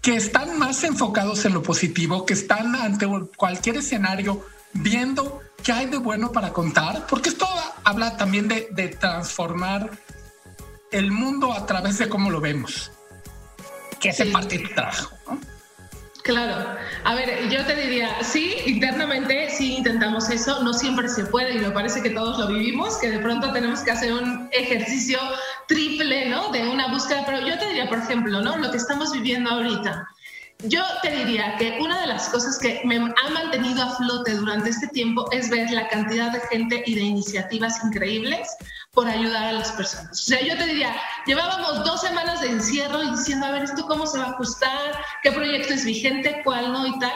que 0.00 0.16
están 0.16 0.58
más 0.58 0.82
enfocados 0.84 1.44
en 1.44 1.54
lo 1.54 1.62
positivo, 1.62 2.24
que 2.24 2.34
están 2.34 2.74
ante 2.74 3.06
cualquier 3.36 3.76
escenario 3.76 4.44
viendo 4.72 5.40
qué 5.62 5.72
hay 5.72 5.86
de 5.86 5.98
bueno 5.98 6.32
para 6.32 6.52
contar? 6.52 7.06
Porque 7.06 7.28
esto 7.28 7.46
habla 7.84 8.16
también 8.16 8.48
de, 8.48 8.68
de 8.70 8.88
transformar 8.88 9.90
el 10.90 11.10
mundo 11.12 11.52
a 11.52 11.66
través 11.66 11.98
de 11.98 12.08
cómo 12.08 12.30
lo 12.30 12.40
vemos, 12.40 12.90
que 14.00 14.10
es 14.10 14.22
parte 14.32 14.58
de 14.58 14.68
tu 14.68 14.74
trabajo. 14.74 15.19
Claro. 16.22 16.76
A 17.04 17.14
ver, 17.14 17.48
yo 17.48 17.64
te 17.64 17.74
diría, 17.74 18.22
sí, 18.22 18.54
internamente 18.66 19.48
sí 19.50 19.76
intentamos 19.76 20.28
eso, 20.28 20.62
no 20.62 20.72
siempre 20.72 21.08
se 21.08 21.24
puede 21.24 21.54
y 21.54 21.58
me 21.58 21.70
parece 21.70 22.02
que 22.02 22.10
todos 22.10 22.38
lo 22.38 22.48
vivimos, 22.48 22.98
que 22.98 23.10
de 23.10 23.18
pronto 23.20 23.52
tenemos 23.52 23.80
que 23.80 23.90
hacer 23.90 24.12
un 24.12 24.48
ejercicio 24.52 25.18
triple, 25.66 26.28
¿no? 26.28 26.50
De 26.50 26.68
una 26.68 26.88
búsqueda, 26.88 27.22
pero 27.24 27.46
yo 27.46 27.58
te 27.58 27.66
diría, 27.68 27.88
por 27.88 27.98
ejemplo, 27.98 28.40
¿no? 28.42 28.56
Lo 28.58 28.70
que 28.70 28.76
estamos 28.76 29.12
viviendo 29.12 29.50
ahorita. 29.50 30.06
Yo 30.64 30.82
te 31.00 31.10
diría 31.10 31.56
que 31.56 31.78
una 31.80 32.02
de 32.02 32.06
las 32.06 32.28
cosas 32.28 32.58
que 32.58 32.82
me 32.84 32.96
ha 32.96 33.30
mantenido 33.30 33.82
a 33.82 33.96
flote 33.96 34.34
durante 34.34 34.68
este 34.68 34.88
tiempo 34.88 35.26
es 35.32 35.48
ver 35.48 35.70
la 35.70 35.88
cantidad 35.88 36.32
de 36.32 36.40
gente 36.50 36.82
y 36.84 36.96
de 36.96 37.00
iniciativas 37.00 37.82
increíbles 37.82 38.46
por 38.92 39.06
ayudar 39.08 39.44
a 39.44 39.52
las 39.52 39.72
personas. 39.72 40.10
O 40.10 40.24
sea, 40.24 40.40
yo 40.40 40.56
te 40.56 40.66
diría, 40.66 40.96
llevábamos 41.26 41.84
dos 41.84 42.00
semanas 42.00 42.40
de 42.40 42.48
encierro 42.48 43.02
y 43.02 43.10
diciendo, 43.10 43.46
a 43.46 43.52
ver, 43.52 43.62
¿esto 43.62 43.86
cómo 43.86 44.06
se 44.06 44.18
va 44.18 44.26
a 44.26 44.30
ajustar? 44.30 44.98
¿Qué 45.22 45.30
proyecto 45.30 45.74
es 45.74 45.84
vigente? 45.84 46.42
¿Cuál 46.44 46.72
no? 46.72 46.86
Y 46.86 46.98
tal. 46.98 47.12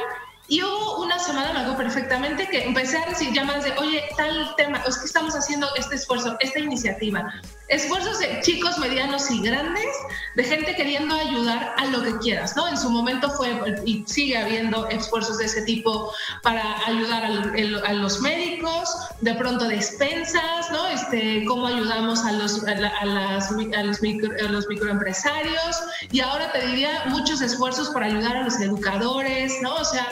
Y 0.47 0.63
hubo 0.63 1.03
una 1.03 1.19
semana, 1.19 1.53
me 1.53 1.61
acuerdo 1.61 1.79
perfectamente, 1.79 2.47
que 2.49 2.65
empecé 2.65 2.99
a 2.99 3.07
recibir 3.07 3.35
llamadas 3.35 3.65
de, 3.65 3.73
oye, 3.79 4.05
tal 4.17 4.55
tema, 4.57 4.83
es 4.87 4.99
que 4.99 5.07
estamos 5.07 5.35
haciendo 5.35 5.69
este 5.77 5.95
esfuerzo, 5.95 6.37
esta 6.41 6.59
iniciativa. 6.59 7.33
Esfuerzos 7.69 8.19
de 8.19 8.41
chicos, 8.43 8.77
medianos 8.79 9.31
y 9.31 9.41
grandes, 9.41 9.89
de 10.35 10.45
gente 10.45 10.75
queriendo 10.75 11.15
ayudar 11.15 11.75
a 11.79 11.87
lo 11.87 12.03
que 12.03 12.19
quieras, 12.19 12.55
¿no? 12.57 12.69
En 12.69 12.77
su 12.77 12.91
momento 12.91 13.31
fue, 13.31 13.59
y 13.87 14.05
sigue 14.07 14.37
habiendo 14.37 14.87
esfuerzos 14.89 15.39
de 15.39 15.47
ese 15.47 15.63
tipo 15.63 16.13
para 16.43 16.87
ayudar 16.87 17.25
a, 17.25 17.93
los 17.95 18.21
médicos, 18.21 18.91
de 19.23 19.35
pronto 19.35 19.67
despensas, 19.67 20.71
¿no? 20.71 20.87
Este, 20.89 21.45
cómo 21.47 21.67
ayudamos 21.67 22.23
a 22.25 22.33
los, 22.33 22.63
a, 22.65 22.75
las, 22.75 22.93
a 23.01 23.83
los, 23.83 24.01
los 24.51 24.69
microempresarios, 24.69 25.83
y 26.13 26.21
ahora 26.21 26.53
te 26.53 26.67
diría 26.67 27.05
muchos 27.07 27.41
esfuerzos 27.41 27.89
para 27.91 28.07
ayudar 28.07 28.37
a 28.37 28.43
los 28.45 28.61
educadores, 28.61 29.55
¿no? 29.63 29.75
O 29.77 29.85
sea, 29.85 30.07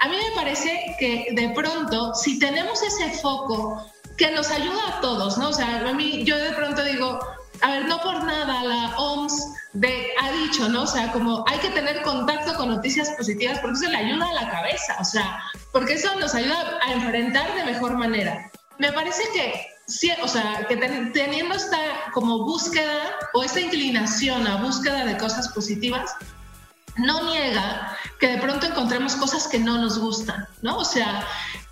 a 0.00 0.08
mí 0.08 0.16
me 0.16 0.36
parece 0.36 0.94
que 1.00 1.28
de 1.32 1.48
pronto, 1.50 2.14
si 2.14 2.38
tenemos 2.38 2.82
ese 2.82 3.10
foco 3.20 3.84
que 4.18 4.32
nos 4.32 4.50
ayuda 4.50 4.88
a 4.88 5.00
todos, 5.00 5.38
¿no? 5.38 5.48
O 5.50 5.52
sea, 5.52 5.88
a 5.88 5.92
mí, 5.94 6.24
yo 6.24 6.36
de 6.36 6.50
pronto 6.50 6.82
digo, 6.84 7.18
a 7.62 7.70
ver, 7.70 7.86
no 7.86 8.00
por 8.02 8.24
nada 8.24 8.62
la 8.64 8.98
OMS 8.98 9.54
ha 10.20 10.32
dicho, 10.32 10.68
¿no? 10.68 10.82
O 10.82 10.86
sea, 10.86 11.12
como 11.12 11.44
hay 11.46 11.58
que 11.60 11.70
tener 11.70 12.02
contacto 12.02 12.54
con 12.54 12.68
noticias 12.68 13.10
positivas 13.10 13.60
porque 13.60 13.78
eso 13.78 13.90
le 13.90 13.96
ayuda 13.96 14.26
a 14.28 14.34
la 14.34 14.50
cabeza, 14.50 14.96
o 15.00 15.04
sea, 15.04 15.40
porque 15.72 15.94
eso 15.94 16.14
nos 16.16 16.34
ayuda 16.34 16.78
a 16.84 16.92
enfrentar 16.92 17.54
de 17.54 17.64
mejor 17.64 17.96
manera. 17.96 18.50
Me 18.78 18.92
parece 18.92 19.22
que, 19.32 19.66
sí, 19.86 20.10
o 20.20 20.28
sea, 20.28 20.66
que 20.68 20.76
teniendo 20.76 21.54
esta 21.54 21.78
como 22.12 22.44
búsqueda 22.44 23.14
o 23.34 23.44
esta 23.44 23.60
inclinación 23.60 24.46
a 24.46 24.56
búsqueda 24.56 25.04
de 25.04 25.16
cosas 25.16 25.48
positivas, 25.48 26.16
no 26.96 27.22
niega 27.22 27.96
que 28.18 28.26
de 28.26 28.38
pronto 28.38 28.66
encontremos 28.66 29.14
cosas 29.14 29.46
que 29.46 29.60
no 29.60 29.78
nos 29.78 29.98
gustan, 29.98 30.48
¿no? 30.62 30.78
O 30.78 30.84
sea, 30.84 31.24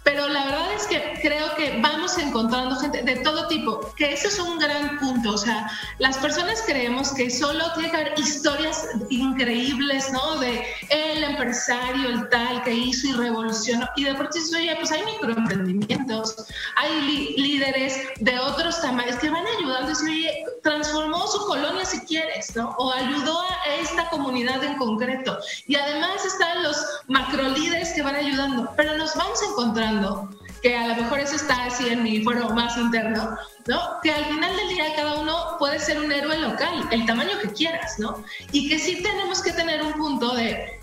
pero 0.07 0.29
la 0.29 0.45
verdad 0.45 0.73
es 0.73 0.87
que 0.87 1.19
creo 1.21 1.53
que 1.57 1.81
vamos 1.83 2.17
encontrando 2.17 2.77
gente 2.77 3.03
de 3.03 3.17
todo 3.17 3.49
tipo, 3.49 3.93
que 3.97 4.13
eso 4.13 4.29
es 4.29 4.39
un 4.39 4.57
gran 4.57 5.01
punto, 5.01 5.33
o 5.33 5.37
sea, 5.37 5.69
las 5.99 6.17
personas 6.19 6.63
creemos 6.65 7.13
que 7.13 7.29
solo 7.29 7.73
tiene 7.73 7.91
que 7.91 7.97
haber 7.97 8.15
historias 8.17 8.87
increíbles, 9.11 10.13
¿no? 10.13 10.39
De 10.39 10.65
el 10.91 11.25
empresario, 11.25 12.09
el 12.09 12.29
tal 12.29 12.63
que 12.63 12.73
hizo 12.73 13.09
y 13.09 13.13
revolucionó, 13.15 13.89
y 13.97 14.05
de 14.05 14.15
pronto 14.15 14.31
dices, 14.33 14.55
oye, 14.55 14.77
pues 14.77 14.93
hay 14.93 15.03
microemprendimientos, 15.07 16.37
hay 16.77 17.35
líderes 17.37 17.99
de 18.21 18.39
otros 18.39 18.81
tamaños 18.81 19.17
que 19.17 19.29
van 19.29 19.45
ayudando, 19.59 19.91
y 19.91 20.13
oye, 20.13 20.45
transformó 20.63 21.27
su 21.27 21.45
colonia 21.47 21.85
si 21.85 21.99
quieres, 22.07 22.55
¿no? 22.55 22.77
O 22.79 22.93
ayudó 22.93 23.41
a 23.41 23.75
esta 23.81 24.09
comunidad 24.11 24.63
en 24.63 24.77
concreto, 24.77 25.37
y 25.67 25.75
además 25.75 26.25
están 26.25 26.63
los 26.63 26.77
macro 27.09 27.49
líderes 27.49 27.93
que 27.93 28.03
van 28.03 28.15
ayudando, 28.15 28.71
pero 28.77 28.97
nos 28.97 29.17
vamos 29.17 29.43
encontrando 29.43 29.96
que 30.63 30.77
a 30.77 30.89
lo 30.89 30.97
mejor 30.97 31.21
eso 31.21 31.37
está 31.37 31.67
así 31.67 31.89
en 31.89 32.03
mi 32.03 32.23
foro 32.23 32.51
más 32.51 32.77
interno, 32.77 33.37
¿no? 33.67 33.81
Que 34.03 34.11
al 34.13 34.25
final 34.25 34.57
del 34.57 34.69
día 34.69 34.85
cada 34.97 35.15
uno 35.21 35.57
puede 35.59 35.79
ser 35.79 36.01
un 36.01 36.11
héroe 36.11 36.39
local, 36.39 36.89
el 36.91 37.07
tamaño 37.07 37.39
que 37.41 37.51
quieras, 37.51 37.99
¿no? 37.99 38.25
Y 38.53 38.69
que 38.69 38.79
sí 38.79 39.03
tenemos 39.03 39.43
que 39.43 39.53
tener 39.53 39.83
un 39.83 39.93
punto 39.93 40.35
de, 40.35 40.81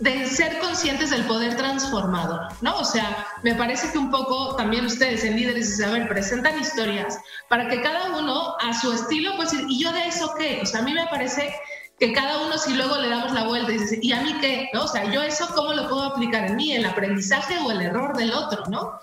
de 0.00 0.26
ser 0.26 0.58
conscientes 0.58 1.10
del 1.10 1.24
poder 1.24 1.56
transformador, 1.56 2.48
¿no? 2.60 2.76
O 2.78 2.84
sea, 2.84 3.26
me 3.42 3.54
parece 3.54 3.90
que 3.90 3.98
un 3.98 4.10
poco 4.10 4.56
también 4.56 4.84
ustedes 4.84 5.24
en 5.24 5.36
Líderes 5.36 5.70
de 5.70 5.84
Saber 5.84 6.08
presentan 6.08 6.60
historias 6.60 7.18
para 7.48 7.68
que 7.68 7.80
cada 7.80 8.16
uno 8.16 8.56
a 8.60 8.78
su 8.78 8.92
estilo, 8.92 9.34
pues, 9.36 9.52
¿y 9.52 9.82
yo 9.82 9.92
de 9.92 10.06
eso 10.06 10.34
qué? 10.38 10.60
O 10.62 10.66
sea, 10.66 10.80
a 10.80 10.82
mí 10.82 10.92
me 10.92 11.06
parece 11.06 11.54
que 11.98 12.12
cada 12.12 12.46
uno 12.46 12.58
si 12.58 12.74
luego 12.74 12.96
le 12.98 13.08
damos 13.08 13.32
la 13.32 13.44
vuelta 13.44 13.72
y 13.72 14.08
¿y 14.08 14.12
a 14.12 14.22
mí 14.22 14.34
qué? 14.40 14.68
¿No? 14.72 14.84
O 14.84 14.88
sea, 14.88 15.10
yo 15.10 15.22
eso 15.22 15.48
cómo 15.54 15.72
lo 15.72 15.88
puedo 15.88 16.02
aplicar 16.02 16.46
en 16.46 16.56
mí, 16.56 16.72
el 16.72 16.84
aprendizaje 16.84 17.56
o 17.58 17.70
el 17.70 17.82
error 17.82 18.16
del 18.16 18.32
otro, 18.32 18.64
¿no? 18.68 18.98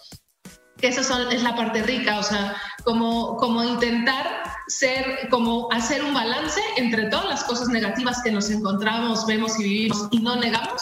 Que 0.78 0.92
son, 0.92 1.32
es 1.32 1.44
la 1.44 1.56
parte 1.56 1.84
rica, 1.84 2.20
o 2.20 2.24
sea, 2.24 2.56
como, 2.84 3.38
como 3.38 3.64
intentar 3.64 4.44
ser, 4.68 5.30
como 5.30 5.72
hacer 5.72 6.04
un 6.04 6.14
balance 6.14 6.60
entre 6.78 7.10
todas 7.10 7.26
las 7.26 7.44
cosas 7.44 7.68
negativas 7.68 8.22
que 8.24 8.32
nos 8.32 8.50
encontramos, 8.50 9.26
vemos 9.26 9.60
y 9.60 9.64
vivimos 9.64 10.08
y 10.12 10.20
no 10.20 10.36
negamos, 10.36 10.82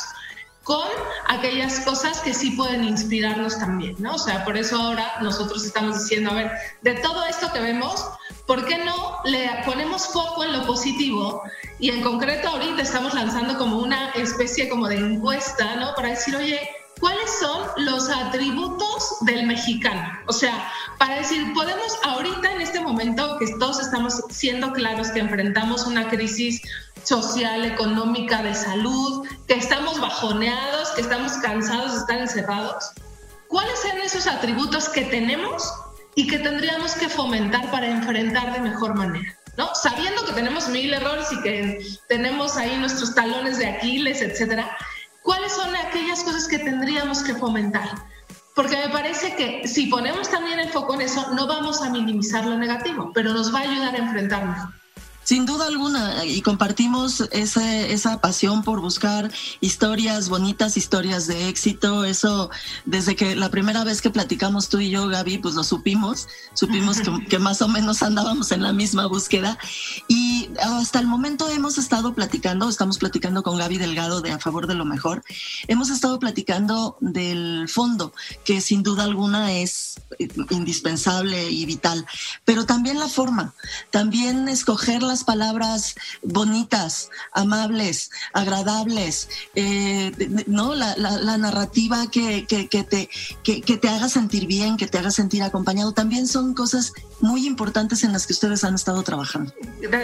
con 0.70 0.88
aquellas 1.28 1.80
cosas 1.80 2.20
que 2.20 2.32
sí 2.32 2.52
pueden 2.52 2.84
inspirarnos 2.84 3.58
también, 3.58 3.96
¿no? 3.98 4.14
O 4.14 4.20
sea, 4.20 4.46
por 4.46 4.56
eso 4.56 4.76
ahora 4.76 5.14
nosotros 5.20 5.66
estamos 5.66 6.04
diciendo, 6.04 6.30
a 6.30 6.36
ver, 6.36 6.52
de 6.84 6.94
todo 6.94 7.26
esto 7.26 7.52
que 7.52 7.60
vemos, 7.60 8.06
¿por 8.46 8.64
qué 8.68 8.78
no 8.78 9.18
le 9.26 9.50
ponemos 9.66 10.10
foco 10.10 10.44
en 10.44 10.54
lo 10.54 10.68
positivo? 10.68 11.42
Y 11.80 11.90
en 11.90 12.04
concreto 12.04 12.50
ahorita 12.50 12.84
estamos 12.84 13.16
lanzando 13.16 13.58
como 13.58 13.80
una 13.80 14.10
especie 14.12 14.70
como 14.70 14.88
de 14.88 14.98
encuesta, 14.98 15.76
¿no? 15.76 15.96
Para 15.96 16.10
decir, 16.10 16.36
oye, 16.36 16.70
¿cuáles 17.00 17.32
son 17.40 17.64
los 17.78 18.08
atributos 18.08 19.18
del 19.22 19.48
mexicano? 19.48 20.20
O 20.28 20.34
sea, 20.34 20.72
para 21.00 21.16
decir, 21.16 21.52
podemos 21.56 21.98
ahorita 22.04 22.52
en 22.54 22.62
este 22.62 22.80
momento 22.80 23.38
que 23.40 23.48
todos 23.58 23.80
estamos 23.80 24.22
siendo 24.30 24.72
claros 24.74 25.10
que 25.10 25.20
enfrentamos 25.20 25.88
una 25.88 26.10
crisis 26.10 26.62
social, 27.10 27.66
económica, 27.66 28.44
de 28.44 28.54
salud, 28.54 29.28
que 29.48 29.56
estamos 29.56 30.00
bajoneados, 30.00 30.90
que 30.90 31.02
estamos 31.02 31.32
cansados 31.42 31.94
de 31.94 31.98
estar 31.98 32.20
encerrados. 32.20 32.92
¿Cuáles 33.48 33.80
son 33.80 34.00
esos 34.00 34.28
atributos 34.28 34.88
que 34.90 35.06
tenemos 35.06 35.74
y 36.14 36.28
que 36.28 36.38
tendríamos 36.38 36.94
que 36.94 37.10
fomentar 37.10 37.72
para 37.72 37.88
enfrentar 37.88 38.54
de 38.54 38.60
mejor 38.60 38.94
manera? 38.94 39.36
¿no? 39.58 39.74
Sabiendo 39.74 40.24
que 40.24 40.34
tenemos 40.34 40.70
mil 40.70 40.94
errores 40.94 41.32
y 41.32 41.42
que 41.42 41.84
tenemos 42.08 42.58
ahí 42.58 42.78
nuestros 42.78 43.16
talones 43.16 43.58
de 43.58 43.66
Aquiles, 43.66 44.22
etcétera, 44.22 44.78
¿cuáles 45.24 45.52
son 45.52 45.76
aquellas 45.76 46.22
cosas 46.24 46.48
que 46.48 46.60
tendríamos 46.60 47.24
que 47.24 47.34
fomentar? 47.34 47.90
Porque 48.56 48.78
me 48.78 48.90
parece 48.90 49.36
que 49.36 49.68
si 49.68 49.88
ponemos 49.88 50.30
también 50.30 50.60
el 50.60 50.70
foco 50.70 50.94
en 50.94 51.02
eso, 51.02 51.34
no 51.34 51.48
vamos 51.48 51.82
a 51.82 51.90
minimizar 51.90 52.46
lo 52.46 52.56
negativo, 52.56 53.12
pero 53.16 53.34
nos 53.34 53.52
va 53.54 53.60
a 53.60 53.64
ayudar 53.64 53.96
a 53.96 53.98
enfrentar 53.98 54.46
mejor. 54.46 54.80
Sin 55.30 55.46
duda 55.46 55.68
alguna, 55.68 56.26
y 56.26 56.42
compartimos 56.42 57.22
ese, 57.32 57.94
esa 57.94 58.20
pasión 58.20 58.64
por 58.64 58.82
buscar 58.82 59.32
historias 59.62 60.28
bonitas, 60.28 60.76
historias 60.76 61.28
de 61.28 61.50
éxito. 61.50 62.04
Eso, 62.04 62.50
desde 62.86 63.16
que 63.16 63.36
la 63.36 63.50
primera 63.50 63.84
vez 63.84 64.02
que 64.02 64.10
platicamos 64.10 64.70
tú 64.70 64.80
y 64.80 64.90
yo, 64.90 65.08
Gaby, 65.08 65.38
pues 65.38 65.54
lo 65.54 65.64
supimos, 65.64 66.28
supimos 66.56 66.98
que, 67.30 67.38
más 67.38 67.62
o 67.62 67.68
menos 67.68 68.02
andábamos 68.02 68.52
en 68.52 68.64
la 68.64 68.74
misma 68.74 69.06
búsqueda. 69.06 69.60
Y 70.08 70.19
hasta 70.62 71.00
el 71.00 71.08
momento 71.08 71.50
hemos 71.50 71.78
estado 71.78 72.14
platicando, 72.14 72.70
estamos 72.70 72.98
platicando 72.98 73.44
con 73.44 73.58
Gaby 73.58 73.78
Delgado 73.78 74.22
de 74.22 74.32
A 74.32 74.40
Favor 74.40 74.68
de 74.68 74.76
lo 74.76 74.86
Mejor, 74.86 75.24
hemos 75.68 75.90
estado 75.90 76.20
platicando 76.20 76.98
del 77.00 77.68
fondo, 77.70 78.14
que 78.44 78.62
sin 78.62 78.84
duda 78.84 79.04
alguna 79.04 79.54
es 79.54 80.00
indispensable 80.50 81.50
y 81.50 81.66
vital, 81.66 82.06
pero 82.46 82.66
también 82.66 83.00
la 83.00 83.08
forma, 83.08 83.54
también 83.92 84.48
escoger 84.50 85.04
las 85.04 85.24
palabras 85.24 85.96
bonitas, 86.22 87.10
amables, 87.34 88.12
agradables, 88.34 89.30
eh, 89.56 90.12
¿no? 90.48 90.76
La, 90.76 90.96
narrativa 91.40 92.10
que, 92.12 92.46
que, 92.46 92.84
te, 92.84 93.10
que, 93.44 93.62
te 93.62 93.88
haga 93.88 94.10
sentir 94.10 94.46
bien, 94.46 94.78
que 94.78 94.88
te 94.88 94.98
haga 94.98 95.12
sentir 95.12 95.44
acompañado, 95.44 95.94
también 95.94 96.28
son 96.28 96.54
cosas 96.54 96.94
muy 97.22 97.46
importantes 97.46 98.04
en 98.04 98.12
las 98.12 98.28
que 98.28 98.34
ustedes 98.34 98.64
han 98.64 98.76
estado 98.76 99.04
trabajando. 99.04 99.54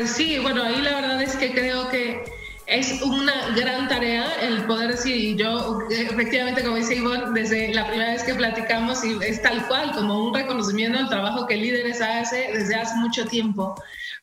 Sí, 0.06 0.38
bueno, 0.46 0.62
ahí 0.62 0.80
la 0.80 1.02
verdad 1.02 1.20
es 1.24 1.36
que 1.38 1.54
creo 1.54 1.90
que 1.90 2.24
es 2.68 3.02
una 3.02 3.50
gran 3.56 3.88
tarea 3.88 4.32
el 4.44 4.64
poder 4.66 4.92
decir, 4.92 5.16
y 5.16 5.36
yo 5.36 5.80
efectivamente, 5.90 6.64
como 6.64 6.76
dice 6.76 6.98
Ivonne, 6.98 7.32
desde 7.34 7.74
la 7.74 7.88
primera 7.88 8.12
vez 8.12 8.22
que 8.22 8.36
platicamos, 8.36 9.04
y 9.04 9.18
es 9.24 9.42
tal 9.42 9.66
cual, 9.66 9.92
como 9.94 10.24
un 10.24 10.36
reconocimiento 10.36 11.00
al 11.00 11.10
trabajo 11.10 11.48
que 11.48 11.56
líderes 11.56 12.00
hace 12.00 12.52
desde 12.54 12.76
hace 12.76 12.96
mucho 12.98 13.26
tiempo, 13.26 13.74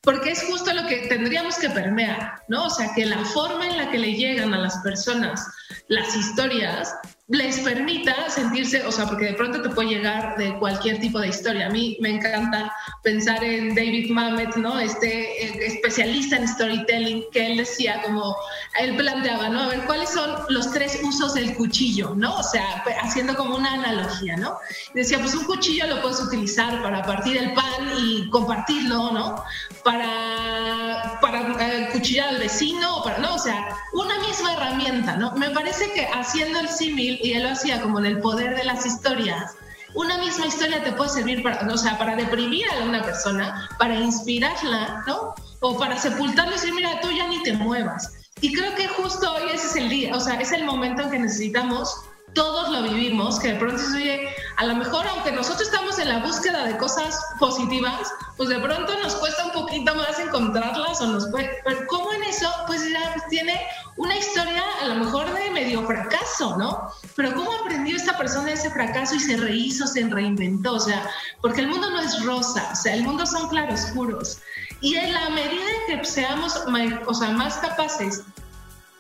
porque 0.01 0.31
es 0.31 0.45
justo 0.45 0.73
lo 0.73 0.87
que 0.87 1.09
tendríamos 1.09 1.57
que 1.59 1.71
permear, 1.71 2.45
¿no? 2.47 2.67
O 2.67 2.71
sea, 2.71 2.93
que 2.95 3.05
la 3.05 3.25
forma 3.25 3.67
en 3.67 3.79
la 3.79 3.91
que 3.91 3.99
le 3.99 4.15
llegan 4.15 4.55
a 4.55 4.59
las 4.59 4.79
personas 4.79 5.45
las 5.89 6.15
historias 6.15 6.95
les 7.33 7.61
permita 7.61 8.29
sentirse, 8.29 8.85
o 8.85 8.93
sea, 8.93 9.07
porque 9.07 9.25
de 9.25 9.33
pronto 9.33 9.63
te 9.63 9.71
puede 9.71 9.89
llegar 9.89 10.37
de 10.37 10.53
cualquier 10.59 11.01
tipo 11.01 11.19
de 11.19 11.29
historia. 11.29 11.67
A 11.67 11.71
mí 11.71 11.97
me 11.99 12.11
encanta 12.11 12.71
pensar 13.03 13.43
en 13.43 13.75
David 13.75 14.11
Mamet, 14.11 14.55
¿no? 14.57 14.79
Este 14.79 15.67
especialista 15.67 16.37
en 16.37 16.47
storytelling, 16.47 17.25
que 17.33 17.47
él 17.47 17.57
decía 17.57 18.03
como, 18.03 18.37
él 18.79 18.97
planteaba, 18.97 19.49
¿no? 19.49 19.61
A 19.61 19.69
ver, 19.69 19.81
¿cuáles 19.87 20.11
son 20.11 20.31
los 20.51 20.73
tres 20.73 21.01
usos 21.03 21.33
del 21.33 21.55
cuchillo, 21.55 22.15
¿no? 22.15 22.37
O 22.37 22.43
sea, 22.43 22.85
haciendo 23.01 23.35
como 23.35 23.57
una 23.57 23.73
analogía, 23.73 24.37
¿no? 24.37 24.59
decía, 24.93 25.19
pues 25.19 25.35
un 25.35 25.45
cuchillo 25.45 25.87
lo 25.87 26.03
puedes 26.03 26.21
utilizar 26.21 26.83
para 26.83 27.03
partir 27.03 27.39
el 27.39 27.55
pan 27.55 27.93
y 27.99 28.29
compartirlo, 28.29 29.11
¿no? 29.11 29.43
Para, 29.83 31.19
para 31.23 31.41
eh, 31.61 31.89
cuchillar 31.93 32.29
al 32.29 32.39
vecino, 32.39 33.03
para, 33.03 33.19
¿no? 33.19 33.35
O 33.35 33.39
sea, 33.39 33.75
una 33.95 34.19
misma 34.19 34.53
herramienta, 34.53 35.17
¿no? 35.17 35.33
Me 35.33 35.51
parece 35.51 35.91
que 35.93 36.07
haciendo 36.07 36.61
el 36.61 36.69
símil 36.69 37.22
y 37.23 37.33
él 37.35 37.45
lo 37.45 37.51
hacía 37.51 37.81
como 37.81 37.99
en 37.99 38.07
el 38.07 38.21
poder 38.21 38.57
de 38.57 38.65
las 38.65 38.85
historias. 38.85 39.55
Una 39.95 40.19
misma 40.19 40.47
historia 40.47 40.83
te 40.83 40.93
puede 40.93 41.11
servir 41.11 41.43
para, 41.43 41.67
o 41.67 41.77
sea, 41.77 41.99
para 41.99 42.17
deprimir 42.17 42.65
a 42.71 42.85
una 42.85 43.03
persona, 43.03 43.69
para 43.79 43.95
inspirarla, 43.95 45.05
¿no? 45.07 45.35
O 45.61 45.79
para 45.79 45.99
sepultarla 45.99 46.53
y 46.53 46.55
decir, 46.55 46.75
mira, 46.75 47.01
tú 47.01 47.11
ya 47.11 47.27
ni 47.29 47.43
te 47.43 47.53
muevas. 47.53 48.13
Y 48.41 48.53
creo 48.53 48.75
que 48.75 48.89
justo 48.89 49.33
hoy 49.35 49.51
ese 49.53 49.67
es 49.67 49.77
el 49.77 49.89
día, 49.89 50.17
o 50.17 50.21
sea, 50.21 50.41
es 50.41 50.51
el 50.53 50.65
momento 50.65 51.03
en 51.03 51.11
que 51.11 51.19
necesitamos 51.19 51.95
todos 52.35 52.71
lo 52.71 52.83
vivimos, 52.83 53.39
que 53.39 53.53
de 53.53 53.59
pronto 53.59 53.79
se 53.79 53.97
oye, 53.97 54.29
a 54.57 54.65
lo 54.65 54.77
mejor 54.77 55.07
aunque 55.07 55.33
nosotros 55.33 55.63
estamos 55.63 55.99
en 55.99 56.09
la 56.09 56.19
búsqueda 56.19 56.65
de 56.65 56.77
cosas 56.77 57.21
positivas, 57.39 58.13
pues 58.37 58.49
de 58.49 58.59
pronto 58.59 58.93
nos 59.03 59.15
cuesta 59.17 59.45
un 59.45 59.53
poquito 59.53 59.95
más 59.95 60.19
encontrarlas 60.19 61.01
o 61.01 61.07
nos 61.07 61.29
puede, 61.29 61.51
pero 61.65 61.87
¿cómo 61.89 62.13
en 62.13 62.25
eso? 62.25 62.49
Pues 62.67 62.83
ya 62.91 63.15
tiene 63.29 63.61
una 63.97 64.17
historia 64.17 64.63
a 64.83 64.89
lo 64.89 64.95
mejor 64.97 65.33
de 65.35 65.51
medio 65.51 65.87
fracaso, 65.87 66.57
¿no? 66.57 66.89
Pero 67.15 67.35
¿cómo 67.35 67.53
aprendió 67.53 67.97
esta 67.97 68.17
persona 68.17 68.53
ese 68.53 68.71
fracaso 68.71 69.15
y 69.15 69.21
se 69.21 69.37
rehizo, 69.37 69.87
se 69.87 70.07
reinventó? 70.09 70.75
O 70.75 70.81
sea, 70.81 71.09
porque 71.41 71.61
el 71.61 71.69
mundo 71.69 71.91
no 71.91 72.01
es 72.01 72.25
rosa, 72.25 72.71
o 72.73 72.77
sea, 72.77 72.95
el 72.95 73.03
mundo 73.03 73.27
son 73.27 73.49
claroscuros. 73.49 74.39
Y 74.81 74.97
en 74.97 75.13
la 75.13 75.31
medida 75.31 75.63
en 75.89 76.01
que 76.01 76.05
seamos 76.05 76.61
o 77.07 77.15
sea, 77.15 77.31
más 77.31 77.57
capaces 77.59 78.23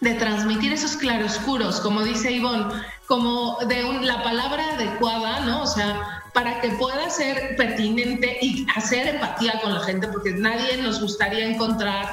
de 0.03 0.14
transmitir 0.14 0.72
esos 0.72 0.96
claroscuros, 0.96 1.80
como 1.80 2.03
dice 2.03 2.32
Ivonne, 2.32 2.74
como 3.07 3.57
de 3.68 3.82
la 4.03 4.22
palabra 4.24 4.74
adecuada, 4.74 5.40
¿no? 5.40 5.62
O 5.62 5.66
sea, 5.66 6.24
para 6.34 6.61
que 6.61 6.70
pueda 6.70 7.09
ser 7.09 7.55
pertinente 7.57 8.36
y 8.42 8.66
hacer 8.74 9.07
empatía 9.07 9.61
con 9.62 9.72
la 9.72 9.80
gente, 9.80 10.09
porque 10.09 10.32
nadie 10.32 10.76
nos 10.78 11.00
gustaría 11.00 11.46
encontrar 11.46 12.11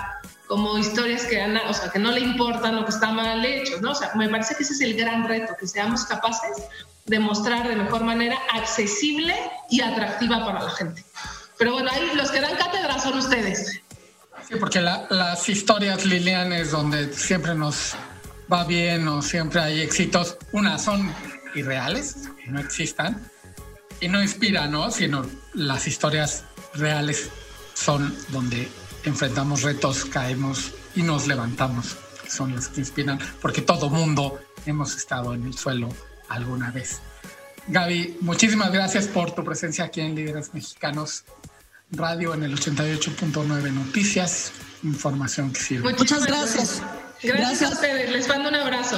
como 0.48 0.78
historias 0.78 1.26
que, 1.26 1.44
o 1.44 1.74
sea, 1.74 1.90
que 1.92 1.98
no 1.98 2.12
le 2.12 2.22
importan 2.22 2.76
lo 2.76 2.86
que 2.86 2.92
está 2.92 3.12
mal 3.12 3.44
hecho, 3.44 3.82
¿no? 3.82 3.92
O 3.92 3.96
sea, 3.96 4.12
me 4.14 4.30
parece 4.30 4.56
que 4.56 4.64
ese 4.64 4.74
es 4.74 4.82
el 4.82 4.96
gran 4.96 5.28
reto, 5.28 5.56
que 5.60 5.68
seamos 5.68 6.06
capaces 6.06 6.64
de 7.08 7.20
mostrar 7.20 7.68
de 7.68 7.76
mejor 7.76 8.04
manera 8.04 8.38
accesible 8.54 9.36
y 9.72 9.82
atractiva 9.82 10.46
para 10.46 10.64
la 10.64 10.70
gente. 10.70 11.04
Pero 11.58 11.74
bueno, 11.74 11.90
ahí 11.92 12.12
los 12.14 12.30
que 12.30 12.40
dan 12.40 12.56
cátedra 12.56 13.00
son 13.00 13.18
ustedes. 13.18 13.82
Sí, 14.50 14.56
porque 14.60 14.82
las 14.82 15.48
historias, 15.48 16.08
Lilian, 16.08 16.52
es 16.54 16.72
donde 16.72 17.14
siempre 17.14 17.54
nos 17.54 17.94
va 18.52 18.64
bien 18.64 19.08
o 19.08 19.22
siempre 19.22 19.62
hay 19.62 19.82
éxitos. 19.82 20.38
Una, 20.52 20.80
son 20.80 21.14
irreales, 21.54 22.30
no 22.48 22.60
existan, 22.60 23.30
y 24.02 24.08
no 24.08 24.24
inspiran, 24.24 24.72
¿no? 24.72 24.90
Sino 24.90 25.24
las 25.54 25.86
historias 25.86 26.46
reales 26.74 27.30
son 27.76 28.16
donde 28.30 28.68
enfrentamos 29.04 29.62
retos, 29.62 30.06
caemos 30.06 30.72
y 30.96 31.04
nos 31.04 31.28
levantamos. 31.28 31.98
Son 32.28 32.56
las 32.56 32.70
que 32.70 32.80
inspiran, 32.80 33.20
porque 33.44 33.62
todo 33.62 33.92
mundo 33.92 34.40
hemos 34.66 34.96
estado 34.96 35.36
en 35.36 35.46
el 35.46 35.56
suelo 35.56 35.90
alguna 36.28 36.72
vez. 36.72 37.02
Gaby, 37.68 38.18
muchísimas 38.22 38.72
gracias 38.72 39.08
por 39.08 39.30
tu 39.30 39.44
presencia 39.44 39.86
aquí 39.86 40.02
en 40.02 40.16
Líderes 40.16 40.56
Mexicanos 40.56 41.24
Radio 41.92 42.34
en 42.34 42.44
el 42.44 42.56
88.9 42.56 43.72
Noticias, 43.72 44.52
información 44.84 45.52
que 45.52 45.60
sirve. 45.60 45.94
Muchas 45.94 46.26
gracias. 46.26 46.82
Gracias, 47.22 47.72
a 47.72 47.74
ustedes, 47.74 48.12
les 48.12 48.28
mando 48.30 48.48
un 48.48 48.56
abrazo. 48.56 48.98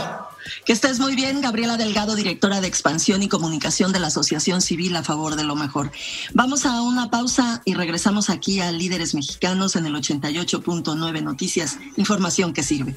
Que 0.66 0.74
estés 0.74 1.00
muy 1.00 1.16
bien, 1.16 1.42
Gabriela 1.42 1.78
Delgado, 1.78 2.16
directora 2.16 2.62
de 2.62 2.68
Expansión 2.68 3.24
y 3.24 3.30
Comunicación 3.30 3.92
de 3.94 4.00
la 4.00 4.08
Asociación 4.08 4.62
Civil 4.62 4.96
a 4.96 5.04
favor 5.04 5.36
de 5.36 5.44
lo 5.44 5.56
mejor. 5.56 5.92
Vamos 6.34 6.66
a 6.66 6.82
una 6.82 7.10
pausa 7.10 7.62
y 7.66 7.74
regresamos 7.74 8.30
aquí 8.30 8.60
a 8.60 8.72
Líderes 8.72 9.16
Mexicanos 9.16 9.76
en 9.76 9.88
el 9.88 9.96
88.9 9.96 11.24
Noticias, 11.24 11.80
información 11.98 12.54
que 12.54 12.62
sirve. 12.62 12.96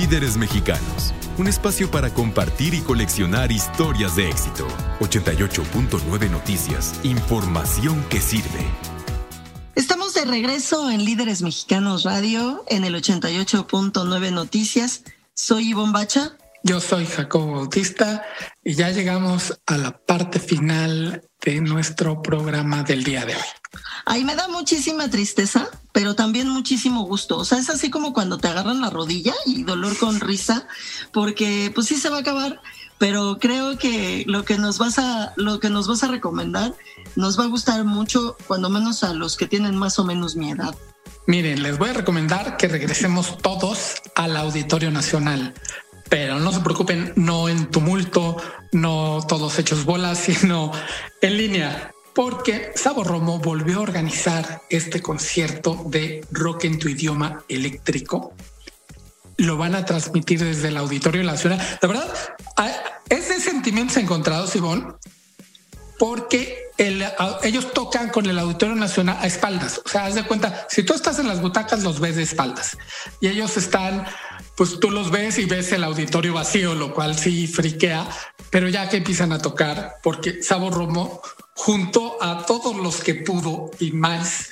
Líderes 0.00 0.36
Mexicanos, 0.36 1.12
un 1.38 1.48
espacio 1.48 1.90
para 1.90 2.14
compartir 2.14 2.72
y 2.72 2.82
coleccionar 2.82 3.50
historias 3.50 4.14
de 4.14 4.28
éxito. 4.28 4.64
88.9 5.00 6.30
Noticias, 6.30 7.00
información 7.02 8.04
que 8.08 8.20
sirve. 8.20 8.64
Estamos 9.74 10.14
de 10.14 10.24
regreso 10.24 10.88
en 10.88 11.04
Líderes 11.04 11.42
Mexicanos 11.42 12.04
Radio 12.04 12.64
en 12.68 12.84
el 12.84 12.94
88.9 12.94 14.30
Noticias. 14.30 15.02
Soy 15.34 15.70
Ivonne 15.70 15.92
Bacha. 15.92 16.36
Yo 16.62 16.78
soy 16.78 17.04
Jacobo 17.04 17.54
Bautista 17.54 18.24
y 18.62 18.74
ya 18.74 18.90
llegamos 18.90 19.60
a 19.66 19.78
la 19.78 19.98
parte 19.98 20.38
final 20.38 21.28
de 21.44 21.60
nuestro 21.60 22.22
programa 22.22 22.84
del 22.84 23.02
día 23.02 23.26
de 23.26 23.34
hoy. 23.34 23.57
Ahí 24.04 24.24
me 24.24 24.34
da 24.34 24.48
muchísima 24.48 25.10
tristeza, 25.10 25.68
pero 25.92 26.14
también 26.14 26.48
muchísimo 26.48 27.02
gusto. 27.02 27.38
O 27.38 27.44
sea, 27.44 27.58
es 27.58 27.68
así 27.68 27.90
como 27.90 28.12
cuando 28.12 28.38
te 28.38 28.48
agarran 28.48 28.80
la 28.80 28.90
rodilla 28.90 29.34
y 29.44 29.64
dolor 29.64 29.96
con 29.98 30.20
risa, 30.20 30.66
porque 31.12 31.70
pues 31.74 31.86
sí 31.88 31.96
se 31.96 32.08
va 32.08 32.18
a 32.18 32.20
acabar, 32.20 32.60
pero 32.98 33.38
creo 33.38 33.78
que 33.78 34.24
lo 34.26 34.44
que 34.44 34.58
nos 34.58 34.78
vas 34.78 34.98
a 34.98 35.32
lo 35.36 35.60
que 35.60 35.70
nos 35.70 35.86
vas 35.86 36.02
a 36.02 36.08
recomendar 36.08 36.74
nos 37.16 37.38
va 37.38 37.44
a 37.44 37.48
gustar 37.48 37.84
mucho, 37.84 38.36
cuando 38.46 38.70
menos 38.70 39.04
a 39.04 39.12
los 39.12 39.36
que 39.36 39.46
tienen 39.46 39.76
más 39.76 39.98
o 39.98 40.04
menos 40.04 40.36
mi 40.36 40.50
edad. 40.50 40.74
Miren, 41.26 41.62
les 41.62 41.76
voy 41.76 41.90
a 41.90 41.92
recomendar 41.92 42.56
que 42.56 42.68
regresemos 42.68 43.36
todos 43.38 43.96
al 44.14 44.36
Auditorio 44.36 44.90
Nacional. 44.90 45.52
Pero 46.08 46.38
no 46.38 46.52
se 46.52 46.60
preocupen, 46.60 47.12
no 47.16 47.50
en 47.50 47.70
tumulto, 47.70 48.38
no 48.72 49.20
todos 49.28 49.58
hechos 49.58 49.84
bolas, 49.84 50.18
sino 50.24 50.72
en 51.20 51.36
línea, 51.36 51.92
porque 52.18 52.72
Sabo 52.74 53.04
Romo 53.04 53.38
volvió 53.38 53.78
a 53.78 53.82
organizar 53.82 54.62
este 54.70 55.00
concierto 55.00 55.84
de 55.86 56.26
rock 56.32 56.64
en 56.64 56.80
tu 56.80 56.88
idioma 56.88 57.44
eléctrico. 57.48 58.34
Lo 59.36 59.56
van 59.56 59.76
a 59.76 59.84
transmitir 59.84 60.42
desde 60.42 60.66
el 60.66 60.78
Auditorio 60.78 61.22
Nacional. 61.22 61.64
La 61.80 61.86
verdad, 61.86 62.12
es 63.08 63.28
de 63.28 63.38
sentimientos 63.38 63.98
encontrados, 63.98 64.56
Ivonne, 64.56 64.94
porque 65.96 66.72
ellos 67.44 67.72
tocan 67.72 68.08
con 68.08 68.26
el 68.26 68.36
Auditorio 68.40 68.74
Nacional 68.74 69.18
a 69.20 69.28
espaldas. 69.28 69.80
O 69.86 69.88
sea, 69.88 70.06
haz 70.06 70.16
de 70.16 70.24
cuenta, 70.24 70.66
si 70.68 70.82
tú 70.82 70.94
estás 70.94 71.20
en 71.20 71.28
las 71.28 71.40
butacas, 71.40 71.84
los 71.84 72.00
ves 72.00 72.16
de 72.16 72.24
espaldas 72.24 72.76
y 73.20 73.28
ellos 73.28 73.56
están, 73.56 74.04
pues 74.58 74.80
tú 74.80 74.90
los 74.90 75.12
ves 75.12 75.38
y 75.38 75.44
ves 75.44 75.70
el 75.70 75.84
auditorio 75.84 76.34
vacío, 76.34 76.74
lo 76.74 76.92
cual 76.92 77.16
sí 77.16 77.46
friquea, 77.46 78.08
pero 78.50 78.68
ya 78.68 78.88
que 78.88 78.96
empiezan 78.96 79.30
a 79.30 79.38
tocar, 79.38 79.98
porque 80.02 80.42
Sabo 80.42 80.68
Romo, 80.68 81.22
junto 81.54 82.20
a 82.20 82.44
todos 82.44 82.76
los 82.76 83.00
que 83.00 83.14
pudo 83.14 83.70
y 83.78 83.92
más, 83.92 84.48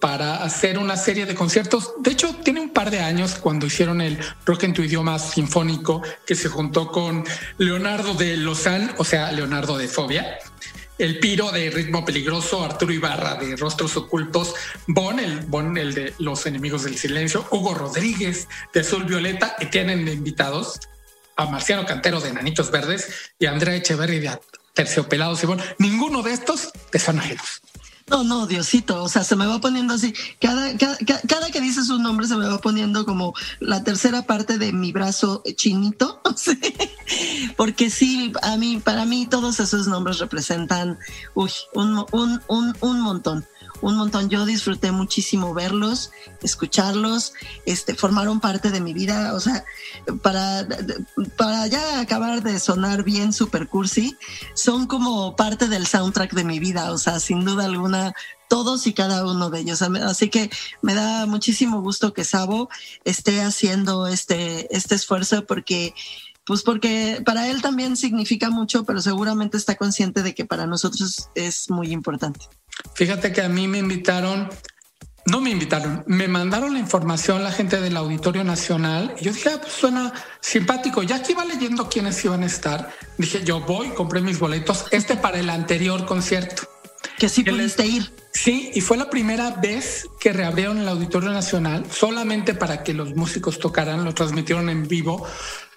para 0.00 0.42
hacer 0.42 0.78
una 0.78 0.96
serie 0.96 1.26
de 1.26 1.34
conciertos. 1.34 1.92
De 1.98 2.10
hecho, 2.10 2.34
tiene 2.36 2.60
un 2.60 2.70
par 2.70 2.90
de 2.90 3.00
años 3.00 3.34
cuando 3.34 3.66
hicieron 3.66 4.00
el 4.00 4.18
rock 4.46 4.62
en 4.64 4.72
tu 4.72 4.82
idioma 4.82 5.18
sinfónico, 5.18 6.00
que 6.26 6.34
se 6.34 6.48
juntó 6.48 6.90
con 6.90 7.24
Leonardo 7.58 8.14
de 8.14 8.38
Lozán, 8.38 8.94
o 8.96 9.04
sea, 9.04 9.30
Leonardo 9.30 9.76
de 9.76 9.88
Fobia, 9.88 10.38
el 11.00 11.18
Piro 11.18 11.50
de 11.50 11.70
Ritmo 11.70 12.04
Peligroso, 12.04 12.62
Arturo 12.62 12.92
Ibarra 12.92 13.34
de 13.36 13.56
Rostros 13.56 13.96
Ocultos, 13.96 14.54
Bon, 14.86 15.18
el 15.18 15.40
Bon, 15.46 15.76
el 15.78 15.94
de 15.94 16.14
Los 16.18 16.44
Enemigos 16.44 16.84
del 16.84 16.98
Silencio, 16.98 17.46
Hugo 17.50 17.72
Rodríguez 17.72 18.48
de 18.74 18.80
Azul 18.80 19.04
Violeta, 19.04 19.56
y 19.60 19.66
tienen 19.66 20.06
invitados 20.06 20.78
a 21.36 21.46
Marciano 21.46 21.86
Cantero 21.86 22.20
de 22.20 22.34
Nanitos 22.34 22.70
Verdes 22.70 23.32
y 23.38 23.46
Andrea 23.46 23.74
Echeverri 23.76 24.18
de 24.18 24.38
Terciopelados 24.74 25.42
y 25.42 25.46
Bon. 25.46 25.60
Ninguno 25.78 26.22
de 26.22 26.32
estos 26.32 26.70
te 26.90 26.98
son 26.98 27.18
ajenos. 27.18 27.62
No, 28.10 28.24
no, 28.24 28.48
Diosito, 28.48 29.04
o 29.04 29.08
sea, 29.08 29.22
se 29.22 29.36
me 29.36 29.46
va 29.46 29.60
poniendo 29.60 29.94
así. 29.94 30.12
Cada, 30.40 30.76
cada, 30.76 30.98
cada, 31.28 31.50
que 31.52 31.60
dice 31.60 31.84
su 31.84 32.00
nombre 32.00 32.26
se 32.26 32.36
me 32.36 32.48
va 32.48 32.58
poniendo 32.58 33.06
como 33.06 33.34
la 33.60 33.84
tercera 33.84 34.22
parte 34.22 34.58
de 34.58 34.72
mi 34.72 34.90
brazo 34.90 35.44
chinito. 35.54 36.20
Porque 37.56 37.88
sí, 37.88 38.32
a 38.42 38.56
mí, 38.56 38.80
para 38.82 39.04
mí 39.04 39.26
todos 39.26 39.60
esos 39.60 39.86
nombres 39.86 40.18
representan 40.18 40.98
uy, 41.34 41.52
un, 41.72 42.04
un, 42.10 42.42
un, 42.48 42.76
un 42.80 43.00
montón 43.00 43.46
un 43.80 43.96
montón. 43.96 44.28
Yo 44.28 44.44
disfruté 44.44 44.92
muchísimo 44.92 45.54
verlos, 45.54 46.10
escucharlos, 46.42 47.34
este, 47.66 47.94
formaron 47.94 48.40
parte 48.40 48.70
de 48.70 48.80
mi 48.80 48.92
vida. 48.92 49.34
O 49.34 49.40
sea, 49.40 49.64
para, 50.22 50.66
para 51.36 51.66
ya 51.66 52.00
acabar 52.00 52.42
de 52.42 52.58
sonar 52.58 53.02
bien 53.02 53.32
super 53.32 53.68
cursi, 53.68 54.16
son 54.54 54.86
como 54.86 55.36
parte 55.36 55.68
del 55.68 55.86
soundtrack 55.86 56.32
de 56.32 56.44
mi 56.44 56.58
vida. 56.58 56.92
O 56.92 56.98
sea, 56.98 57.20
sin 57.20 57.44
duda 57.44 57.64
alguna, 57.64 58.14
todos 58.48 58.86
y 58.86 58.92
cada 58.92 59.24
uno 59.24 59.50
de 59.50 59.60
ellos. 59.60 59.82
Así 59.82 60.28
que 60.28 60.50
me 60.82 60.94
da 60.94 61.26
muchísimo 61.26 61.80
gusto 61.80 62.12
que 62.12 62.24
Sabo 62.24 62.68
esté 63.04 63.42
haciendo 63.42 64.06
este, 64.06 64.74
este 64.76 64.94
esfuerzo 64.96 65.46
porque 65.46 65.94
pues 66.50 66.64
porque 66.64 67.22
para 67.24 67.48
él 67.48 67.62
también 67.62 67.96
significa 67.96 68.50
mucho, 68.50 68.84
pero 68.84 69.00
seguramente 69.00 69.56
está 69.56 69.76
consciente 69.76 70.24
de 70.24 70.34
que 70.34 70.44
para 70.44 70.66
nosotros 70.66 71.30
es 71.36 71.70
muy 71.70 71.92
importante. 71.92 72.40
Fíjate 72.94 73.32
que 73.32 73.42
a 73.42 73.48
mí 73.48 73.68
me 73.68 73.78
invitaron, 73.78 74.48
no 75.26 75.40
me 75.40 75.50
invitaron, 75.50 76.04
me 76.06 76.28
mandaron 76.28 76.72
la 76.72 76.78
información 76.78 77.42
la 77.42 77.52
gente 77.52 77.80
del 77.80 77.96
Auditorio 77.96 78.44
Nacional. 78.44 79.14
Y 79.20 79.24
yo 79.24 79.32
dije, 79.32 79.50
ah, 79.54 79.58
pues 79.60 79.72
suena 79.72 80.12
simpático. 80.40 81.02
Ya 81.02 81.22
que 81.22 81.32
iba 81.32 81.44
leyendo 81.44 81.88
quiénes 81.88 82.24
iban 82.24 82.42
a 82.42 82.46
estar, 82.46 82.90
dije, 83.18 83.44
yo 83.44 83.60
voy, 83.60 83.90
compré 83.90 84.20
mis 84.20 84.38
boletos, 84.38 84.86
este 84.90 85.16
para 85.16 85.38
el 85.38 85.50
anterior 85.50 86.06
concierto. 86.06 86.62
Que 87.20 87.28
sí 87.28 87.44
pudiste 87.44 87.86
ir. 87.86 88.10
Sí, 88.32 88.70
y 88.72 88.80
fue 88.80 88.96
la 88.96 89.10
primera 89.10 89.50
vez 89.50 90.08
que 90.18 90.32
reabrieron 90.32 90.78
el 90.78 90.88
Auditorio 90.88 91.28
Nacional 91.28 91.84
solamente 91.92 92.54
para 92.54 92.82
que 92.82 92.94
los 92.94 93.14
músicos 93.14 93.58
tocaran, 93.58 94.06
lo 94.06 94.14
transmitieron 94.14 94.70
en 94.70 94.88
vivo. 94.88 95.26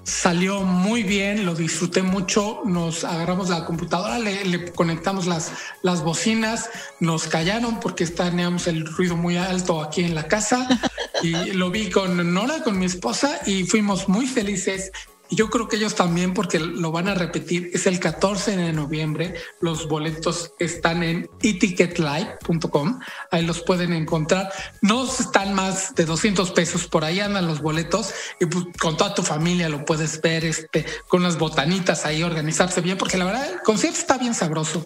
Salió 0.03 0.61
muy 0.61 1.03
bien, 1.03 1.45
lo 1.45 1.53
disfruté 1.53 2.01
mucho. 2.01 2.61
Nos 2.63 3.03
agarramos 3.03 3.49
la 3.49 3.65
computadora, 3.65 4.19
le, 4.19 4.71
conectamos 4.71 5.25
las, 5.25 5.51
las 5.81 6.01
bocinas, 6.01 6.69
nos 7.01 7.27
callaron 7.27 7.81
porque 7.81 8.07
teníamos 8.07 8.67
el 8.67 8.85
ruido 8.85 9.17
muy 9.17 9.35
alto 9.35 9.81
aquí 9.81 10.05
en 10.05 10.15
la 10.15 10.29
casa. 10.29 10.67
Y 11.21 11.51
lo 11.51 11.71
vi 11.71 11.89
con 11.89 12.33
Nora, 12.33 12.63
con 12.63 12.77
mi 12.77 12.85
esposa, 12.85 13.39
y 13.45 13.63
fuimos 13.63 14.09
muy 14.09 14.27
felices 14.27 14.91
yo 15.35 15.49
creo 15.49 15.67
que 15.67 15.77
ellos 15.77 15.95
también, 15.95 16.33
porque 16.33 16.59
lo 16.59 16.91
van 16.91 17.07
a 17.07 17.13
repetir, 17.13 17.71
es 17.73 17.87
el 17.87 17.99
14 17.99 18.57
de 18.57 18.73
noviembre. 18.73 19.35
Los 19.61 19.87
boletos 19.87 20.53
están 20.59 21.01
en 21.01 21.29
eticketlive.com. 21.41 22.99
Ahí 23.31 23.45
los 23.45 23.61
pueden 23.61 23.93
encontrar. 23.93 24.51
No 24.81 25.05
están 25.05 25.53
más 25.53 25.95
de 25.95 26.05
200 26.05 26.51
pesos. 26.51 26.87
Por 26.87 27.05
ahí 27.05 27.19
andan 27.19 27.47
los 27.47 27.61
boletos 27.61 28.13
y 28.39 28.45
pues, 28.45 28.65
con 28.79 28.97
toda 28.97 29.15
tu 29.15 29.23
familia 29.23 29.69
lo 29.69 29.85
puedes 29.85 30.21
ver 30.21 30.45
este, 30.45 30.85
con 31.07 31.23
las 31.23 31.37
botanitas 31.37 32.05
ahí, 32.05 32.21
organizarse 32.21 32.81
bien, 32.81 32.97
porque 32.97 33.17
la 33.17 33.25
verdad 33.25 33.49
el 33.49 33.61
concierto 33.61 33.99
está 33.99 34.17
bien 34.17 34.35
sabroso. 34.35 34.85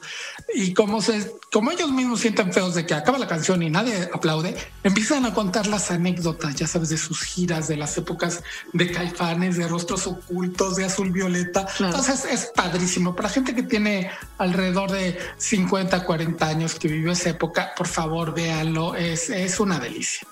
Y 0.53 0.73
como, 0.73 1.01
se, 1.01 1.31
como 1.51 1.71
ellos 1.71 1.91
mismos 1.91 2.21
sienten 2.21 2.53
feos 2.53 2.75
de 2.75 2.85
que 2.85 2.93
acaba 2.93 3.17
la 3.17 3.27
canción 3.27 3.63
y 3.63 3.69
nadie 3.69 4.09
aplaude, 4.13 4.55
empiezan 4.83 5.25
a 5.25 5.33
contar 5.33 5.67
las 5.67 5.91
anécdotas, 5.91 6.55
ya 6.55 6.67
sabes, 6.67 6.89
de 6.89 6.97
sus 6.97 7.21
giras, 7.21 7.67
de 7.67 7.77
las 7.77 7.97
épocas 7.97 8.43
de 8.73 8.91
caifanes, 8.91 9.57
de 9.57 9.67
rostros 9.67 10.07
ocultos 10.07 10.36
de 10.41 10.85
azul 10.85 11.11
violeta. 11.11 11.67
Entonces 11.79 12.25
es 12.25 12.51
padrísimo. 12.55 13.15
Para 13.15 13.29
gente 13.29 13.55
que 13.55 13.63
tiene 13.63 14.09
alrededor 14.37 14.91
de 14.91 15.17
50, 15.37 16.03
40 16.03 16.47
años 16.47 16.75
que 16.75 16.87
vivió 16.87 17.11
esa 17.11 17.29
época, 17.29 17.71
por 17.75 17.87
favor, 17.87 18.33
véanlo. 18.33 18.95
Es, 18.95 19.29
es 19.29 19.59
una 19.59 19.79
delicia. 19.79 20.27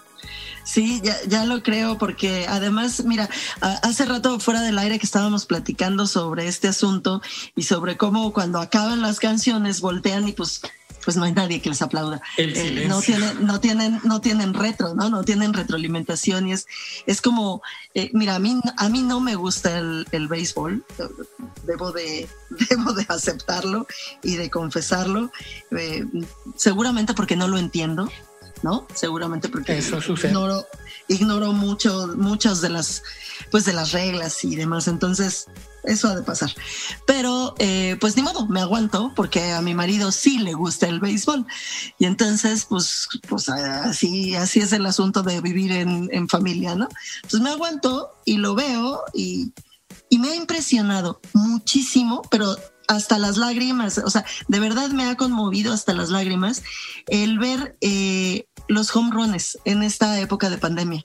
Sí, 0.64 1.00
ya, 1.04 1.16
ya 1.28 1.46
lo 1.46 1.62
creo, 1.62 2.00
porque 2.00 2.48
además, 2.50 3.06
mira, 3.06 3.30
hace 3.62 4.06
rato 4.06 4.40
fuera 4.40 4.62
del 4.62 4.80
aire 4.80 4.98
que 4.98 5.06
estábamos 5.06 5.46
platicando 5.46 6.08
sobre 6.08 6.48
este 6.48 6.68
asunto 6.68 7.22
y 7.56 7.64
sobre 7.64 7.98
cómo 7.98 8.34
cuando 8.34 8.60
acaban 8.60 9.02
las 9.02 9.20
canciones 9.20 9.80
voltean 9.80 10.28
y 10.28 10.32
pues 10.32 10.62
pues 11.06 11.16
no 11.16 11.24
hay 11.24 11.32
nadie 11.32 11.62
que 11.62 11.70
les 11.70 11.82
aplauda. 11.82 12.22
Eh, 12.38 12.86
no 12.90 13.00
tienen, 13.00 13.46
no 13.46 13.60
tienen, 13.60 14.02
no 14.04 14.20
tienen 14.20 14.54
retro, 14.54 14.96
¿no? 14.96 15.10
No 15.10 15.24
tienen 15.24 15.54
retroalimentación 15.54 16.48
y 16.48 16.54
es, 16.54 16.68
es 17.06 17.22
como, 17.22 17.62
eh, 17.94 18.10
mira, 18.14 18.36
a 18.36 18.40
mí, 18.40 18.60
a 18.78 18.90
mí 18.90 19.04
no 19.04 19.20
me 19.20 19.36
gusta 19.36 19.78
el, 19.78 20.08
el 20.12 20.28
béisbol, 20.28 20.84
debo 21.64 21.92
de, 21.92 22.28
debo 22.70 22.94
de 22.94 23.06
aceptarlo 23.08 23.88
y 24.24 24.36
de 24.36 24.50
confesarlo, 24.50 25.32
eh, 25.72 26.06
seguramente 26.56 27.14
porque 27.14 27.36
no 27.36 27.48
lo 27.48 27.60
entiendo, 27.60 28.10
¿no? 28.64 28.88
Seguramente 28.94 29.48
porque 29.48 29.78
Eso 29.78 30.00
ignoro, 30.00 30.66
ignoro 31.08 31.54
mucho, 31.54 32.14
muchas 32.18 32.62
de 32.62 32.70
las, 32.70 33.04
pues 33.52 33.66
de 33.66 33.74
las 33.74 33.92
reglas 33.92 34.44
y 34.44 34.56
demás. 34.56 34.88
Entonces, 34.88 35.48
eso 35.88 36.08
ha 36.08 36.16
de 36.16 36.24
pasar. 36.24 36.52
Pero, 37.06 37.56
eh, 37.60 37.98
pues 38.00 38.16
ni 38.16 38.24
modo, 38.24 38.48
me 38.48 38.62
aguanto 38.62 39.14
porque 39.16 39.52
a 39.52 39.62
mi 39.62 39.74
marido 39.74 40.12
sí 40.12 40.40
le 40.40 40.54
gusta 40.54 40.88
el 40.88 41.00
béisbol. 41.00 41.46
Y 41.98 42.06
entonces, 42.06 42.66
pues, 42.66 43.08
pues 43.28 43.50
así, 43.50 44.36
así 44.36 44.60
es 44.60 44.74
el 44.74 44.86
asunto 44.86 45.24
de 45.24 45.42
vivir 45.42 45.72
en, 45.72 46.30
familia, 46.30 46.76
¿no? 46.76 46.88
Entonces 47.18 47.42
me 47.42 47.50
aguanto 47.50 48.12
y 48.26 48.38
lo 48.38 48.56
veo 48.56 49.04
y, 49.14 49.52
y 50.10 50.20
me 50.20 50.30
ha 50.30 50.36
impresionado 50.36 51.20
muchísimo, 51.34 52.22
pero 52.30 52.56
hasta 52.88 53.18
las 53.18 53.38
lágrimas, 53.38 53.98
o 53.98 54.10
sea, 54.10 54.26
de 54.48 54.60
verdad 54.60 54.90
me 54.90 55.08
ha 55.08 55.16
conmovido 55.16 55.74
hasta 55.74 55.94
las 55.94 56.10
lágrimas 56.10 56.64
el 57.08 57.40
ver 57.40 57.78
eh, 57.82 58.46
los 58.68 58.96
home 58.96 59.12
runs 59.12 59.58
en 59.66 59.84
esta 59.84 60.20
época 60.20 60.50
de 60.50 60.58
pandemia. 60.58 61.04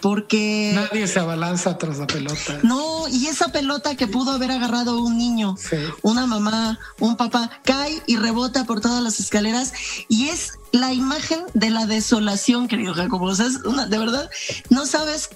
Porque. 0.00 0.72
Nadie 0.74 1.06
se 1.06 1.20
abalanza 1.20 1.78
tras 1.78 1.98
la 1.98 2.06
pelota. 2.06 2.60
No, 2.62 3.08
y 3.08 3.26
esa 3.26 3.48
pelota 3.48 3.96
que 3.96 4.06
pudo 4.06 4.32
haber 4.32 4.50
agarrado 4.50 5.00
un 5.00 5.16
niño, 5.16 5.56
una 6.02 6.26
mamá, 6.26 6.78
un 6.98 7.16
papá, 7.16 7.50
cae 7.64 8.02
y 8.06 8.16
rebota 8.16 8.64
por 8.64 8.80
todas 8.80 9.02
las 9.02 9.20
escaleras. 9.20 9.72
Y 10.08 10.28
es 10.28 10.52
la 10.72 10.92
imagen 10.92 11.40
de 11.54 11.70
la 11.70 11.86
desolación, 11.86 12.68
querido 12.68 12.94
Jacobo. 12.94 13.26
O 13.26 13.34
sea, 13.34 13.46
es 13.46 13.56
una, 13.64 13.86
de 13.86 13.98
verdad, 13.98 14.30
no 14.70 14.86
sabes 14.86 15.30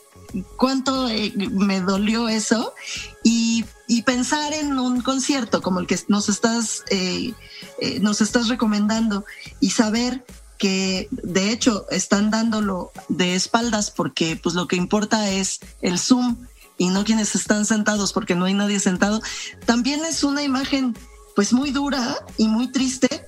cuánto 0.57 1.09
eh, 1.09 1.33
me 1.37 1.81
dolió 1.81 2.29
eso. 2.29 2.75
Y, 3.23 3.65
pensar 4.07 4.55
en 4.55 4.79
un 4.79 5.03
concierto 5.03 5.61
como 5.61 5.79
el 5.79 5.87
que 5.87 5.99
nos 6.09 6.29
estás, 6.29 6.85
eh, 6.91 7.33
eh, 7.81 8.01
nos 8.01 8.21
estás 8.21 8.49
recomendando 8.49 9.25
y 9.61 9.71
saber 9.71 10.25
que 10.59 11.09
de 11.11 11.51
hecho 11.51 11.87
están 11.91 12.31
dándolo 12.31 12.93
de 13.09 13.35
espaldas 13.37 13.91
porque 13.91 14.37
pues 14.37 14.55
lo 14.55 14.67
que 14.67 14.77
importa 14.77 15.31
es 15.31 15.61
el 15.81 15.99
Zoom 15.99 16.39
y 16.77 16.89
no 16.89 17.05
quienes 17.05 17.35
están 17.37 17.67
sentados 17.67 18.13
porque 18.13 18.35
no 18.35 18.47
hay 18.47 18.55
nadie 18.55 18.81
sentado, 18.81 19.23
también 19.65 20.05
es 20.05 20.25
una 20.25 20.43
imagen 20.43 20.97
pues 21.37 21.53
muy 21.53 21.71
dura 21.71 22.17
y 22.37 22.49
muy 22.49 22.73
triste, 22.73 23.27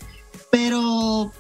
pero, 0.51 1.33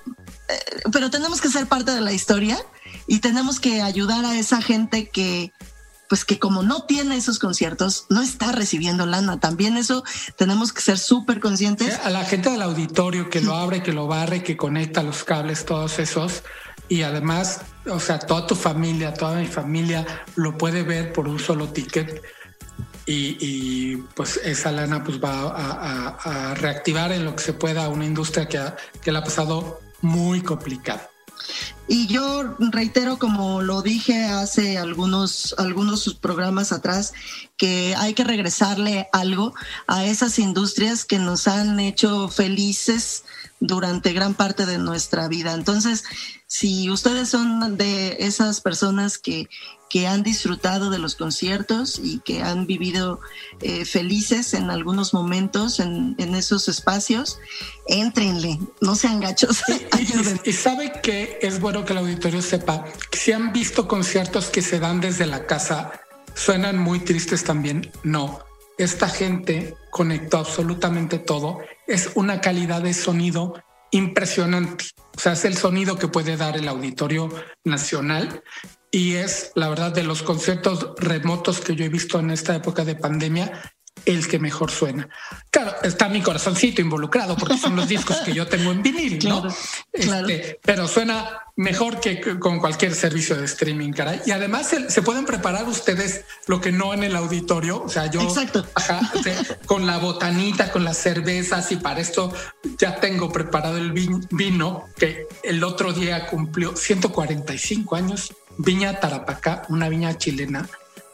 pero 0.93 1.11
tenemos 1.11 1.41
que 1.41 1.49
ser 1.49 1.67
parte 1.67 1.91
de 1.91 2.01
la 2.01 2.13
historia 2.13 2.65
y 3.07 3.21
tenemos 3.21 3.61
que 3.61 3.83
ayudar 3.83 4.25
a 4.25 4.39
esa 4.39 4.63
gente 4.63 5.09
que 5.09 5.53
pues 6.13 6.27
que 6.27 6.39
como 6.39 6.63
no 6.63 6.83
tiene 6.83 7.17
esos 7.17 7.39
conciertos, 7.39 8.05
no 8.11 8.21
está 8.21 8.53
recibiendo 8.53 9.07
lana. 9.07 9.41
También 9.41 9.79
eso 9.79 10.05
tenemos 10.37 10.71
que 10.75 10.83
ser 10.83 10.99
súper 10.99 11.41
conscientes. 11.41 11.99
A 12.05 12.11
la 12.11 12.23
gente 12.27 12.51
del 12.51 12.61
auditorio 12.61 13.31
que 13.31 13.41
lo 13.41 13.55
abre, 13.55 13.83
que 13.83 13.95
lo 13.95 14.07
barre, 14.07 14.43
que 14.43 14.55
conecta 14.55 15.03
los 15.03 15.25
cables, 15.25 15.65
todos 15.65 15.99
esos. 15.99 16.43
Y 16.91 17.01
además, 17.01 17.63
o 17.87 17.99
sea, 17.99 18.19
toda 18.19 18.47
tu 18.47 18.55
familia, 18.55 19.15
toda 19.15 19.37
mi 19.39 19.47
familia 19.47 20.07
lo 20.37 20.59
puede 20.59 20.83
ver 20.83 21.15
por 21.15 21.27
un 21.29 21.39
solo 21.39 21.71
ticket. 21.71 22.23
Y, 23.07 23.97
pues 24.15 24.39
esa 24.45 24.71
lana 24.71 25.03
pues 25.03 25.19
va 25.19 25.55
a, 25.57 26.55
reactivar 26.57 27.13
en 27.13 27.25
lo 27.25 27.35
que 27.35 27.43
se 27.43 27.55
pueda 27.55 27.89
una 27.89 28.05
industria 28.05 28.47
que, 28.47 28.61
que 29.01 29.13
la 29.13 29.21
ha 29.21 29.25
pasado 29.25 29.81
muy 30.03 30.43
complicada. 30.43 31.12
Y 31.89 32.07
yo 32.07 32.57
reitero, 32.59 33.19
como 33.19 33.61
lo 33.61 33.83
dije 33.83 34.25
hace 34.25 34.79
algunos, 34.79 35.55
algunos 35.59 36.15
programas 36.15 36.73
atrás, 36.73 37.13
que 37.57 37.95
hay 37.97 38.15
que 38.15 38.25
regresarle 38.25 39.09
algo 39.13 39.55
a 39.87 40.05
esas 40.05 40.39
industrias 40.39 41.05
que 41.05 41.19
nos 41.19 41.49
han 41.49 41.81
hecho 41.81 42.29
felices 42.29 43.25
durante 43.63 44.13
gran 44.13 44.35
parte 44.35 44.67
de 44.67 44.79
nuestra 44.79 45.29
vida. 45.29 45.55
Entonces, 45.55 46.05
si 46.49 46.91
ustedes 46.91 47.29
son 47.29 47.77
de 47.77 48.17
esas 48.19 48.61
personas 48.61 49.19
que, 49.19 49.49
que 49.89 50.09
han 50.09 50.25
disfrutado 50.25 50.91
de 50.91 50.99
los 50.99 51.15
conciertos 51.15 52.01
y 52.03 52.19
que 52.19 52.43
han 52.43 52.67
vivido 52.67 53.21
eh, 53.61 53.85
felices 53.85 54.53
en 54.55 54.71
algunos 54.71 55.15
momentos 55.15 55.79
en, 55.79 56.17
en, 56.19 56.35
esos 56.35 56.69
espacios, 56.69 57.39
éntrenle, 57.87 58.59
no 58.81 58.97
sean 58.97 59.21
gachos. 59.21 59.63
y, 60.45 60.51
y, 60.51 60.53
sabe 60.53 60.93
que 61.03 61.39
es 61.41 61.61
bueno 61.61 61.85
que 61.85 61.93
el 61.93 62.01
auditorio 62.01 62.43
sepa 62.43 62.85
que 63.11 63.19
si 63.19 63.31
han 63.31 63.53
visto 63.53 63.87
conciertos 63.87 64.47
que 64.47 64.61
se 64.61 64.81
dan 64.81 65.01
desde 65.01 65.27
la 65.27 65.47
casa, 65.47 65.93
suenan 66.35 66.79
muy 66.79 66.99
tristes 66.99 67.45
también. 67.45 67.93
No, 68.03 68.41
esta 68.79 69.09
gente 69.09 69.75
conectó 69.91 70.39
absolutamente 70.39 71.19
todo. 71.19 71.61
Es 71.87 72.13
una 72.15 72.41
calidad 72.41 72.83
de 72.83 72.95
sonido 72.95 73.55
impresionante. 73.91 74.87
O 75.17 75.21
sea, 75.21 75.33
es 75.33 75.45
el 75.45 75.57
sonido 75.57 75.99
que 75.99 76.09
puede 76.09 76.37
dar 76.37 76.57
el 76.57 76.69
Auditorio 76.69 77.29
Nacional 77.65 78.43
y 78.91 79.15
es, 79.15 79.53
la 79.55 79.69
verdad, 79.69 79.93
de 79.93 80.03
los 80.03 80.23
conciertos 80.23 80.95
remotos 80.99 81.61
que 81.61 81.75
yo 81.77 81.85
he 81.85 81.89
visto 81.89 82.19
en 82.21 82.31
esta 82.31 82.55
época 82.55 82.85
de 82.85 82.95
pandemia, 82.95 83.75
el 84.07 84.27
que 84.29 84.39
mejor 84.39 84.71
suena. 84.71 85.09
Claro, 85.51 85.75
está 85.83 86.09
mi 86.09 86.23
corazoncito 86.23 86.81
involucrado 86.81 87.37
porque 87.37 87.59
son 87.59 87.77
los 87.77 87.89
discos 87.89 88.19
que 88.19 88.33
yo 88.33 88.47
tengo 88.47 88.73
en 88.73 88.83
vinil, 88.83 89.19
¿no? 89.29 89.47
Este, 89.93 90.59
pero 90.63 90.89
suena 90.89 91.43
mejor 91.57 92.01
que 92.01 92.39
con 92.39 92.59
cualquier 92.59 92.95
servicio 92.95 93.37
de 93.37 93.45
streaming, 93.45 93.93
caray. 93.93 94.23
Y 94.27 94.31
además 94.31 94.73
se, 94.89 95.03
pueden 95.03 95.25
preparar 95.25 95.69
ustedes 95.69 96.25
lo 96.47 96.61
que 96.61 96.73
no 96.73 96.95
en 96.95 97.05
el 97.05 97.17
auditorio. 97.17 97.83
O 97.83 97.89
sea, 97.89 98.07
yo 98.11 98.21
con 99.67 99.87
la 99.87 99.99
botanita, 99.99 100.73
con 100.73 100.85
las 100.85 100.99
cervezas 100.99 101.71
y 101.73 101.77
para 101.77 102.01
esto 102.01 102.33
ya 102.79 102.97
tengo 102.97 103.31
preparado 103.31 103.77
el 103.77 103.93
vino 103.93 104.89
que 104.97 105.27
el 105.43 105.63
otro 105.65 105.93
día 105.93 106.27
cumplió 106.27 106.77
145 106.77 107.97
años. 107.97 108.35
Viña 108.59 109.01
Tarapacá, 109.01 109.63
una 109.69 109.89
viña 109.89 110.17
chilena 110.19 110.69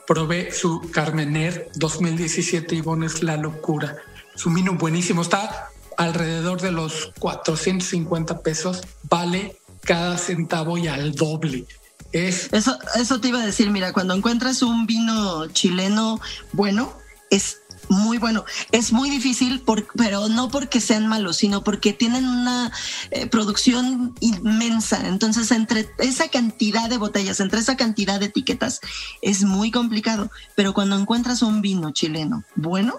probé 0.09 0.51
su 0.53 0.81
Carmener 0.91 1.71
2017 1.75 2.75
y 2.75 2.83
es 3.05 3.23
la 3.23 3.37
locura. 3.37 3.99
Su 4.35 4.51
vino 4.51 4.73
buenísimo, 4.75 5.21
está 5.21 5.69
alrededor 5.99 6.63
de 6.63 6.73
los 6.73 7.13
450 7.19 8.41
pesos, 8.41 8.81
vale 9.03 9.59
cada 9.83 10.17
centavo 10.17 10.79
y 10.79 10.89
al 10.89 11.15
doble. 11.15 11.67
Es... 12.13 12.49
Eso, 12.53 12.79
eso 12.95 13.21
te 13.21 13.29
iba 13.29 13.43
a 13.43 13.47
decir, 13.47 13.71
mira, 13.71 13.93
cuando 13.93 14.15
encuentras 14.15 14.63
un 14.63 14.87
vino 14.87 15.47
chileno 15.49 16.21
bueno, 16.53 16.91
es 17.29 17.61
muy 17.89 18.18
bueno. 18.18 18.45
Es 18.72 18.93
muy 18.93 19.11
difícil, 19.11 19.62
pero 19.97 20.28
no 20.28 20.49
porque 20.51 20.80
sean 20.80 21.07
malos, 21.07 21.39
sino 21.39 21.64
porque 21.64 21.93
tienen 21.93 22.26
una 22.26 22.72
eh, 23.11 23.26
producción 23.26 24.14
inmensa. 24.20 25.07
Entonces, 25.07 25.51
entre 25.51 25.89
esa 25.99 26.28
cantidad 26.28 26.89
de 26.89 26.99
botellas, 26.99 27.41
entre 27.41 27.61
esa 27.61 27.76
cantidad 27.76 28.20
de 28.20 28.26
etiquetas, 28.26 28.80
es 29.22 29.45
muy 29.45 29.70
complicado. 29.70 30.30
Pero 30.55 30.74
cuando 30.74 30.99
encuentras 30.99 31.43
un 31.43 31.61
vino 31.62 31.91
chileno 31.93 32.45
bueno, 32.55 32.95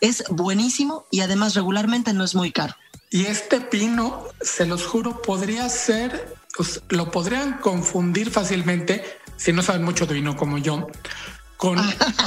es 0.00 0.24
buenísimo 0.28 1.06
y 1.10 1.20
además 1.20 1.54
regularmente 1.54 2.12
no 2.12 2.24
es 2.24 2.34
muy 2.34 2.52
caro. 2.52 2.74
Y 3.10 3.26
este 3.26 3.58
vino, 3.58 4.24
se 4.40 4.66
los 4.66 4.86
juro, 4.86 5.20
podría 5.22 5.68
ser, 5.68 6.34
pues, 6.56 6.82
lo 6.88 7.10
podrían 7.10 7.58
confundir 7.58 8.30
fácilmente, 8.30 9.04
si 9.36 9.52
no 9.52 9.62
saben 9.62 9.84
mucho 9.84 10.06
de 10.06 10.14
vino 10.14 10.36
como 10.36 10.58
yo, 10.58 10.88
con 11.56 11.78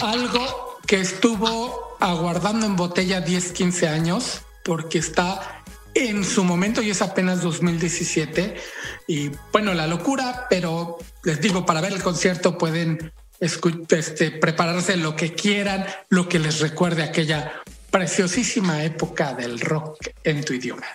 algo 0.01 0.79
que 0.85 1.01
estuvo 1.01 1.84
aguardando 1.99 2.65
en 2.65 2.75
botella 2.75 3.21
10, 3.21 3.51
15 3.51 3.87
años, 3.87 4.41
porque 4.63 4.97
está 4.97 5.63
en 5.93 6.23
su 6.25 6.43
momento 6.43 6.81
y 6.81 6.89
es 6.91 7.01
apenas 7.01 7.41
2017. 7.41 8.55
Y 9.07 9.31
bueno, 9.51 9.73
la 9.73 9.87
locura, 9.87 10.47
pero 10.49 10.97
les 11.23 11.41
digo, 11.41 11.65
para 11.65 11.81
ver 11.81 11.93
el 11.93 12.03
concierto 12.03 12.57
pueden 12.57 13.11
este, 13.39 14.31
prepararse 14.31 14.97
lo 14.97 15.15
que 15.15 15.33
quieran, 15.33 15.85
lo 16.09 16.29
que 16.29 16.39
les 16.39 16.59
recuerde 16.59 17.03
aquella 17.03 17.51
preciosísima 17.91 18.83
época 18.83 19.33
del 19.33 19.59
rock 19.59 20.09
en 20.23 20.43
tu 20.43 20.53
idioma. 20.53 20.85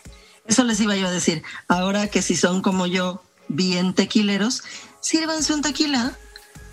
Eso 0.46 0.64
les 0.64 0.80
iba 0.80 0.96
yo 0.96 1.06
a 1.06 1.10
decir. 1.10 1.42
Ahora 1.68 2.08
que 2.08 2.22
si 2.22 2.36
son 2.36 2.60
como 2.60 2.86
yo, 2.86 3.22
bien 3.48 3.94
tequileros, 3.94 4.62
sírvanse 5.00 5.54
un 5.54 5.62
tequila, 5.62 6.12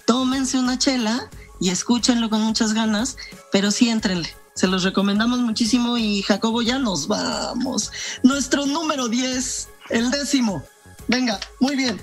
tómense 0.06 0.58
una 0.58 0.78
chela 0.78 1.30
y 1.60 1.70
escúchenlo 1.70 2.30
con 2.30 2.42
muchas 2.42 2.74
ganas, 2.74 3.18
pero 3.52 3.72
sí 3.72 3.90
entrenle. 3.90 4.34
Se 4.54 4.68
los 4.68 4.84
recomendamos 4.84 5.40
muchísimo 5.40 5.98
y 5.98 6.22
Jacobo, 6.24 6.62
ya 6.62 6.80
nos 6.80 7.08
vamos. 7.08 7.92
Nuestro 8.24 8.66
número 8.66 9.08
10, 9.08 9.70
el 9.90 10.10
décimo. 10.10 10.64
Venga, 11.08 11.40
muy 11.60 11.76
bien. 11.76 12.02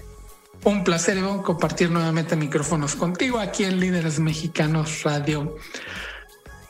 Un 0.64 0.84
placer, 0.84 1.18
compartir 1.42 1.90
nuevamente 1.90 2.36
micrófonos 2.36 2.94
contigo 2.94 3.38
aquí 3.38 3.64
en 3.64 3.80
Líderes 3.80 4.18
Mexicanos 4.18 5.02
Radio 5.02 5.56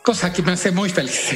cosa 0.05 0.33
que 0.35 0.43
me 0.43 0.53
hace 0.53 0.71
muy 0.71 0.91
feliz. 0.91 1.31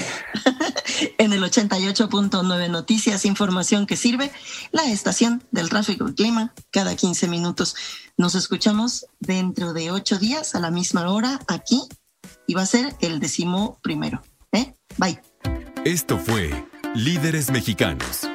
en 1.18 1.32
el 1.32 1.42
88.9 1.42 2.70
Noticias, 2.70 3.24
información 3.24 3.86
que 3.86 3.96
sirve, 3.96 4.30
la 4.72 4.84
estación 4.84 5.42
del 5.50 5.70
tráfico 5.70 6.06
y 6.08 6.14
clima, 6.14 6.52
cada 6.70 6.94
15 6.94 7.28
minutos. 7.28 7.74
Nos 8.18 8.34
escuchamos 8.34 9.06
dentro 9.20 9.72
de 9.72 9.90
ocho 9.90 10.18
días 10.18 10.54
a 10.54 10.60
la 10.60 10.70
misma 10.70 11.10
hora 11.10 11.40
aquí 11.48 11.80
y 12.46 12.54
va 12.54 12.62
a 12.62 12.66
ser 12.66 12.94
el 13.00 13.20
décimo 13.20 13.78
primero. 13.82 14.22
¿eh? 14.52 14.74
Bye. 14.98 15.22
Esto 15.86 16.18
fue 16.18 16.66
Líderes 16.94 17.50
Mexicanos. 17.50 18.28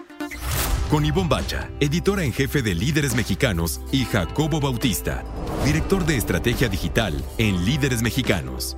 Con 0.89 1.05
Ivonne 1.05 1.29
Bacha, 1.29 1.69
editora 1.79 2.23
en 2.23 2.33
jefe 2.33 2.63
de 2.63 2.73
Líderes 2.73 3.13
Mexicanos, 3.13 3.81
y 3.91 4.05
Jacobo 4.05 4.59
Bautista, 4.59 5.23
director 5.63 6.05
de 6.05 6.17
estrategia 6.17 6.69
digital 6.69 7.23
en 7.37 7.65
Líderes 7.65 8.01
Mexicanos. 8.01 8.77